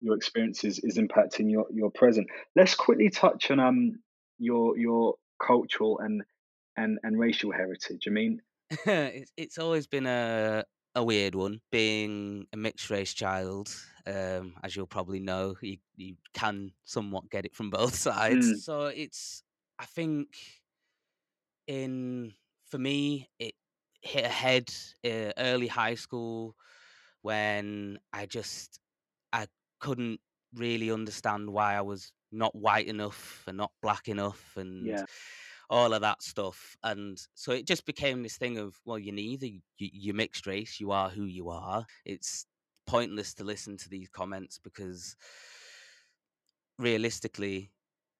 your 0.00 0.16
experiences, 0.16 0.78
is 0.78 0.98
impacting 0.98 1.50
your, 1.50 1.66
your 1.72 1.90
present. 1.90 2.28
Let's 2.54 2.74
quickly 2.74 3.10
touch 3.10 3.50
on 3.50 3.60
um 3.60 3.98
your 4.38 4.76
your 4.78 5.14
cultural 5.44 5.98
and 5.98 6.22
and, 6.76 6.98
and 7.02 7.18
racial 7.18 7.52
heritage. 7.52 8.04
I 8.06 8.10
mean, 8.10 8.42
it's 8.86 9.32
it's 9.36 9.58
always 9.58 9.86
been 9.86 10.06
a 10.06 10.64
a 10.94 11.02
weird 11.02 11.34
one 11.34 11.60
being 11.70 12.46
a 12.52 12.56
mixed 12.56 12.90
race 12.90 13.12
child. 13.12 13.74
Um, 14.06 14.54
as 14.62 14.76
you'll 14.76 14.86
probably 14.86 15.20
know, 15.20 15.56
you 15.60 15.78
you 15.96 16.16
can 16.34 16.72
somewhat 16.84 17.30
get 17.30 17.44
it 17.44 17.54
from 17.54 17.70
both 17.78 17.94
sides. 17.94 18.46
Mm. 18.46 18.56
So 18.56 18.86
it's 18.86 19.42
I 19.78 19.86
think 19.86 20.28
in 21.66 22.34
for 22.66 22.78
me 22.78 23.30
it 23.38 23.54
hit 24.02 24.24
a 24.24 24.28
head 24.28 24.72
uh, 25.04 25.32
early 25.38 25.66
high 25.66 25.94
school 25.94 26.54
when 27.22 27.98
I 28.12 28.26
just 28.26 28.78
I 29.32 29.46
couldn't 29.80 30.20
really 30.54 30.90
understand 30.90 31.50
why 31.50 31.74
I 31.74 31.80
was 31.80 32.12
not 32.30 32.54
white 32.54 32.86
enough 32.86 33.44
and 33.46 33.56
not 33.56 33.72
black 33.80 34.08
enough 34.08 34.56
and 34.56 34.86
yeah. 34.86 35.04
All 35.70 35.92
of 35.92 36.00
that 36.02 36.22
stuff. 36.22 36.76
And 36.82 37.20
so 37.34 37.52
it 37.52 37.66
just 37.66 37.86
became 37.86 38.22
this 38.22 38.36
thing 38.36 38.58
of 38.58 38.76
well, 38.84 38.98
you're 38.98 39.14
neither 39.14 39.46
you, 39.46 39.60
you're 39.78 40.14
mixed 40.14 40.46
race, 40.46 40.80
you 40.80 40.92
are 40.92 41.08
who 41.08 41.24
you 41.24 41.50
are. 41.50 41.86
It's 42.04 42.46
pointless 42.86 43.34
to 43.34 43.44
listen 43.44 43.76
to 43.78 43.88
these 43.88 44.08
comments 44.08 44.58
because 44.62 45.16
realistically, 46.78 47.70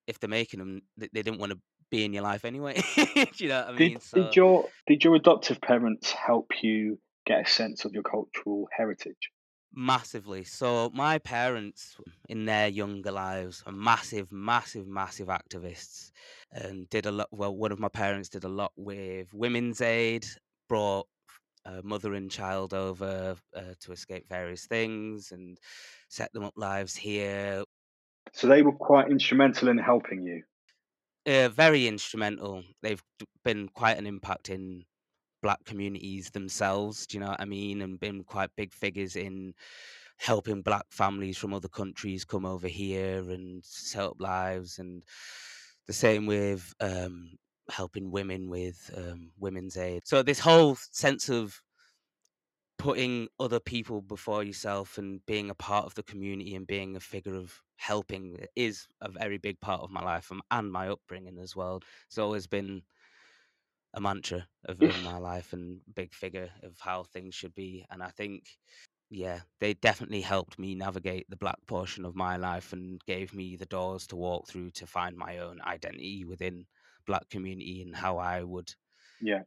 if 0.07 0.19
they're 0.19 0.29
making 0.29 0.59
them, 0.59 0.83
they, 0.97 1.09
they 1.13 1.23
didn't 1.23 1.41
want 1.41 1.53
to 1.53 1.59
be 1.91 2.05
in 2.05 2.13
your 2.13 2.23
life 2.23 2.45
anyway. 2.45 2.83
Do 2.97 3.27
you 3.39 3.49
know 3.49 3.61
what 3.61 3.75
I 3.75 3.79
mean? 3.79 3.93
Did, 3.93 4.03
so, 4.03 4.23
did 4.23 4.37
your 4.37 4.69
did 4.87 5.05
your 5.05 5.15
adoptive 5.15 5.61
parents 5.61 6.11
help 6.13 6.63
you 6.63 6.99
get 7.27 7.47
a 7.47 7.51
sense 7.51 7.85
of 7.85 7.93
your 7.93 8.03
cultural 8.03 8.69
heritage? 8.77 9.31
Massively. 9.77 10.45
So 10.45 10.91
my 10.95 11.19
parents, 11.19 11.97
in 12.29 12.45
their 12.45 12.69
younger 12.69 13.11
lives, 13.11 13.63
are 13.67 13.73
massive, 13.73 14.31
massive, 14.31 14.87
massive 14.87 15.27
activists, 15.27 16.13
and 16.53 16.89
did 16.91 17.07
a 17.07 17.11
lot. 17.11 17.29
Well, 17.33 17.57
one 17.57 17.73
of 17.73 17.81
my 17.81 17.89
parents 17.89 18.29
did 18.29 18.45
a 18.45 18.49
lot 18.49 18.73
with 18.77 19.35
Women's 19.35 19.81
Aid, 19.81 20.27
brought 20.69 21.09
a 21.65 21.83
mother 21.83 22.15
and 22.15 22.31
child 22.31 22.73
over 22.73 23.37
uh, 23.57 23.75
to 23.81 23.93
escape 23.93 24.29
various 24.29 24.67
things, 24.67 25.33
and 25.33 25.59
set 26.09 26.33
them 26.33 26.45
up 26.45 26.55
lives 26.57 26.95
here. 26.95 27.65
So 28.33 28.47
they 28.47 28.63
were 28.63 28.73
quite 28.73 29.11
instrumental 29.11 29.69
in 29.69 29.79
helping 29.79 30.23
you. 30.23 30.43
Uh, 31.27 31.49
very 31.49 31.89
instrumental. 31.89 32.63
They've 32.83 33.03
been 33.45 33.69
quite 33.69 33.99
an 33.99 34.07
impact 34.07 34.51
in 34.51 34.85
black 35.45 35.63
communities 35.67 36.31
themselves. 36.31 37.07
Do 37.07 37.19
you 37.19 37.23
know 37.23 37.29
what 37.29 37.41
I 37.41 37.45
mean? 37.45 37.83
And 37.83 38.01
been 38.01 38.25
quite 38.25 38.49
big 38.57 38.73
figures 38.73 39.15
in 39.15 39.53
helping 40.17 40.63
black 40.63 40.87
families 40.89 41.37
from 41.37 41.53
other 41.53 41.69
countries 41.69 42.25
come 42.25 42.47
over 42.47 42.67
here 42.67 43.19
and 43.19 43.63
set 43.63 44.03
up 44.05 44.17
lives. 44.19 44.79
And 44.79 45.05
the 45.87 45.93
same 45.93 46.25
with 46.25 46.73
um, 46.81 47.37
helping 47.69 48.11
women 48.11 48.49
with 48.49 48.91
um, 48.97 49.33
women's 49.39 49.77
aid. 49.77 50.03
So 50.07 50.23
this 50.23 50.41
whole 50.41 50.77
sense 50.77 51.29
of 51.29 51.61
putting 52.79 53.29
other 53.39 53.61
people 53.61 54.01
before 54.01 54.43
yourself 54.43 54.97
and 54.97 55.25
being 55.27 55.51
a 55.51 55.55
part 55.55 55.85
of 55.85 55.95
the 55.95 56.03
community 56.05 56.55
and 56.55 56.67
being 56.67 56.97
a 56.97 57.01
figure 57.01 57.37
of 57.37 57.61
helping 57.77 58.39
is 58.57 58.87
a 59.03 59.11
very 59.11 59.37
big 59.37 59.61
part 59.61 59.83
of 59.83 59.91
my 59.91 60.03
life 60.03 60.31
and, 60.31 60.41
and 60.51 60.73
my 60.73 60.89
upbringing 60.89 61.39
as 61.39 61.55
well. 61.55 61.83
It's 62.07 62.19
always 62.19 62.47
been 62.47 62.83
a 63.95 64.01
mantra 64.01 64.47
of 64.65 64.83
in 64.83 65.03
my 65.05 65.19
life 65.19 65.53
and 65.53 65.81
big 65.95 66.15
figure 66.15 66.51
of 66.63 66.79
how 66.81 67.05
things 67.05 67.35
should 67.35 67.55
be. 67.55 67.87
And 67.91 68.03
I 68.03 68.09
think, 68.09 68.45
yeah, 69.11 69.41
they 69.61 69.75
definitely 69.75 70.21
helped 70.21 70.59
me 70.59 70.75
navigate 70.75 71.29
the 71.29 71.37
black 71.37 71.59
portion 71.67 72.05
of 72.05 72.17
my 72.17 72.37
life 72.37 72.73
and 72.73 73.01
gave 73.07 73.35
me 73.35 73.57
the 73.57 73.67
doors 73.67 74.07
to 74.09 74.17
walk 74.17 74.49
through 74.49 74.71
to 74.73 74.87
find 74.87 75.17
my 75.17 75.39
own 75.39 75.61
identity 75.63 76.25
within 76.25 76.67
black 77.07 77.29
community 77.31 77.83
and 77.83 77.95
how 77.95 78.19
I 78.19 78.43
would 78.43 78.75
yeah 79.21 79.43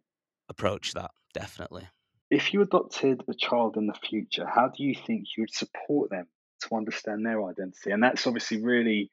approach 0.49 0.93
that 0.93 1.11
definitely 1.33 1.87
if 2.29 2.53
you 2.53 2.61
adopted 2.61 3.23
a 3.27 3.33
child 3.33 3.77
in 3.77 3.87
the 3.87 3.93
future, 3.93 4.45
how 4.45 4.67
do 4.67 4.83
you 4.83 4.93
think 4.95 5.27
you 5.35 5.43
would 5.43 5.53
support 5.53 6.09
them 6.09 6.27
to 6.61 6.75
understand 6.75 7.25
their 7.25 7.43
identity? 7.43 7.91
And 7.91 8.03
that's 8.03 8.27
obviously 8.27 8.61
really 8.61 9.11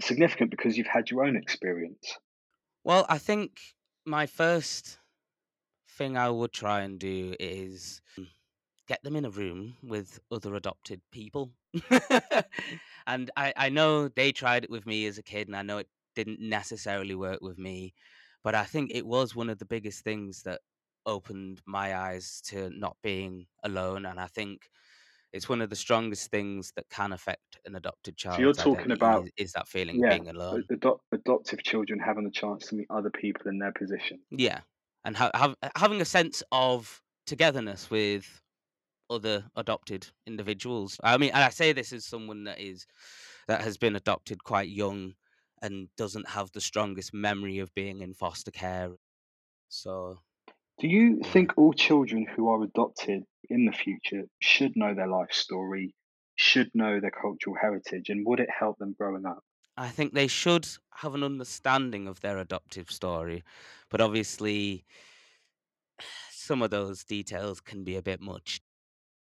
significant 0.00 0.50
because 0.50 0.76
you've 0.76 0.86
had 0.86 1.10
your 1.10 1.24
own 1.24 1.36
experience. 1.36 2.16
Well, 2.84 3.06
I 3.08 3.18
think 3.18 3.58
my 4.06 4.26
first 4.26 4.98
thing 5.88 6.16
I 6.16 6.30
would 6.30 6.52
try 6.52 6.82
and 6.82 6.98
do 6.98 7.34
is 7.40 8.00
get 8.88 9.02
them 9.02 9.16
in 9.16 9.24
a 9.24 9.30
room 9.30 9.76
with 9.82 10.20
other 10.30 10.54
adopted 10.54 11.00
people. 11.12 11.52
and 13.06 13.30
I, 13.36 13.52
I 13.56 13.68
know 13.68 14.08
they 14.08 14.32
tried 14.32 14.64
it 14.64 14.70
with 14.70 14.86
me 14.86 15.06
as 15.06 15.18
a 15.18 15.22
kid, 15.22 15.48
and 15.48 15.56
I 15.56 15.62
know 15.62 15.78
it 15.78 15.88
didn't 16.14 16.40
necessarily 16.40 17.14
work 17.14 17.40
with 17.42 17.58
me. 17.58 17.94
But 18.44 18.54
I 18.54 18.64
think 18.64 18.92
it 18.94 19.06
was 19.06 19.34
one 19.34 19.50
of 19.50 19.58
the 19.58 19.66
biggest 19.66 20.04
things 20.04 20.42
that 20.44 20.60
opened 21.04 21.62
my 21.66 21.96
eyes 21.96 22.40
to 22.46 22.70
not 22.70 22.96
being 23.02 23.46
alone. 23.64 24.06
And 24.06 24.20
I 24.20 24.26
think 24.28 24.70
it's 25.36 25.48
one 25.48 25.60
of 25.60 25.68
the 25.68 25.76
strongest 25.76 26.30
things 26.30 26.72
that 26.76 26.88
can 26.88 27.12
affect 27.12 27.58
an 27.66 27.76
adopted 27.76 28.16
child. 28.16 28.36
So 28.36 28.42
you're 28.42 28.52
talking 28.54 28.90
about 28.90 29.24
is, 29.24 29.30
is, 29.36 29.52
that 29.52 29.68
feeling 29.68 30.00
yeah, 30.00 30.14
of 30.14 30.24
being 30.24 30.28
alone. 30.34 30.64
Ad- 30.70 30.90
adoptive 31.12 31.62
children 31.62 32.00
having 32.00 32.24
the 32.24 32.30
chance 32.30 32.68
to 32.68 32.74
meet 32.74 32.86
other 32.90 33.10
people 33.10 33.48
in 33.48 33.58
their 33.58 33.72
position. 33.72 34.20
Yeah, 34.30 34.60
and 35.04 35.16
ha- 35.16 35.30
have, 35.34 35.54
uh, 35.62 35.68
having 35.76 36.00
a 36.00 36.06
sense 36.06 36.42
of 36.50 37.02
togetherness 37.26 37.90
with 37.90 38.40
other 39.10 39.44
adopted 39.54 40.08
individuals. 40.26 40.98
I 41.04 41.18
mean, 41.18 41.30
and 41.34 41.44
I 41.44 41.50
say 41.50 41.72
this 41.72 41.92
as 41.92 42.06
someone 42.06 42.44
that 42.44 42.58
is 42.58 42.86
that 43.46 43.60
has 43.60 43.76
been 43.76 43.94
adopted 43.94 44.42
quite 44.42 44.68
young 44.68 45.14
and 45.62 45.88
doesn't 45.96 46.30
have 46.30 46.50
the 46.52 46.60
strongest 46.60 47.12
memory 47.12 47.58
of 47.58 47.74
being 47.74 48.00
in 48.00 48.14
foster 48.14 48.50
care. 48.50 48.90
So 49.68 50.18
do 50.78 50.88
you 50.88 51.20
think 51.22 51.52
all 51.56 51.72
children 51.72 52.26
who 52.34 52.48
are 52.48 52.62
adopted 52.62 53.24
in 53.50 53.64
the 53.64 53.72
future 53.72 54.24
should 54.40 54.72
know 54.76 54.94
their 54.94 55.08
life 55.08 55.32
story, 55.32 55.94
should 56.36 56.70
know 56.74 57.00
their 57.00 57.10
cultural 57.10 57.56
heritage, 57.60 58.08
and 58.08 58.26
would 58.26 58.40
it 58.40 58.48
help 58.50 58.78
them 58.78 58.94
growing 58.98 59.26
up? 59.26 59.42
I 59.76 59.88
think 59.88 60.14
they 60.14 60.26
should 60.26 60.66
have 60.94 61.14
an 61.14 61.22
understanding 61.22 62.08
of 62.08 62.20
their 62.20 62.38
adoptive 62.38 62.90
story, 62.90 63.44
but 63.90 64.00
obviously, 64.00 64.84
some 66.30 66.62
of 66.62 66.70
those 66.70 67.04
details 67.04 67.60
can 67.60 67.84
be 67.84 67.96
a 67.96 68.02
bit 68.02 68.20
much. 68.20 68.60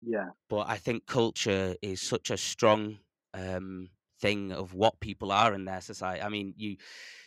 Yeah. 0.02 0.30
But 0.50 0.70
I 0.70 0.78
think 0.78 1.06
culture 1.06 1.76
is 1.82 2.02
such 2.02 2.32
a 2.32 2.38
strong 2.38 2.98
um, 3.34 3.90
thing 4.20 4.52
of 4.52 4.74
what 4.74 5.00
people 5.00 5.32
are 5.32 5.54
in 5.54 5.66
their 5.66 5.82
society. 5.82 6.22
I 6.22 6.30
mean, 6.30 6.54
you 6.58 6.78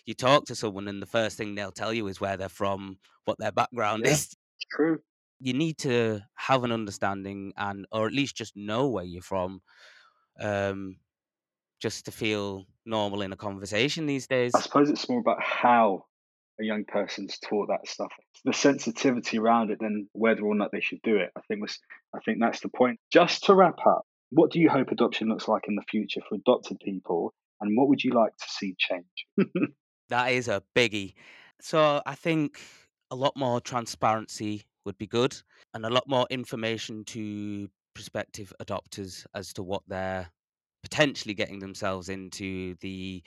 you 0.04 0.14
talk 0.14 0.46
to 0.46 0.54
someone 0.54 0.88
and 0.88 1.00
the 1.00 1.06
first 1.06 1.36
thing 1.36 1.54
they'll 1.54 1.70
tell 1.70 1.92
you 1.92 2.06
is 2.08 2.20
where 2.20 2.36
they're 2.36 2.48
from, 2.48 2.98
what 3.24 3.38
their 3.38 3.52
background 3.52 4.02
yeah, 4.04 4.12
is. 4.12 4.34
True. 4.70 4.98
You 5.42 5.54
need 5.54 5.78
to 5.78 6.20
have 6.34 6.64
an 6.64 6.72
understanding 6.72 7.52
and 7.56 7.86
or 7.90 8.06
at 8.06 8.12
least 8.12 8.36
just 8.36 8.56
know 8.56 8.88
where 8.88 9.04
you're 9.04 9.22
from. 9.22 9.60
Um 10.40 10.96
just 11.80 12.04
to 12.04 12.12
feel 12.12 12.64
normal 12.86 13.22
in 13.22 13.32
a 13.32 13.36
conversation 13.36 14.06
these 14.06 14.28
days. 14.28 14.52
I 14.54 14.60
suppose 14.60 14.88
it's 14.88 15.08
more 15.08 15.18
about 15.18 15.42
how 15.42 16.04
a 16.60 16.64
young 16.64 16.84
person's 16.84 17.38
taught 17.38 17.68
that 17.68 17.88
stuff, 17.88 18.12
the 18.44 18.52
sensitivity 18.52 19.38
around 19.38 19.70
it, 19.70 19.78
than 19.80 20.08
whether 20.12 20.42
or 20.42 20.54
not 20.54 20.70
they 20.72 20.80
should 20.80 21.02
do 21.02 21.16
it. 21.16 21.30
I 21.36 21.40
think 21.48 21.60
was, 21.60 21.78
I 22.14 22.20
think 22.20 22.38
that's 22.40 22.60
the 22.60 22.68
point. 22.68 23.00
Just 23.12 23.44
to 23.44 23.54
wrap 23.54 23.78
up, 23.86 24.06
what 24.30 24.50
do 24.50 24.60
you 24.60 24.70
hope 24.70 24.90
adoption 24.90 25.28
looks 25.28 25.48
like 25.48 25.64
in 25.68 25.74
the 25.74 25.84
future 25.90 26.20
for 26.28 26.36
adopted 26.36 26.78
people, 26.84 27.34
and 27.60 27.76
what 27.76 27.88
would 27.88 28.02
you 28.02 28.12
like 28.12 28.36
to 28.36 28.46
see 28.48 28.74
change? 28.78 29.50
that 30.08 30.32
is 30.32 30.48
a 30.48 30.62
biggie. 30.76 31.14
So 31.60 32.00
I 32.06 32.14
think 32.14 32.60
a 33.10 33.16
lot 33.16 33.36
more 33.36 33.60
transparency 33.60 34.62
would 34.84 34.98
be 34.98 35.06
good, 35.06 35.36
and 35.74 35.84
a 35.84 35.90
lot 35.90 36.08
more 36.08 36.26
information 36.30 37.04
to 37.04 37.68
prospective 37.94 38.52
adopters 38.60 39.24
as 39.34 39.52
to 39.52 39.62
what 39.62 39.82
they're 39.86 40.30
potentially 40.82 41.34
getting 41.34 41.58
themselves 41.58 42.08
into. 42.08 42.74
The 42.80 43.22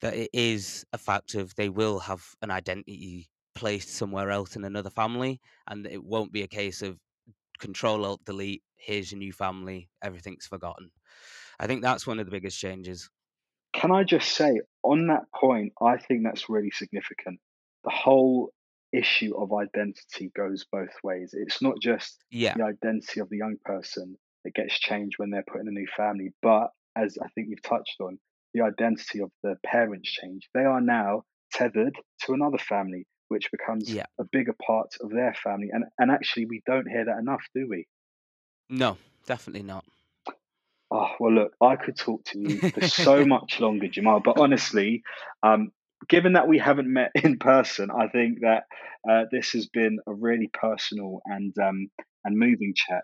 that 0.00 0.14
it 0.14 0.30
is 0.32 0.84
a 0.92 0.98
fact 0.98 1.34
of 1.34 1.54
they 1.54 1.68
will 1.68 2.00
have 2.00 2.24
an 2.42 2.50
identity 2.50 3.28
placed 3.54 3.90
somewhere 3.90 4.30
else 4.30 4.56
in 4.56 4.64
another 4.64 4.90
family, 4.90 5.40
and 5.68 5.86
it 5.86 6.02
won't 6.02 6.32
be 6.32 6.42
a 6.42 6.48
case 6.48 6.82
of 6.82 6.98
control 7.58 8.04
alt 8.04 8.24
delete. 8.24 8.62
Here's 8.76 9.12
your 9.12 9.20
new 9.20 9.32
family. 9.32 9.88
Everything's 10.02 10.46
forgotten. 10.46 10.90
I 11.60 11.68
think 11.68 11.82
that's 11.82 12.06
one 12.06 12.18
of 12.18 12.26
the 12.26 12.32
biggest 12.32 12.58
changes. 12.58 13.08
Can 13.72 13.92
I 13.92 14.02
just 14.02 14.34
say, 14.34 14.60
on 14.82 15.06
that 15.06 15.30
point, 15.32 15.72
I 15.80 15.96
think 15.96 16.24
that's 16.24 16.48
really 16.48 16.72
significant. 16.72 17.38
The 17.84 17.90
whole 17.90 18.50
issue 18.92 19.34
of 19.36 19.52
identity 19.52 20.30
goes 20.36 20.66
both 20.70 20.94
ways. 21.02 21.34
It's 21.34 21.62
not 21.62 21.80
just 21.80 22.18
Yeah, 22.30 22.54
the 22.54 22.64
identity 22.64 23.20
of 23.20 23.28
the 23.28 23.38
young 23.38 23.56
person 23.64 24.16
that 24.44 24.54
gets 24.54 24.78
changed 24.78 25.18
when 25.18 25.30
they're 25.30 25.44
put 25.46 25.60
in 25.60 25.68
a 25.68 25.72
new 25.72 25.86
family, 25.96 26.32
but 26.42 26.70
as 26.96 27.16
I 27.22 27.28
think 27.28 27.48
you've 27.48 27.62
touched 27.62 27.96
on, 28.00 28.18
the 28.54 28.62
identity 28.62 29.20
of 29.20 29.30
the 29.42 29.56
parents 29.64 30.10
change. 30.10 30.48
They 30.54 30.64
are 30.64 30.80
now 30.80 31.24
tethered 31.52 31.94
to 32.24 32.32
another 32.32 32.58
family, 32.58 33.06
which 33.28 33.50
becomes 33.50 33.92
yeah. 33.92 34.06
a 34.18 34.24
bigger 34.24 34.54
part 34.66 34.94
of 35.00 35.10
their 35.10 35.34
family. 35.34 35.70
And 35.72 35.84
and 35.98 36.10
actually, 36.10 36.46
we 36.46 36.62
don't 36.66 36.88
hear 36.88 37.04
that 37.06 37.18
enough, 37.18 37.42
do 37.54 37.66
we? 37.68 37.86
No, 38.68 38.98
definitely 39.26 39.62
not. 39.62 39.84
Oh 40.90 41.08
well, 41.18 41.32
look, 41.32 41.52
I 41.60 41.76
could 41.76 41.96
talk 41.96 42.24
to 42.26 42.38
you 42.38 42.70
for 42.70 42.86
so 42.86 43.24
much 43.26 43.60
longer, 43.60 43.88
Jamal. 43.88 44.20
But 44.20 44.38
honestly, 44.38 45.02
um, 45.42 45.72
given 46.08 46.34
that 46.34 46.48
we 46.48 46.58
haven't 46.58 46.92
met 46.92 47.12
in 47.22 47.38
person, 47.38 47.90
I 47.90 48.08
think 48.08 48.40
that 48.40 48.64
uh, 49.08 49.24
this 49.30 49.50
has 49.52 49.66
been 49.66 49.98
a 50.06 50.12
really 50.12 50.50
personal 50.52 51.20
and 51.26 51.56
um, 51.58 51.88
and 52.24 52.38
moving 52.38 52.74
chat. 52.74 53.02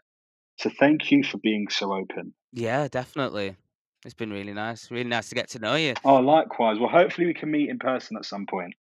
So 0.59 0.71
thank 0.79 1.11
you 1.11 1.23
for 1.23 1.39
being 1.39 1.69
so 1.71 1.93
open. 1.93 2.35
Yeah, 2.53 2.89
definitely. 2.89 3.57
It's 4.05 4.15
been 4.15 4.33
really 4.33 4.55
nice. 4.55 4.91
Really 4.91 5.09
nice 5.09 5.29
to 5.29 5.35
get 5.35 5.49
to 5.51 5.59
know 5.59 5.75
you. 5.75 5.95
Oh, 6.05 6.17
likewise. 6.17 6.79
Well, 6.79 6.89
hopefully 6.89 7.27
we 7.27 7.35
can 7.35 7.51
meet 7.51 7.69
in 7.69 7.79
person 7.79 8.17
at 8.17 8.25
some 8.25 8.47
point. 8.47 8.75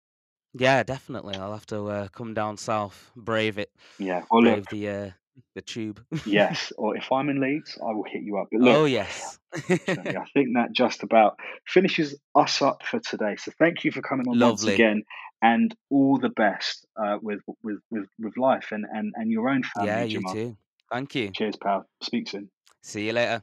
Yeah, 0.53 0.83
definitely. 0.83 1.37
I'll 1.37 1.53
have 1.53 1.67
to 1.67 1.87
uh, 1.87 2.09
come 2.09 2.35
down 2.35 2.57
south, 2.57 3.11
brave 3.15 3.59
it, 3.59 3.71
Yeah. 3.99 4.23
Well, 4.31 4.43
look, 4.43 4.67
brave 4.67 4.67
the 4.71 4.89
uh, 4.89 5.11
the 5.55 5.63
tube. 5.63 6.01
yes. 6.27 6.73
Or 6.77 6.97
if 6.97 7.11
I'm 7.13 7.29
in 7.29 7.41
Leeds, 7.41 7.79
I 7.81 7.93
will 7.93 8.05
hit 8.05 8.23
you 8.23 8.39
up. 8.39 8.49
Look, 8.53 8.77
oh 8.77 8.85
yes. 8.85 9.39
I 9.55 10.25
think 10.35 10.55
that 10.55 10.69
just 10.73 11.03
about 11.03 11.39
finishes 11.67 12.15
us 12.35 12.63
up 12.63 12.83
for 12.85 13.01
today. 13.01 13.37
So 13.37 13.53
thank 13.59 13.85
you 13.85 13.93
for 13.93 14.03
coming 14.03 14.29
on 14.29 14.39
once 14.39 14.63
Lovely. 14.63 14.75
again, 14.75 15.03
and 15.43 15.75
all 15.91 16.19
the 16.19 16.29
best 16.29 16.87
uh, 16.97 17.19
with 17.21 17.41
with 17.63 17.79
with 17.91 18.07
with 18.19 18.37
life 18.37 18.69
and 18.73 18.85
and 18.91 19.15
and 19.17 19.31
your 19.31 19.49
own 19.49 19.63
family. 19.63 19.89
yeah, 19.89 20.03
you 20.03 20.19
Jamal. 20.19 20.33
too. 20.33 20.57
Thank 20.91 21.15
you. 21.15 21.31
Cheers, 21.31 21.57
pal. 21.57 21.87
Speak 22.03 22.29
soon. 22.29 22.51
See 22.83 23.07
you 23.07 23.13
later. 23.13 23.43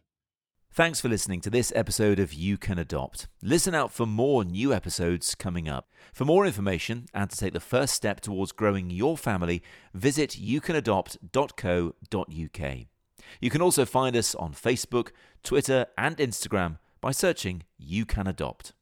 Thanks 0.76 1.00
for 1.00 1.08
listening 1.08 1.40
to 1.42 1.52
this 1.52 1.72
episode 1.76 2.18
of 2.18 2.34
You 2.34 2.58
Can 2.58 2.80
Adopt. 2.80 3.28
Listen 3.44 3.76
out 3.76 3.92
for 3.92 4.08
more 4.08 4.44
new 4.44 4.74
episodes 4.74 5.36
coming 5.36 5.70
up. 5.70 5.92
For 6.14 6.26
more 6.26 6.48
information 6.48 7.06
and 7.14 7.30
to 7.30 7.38
take 7.38 7.54
the 7.54 7.60
first 7.60 7.94
step 7.94 8.22
towards 8.22 8.52
growing 8.52 8.90
your 8.90 9.16
family, 9.16 9.62
visit 9.94 10.32
youcanadopt.co.uk. 10.32 12.78
You 13.40 13.50
can 13.52 13.62
also 13.62 13.86
find 13.86 14.16
us 14.16 14.34
on 14.34 14.54
Facebook, 14.54 15.12
Twitter, 15.44 15.86
and 15.96 16.18
Instagram 16.18 16.80
by 17.02 17.12
searching 17.12 17.62
You 17.78 18.08
Can 18.08 18.26
Adopt. 18.26 18.74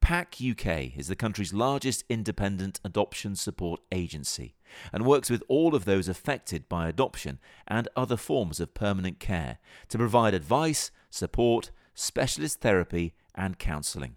PAC 0.00 0.34
UK 0.40 0.96
is 0.96 1.06
the 1.06 1.14
country's 1.14 1.54
largest 1.54 2.02
independent 2.08 2.80
adoption 2.84 3.36
support 3.36 3.80
agency 3.92 4.56
and 4.92 5.06
works 5.06 5.30
with 5.30 5.44
all 5.46 5.76
of 5.76 5.84
those 5.84 6.08
affected 6.08 6.68
by 6.68 6.88
adoption 6.88 7.38
and 7.68 7.86
other 7.94 8.16
forms 8.16 8.58
of 8.58 8.74
permanent 8.74 9.20
care 9.20 9.58
to 9.88 9.98
provide 9.98 10.34
advice, 10.34 10.90
support, 11.12 11.70
specialist 11.94 12.60
therapy, 12.60 13.14
and 13.34 13.58
counselling. 13.58 14.16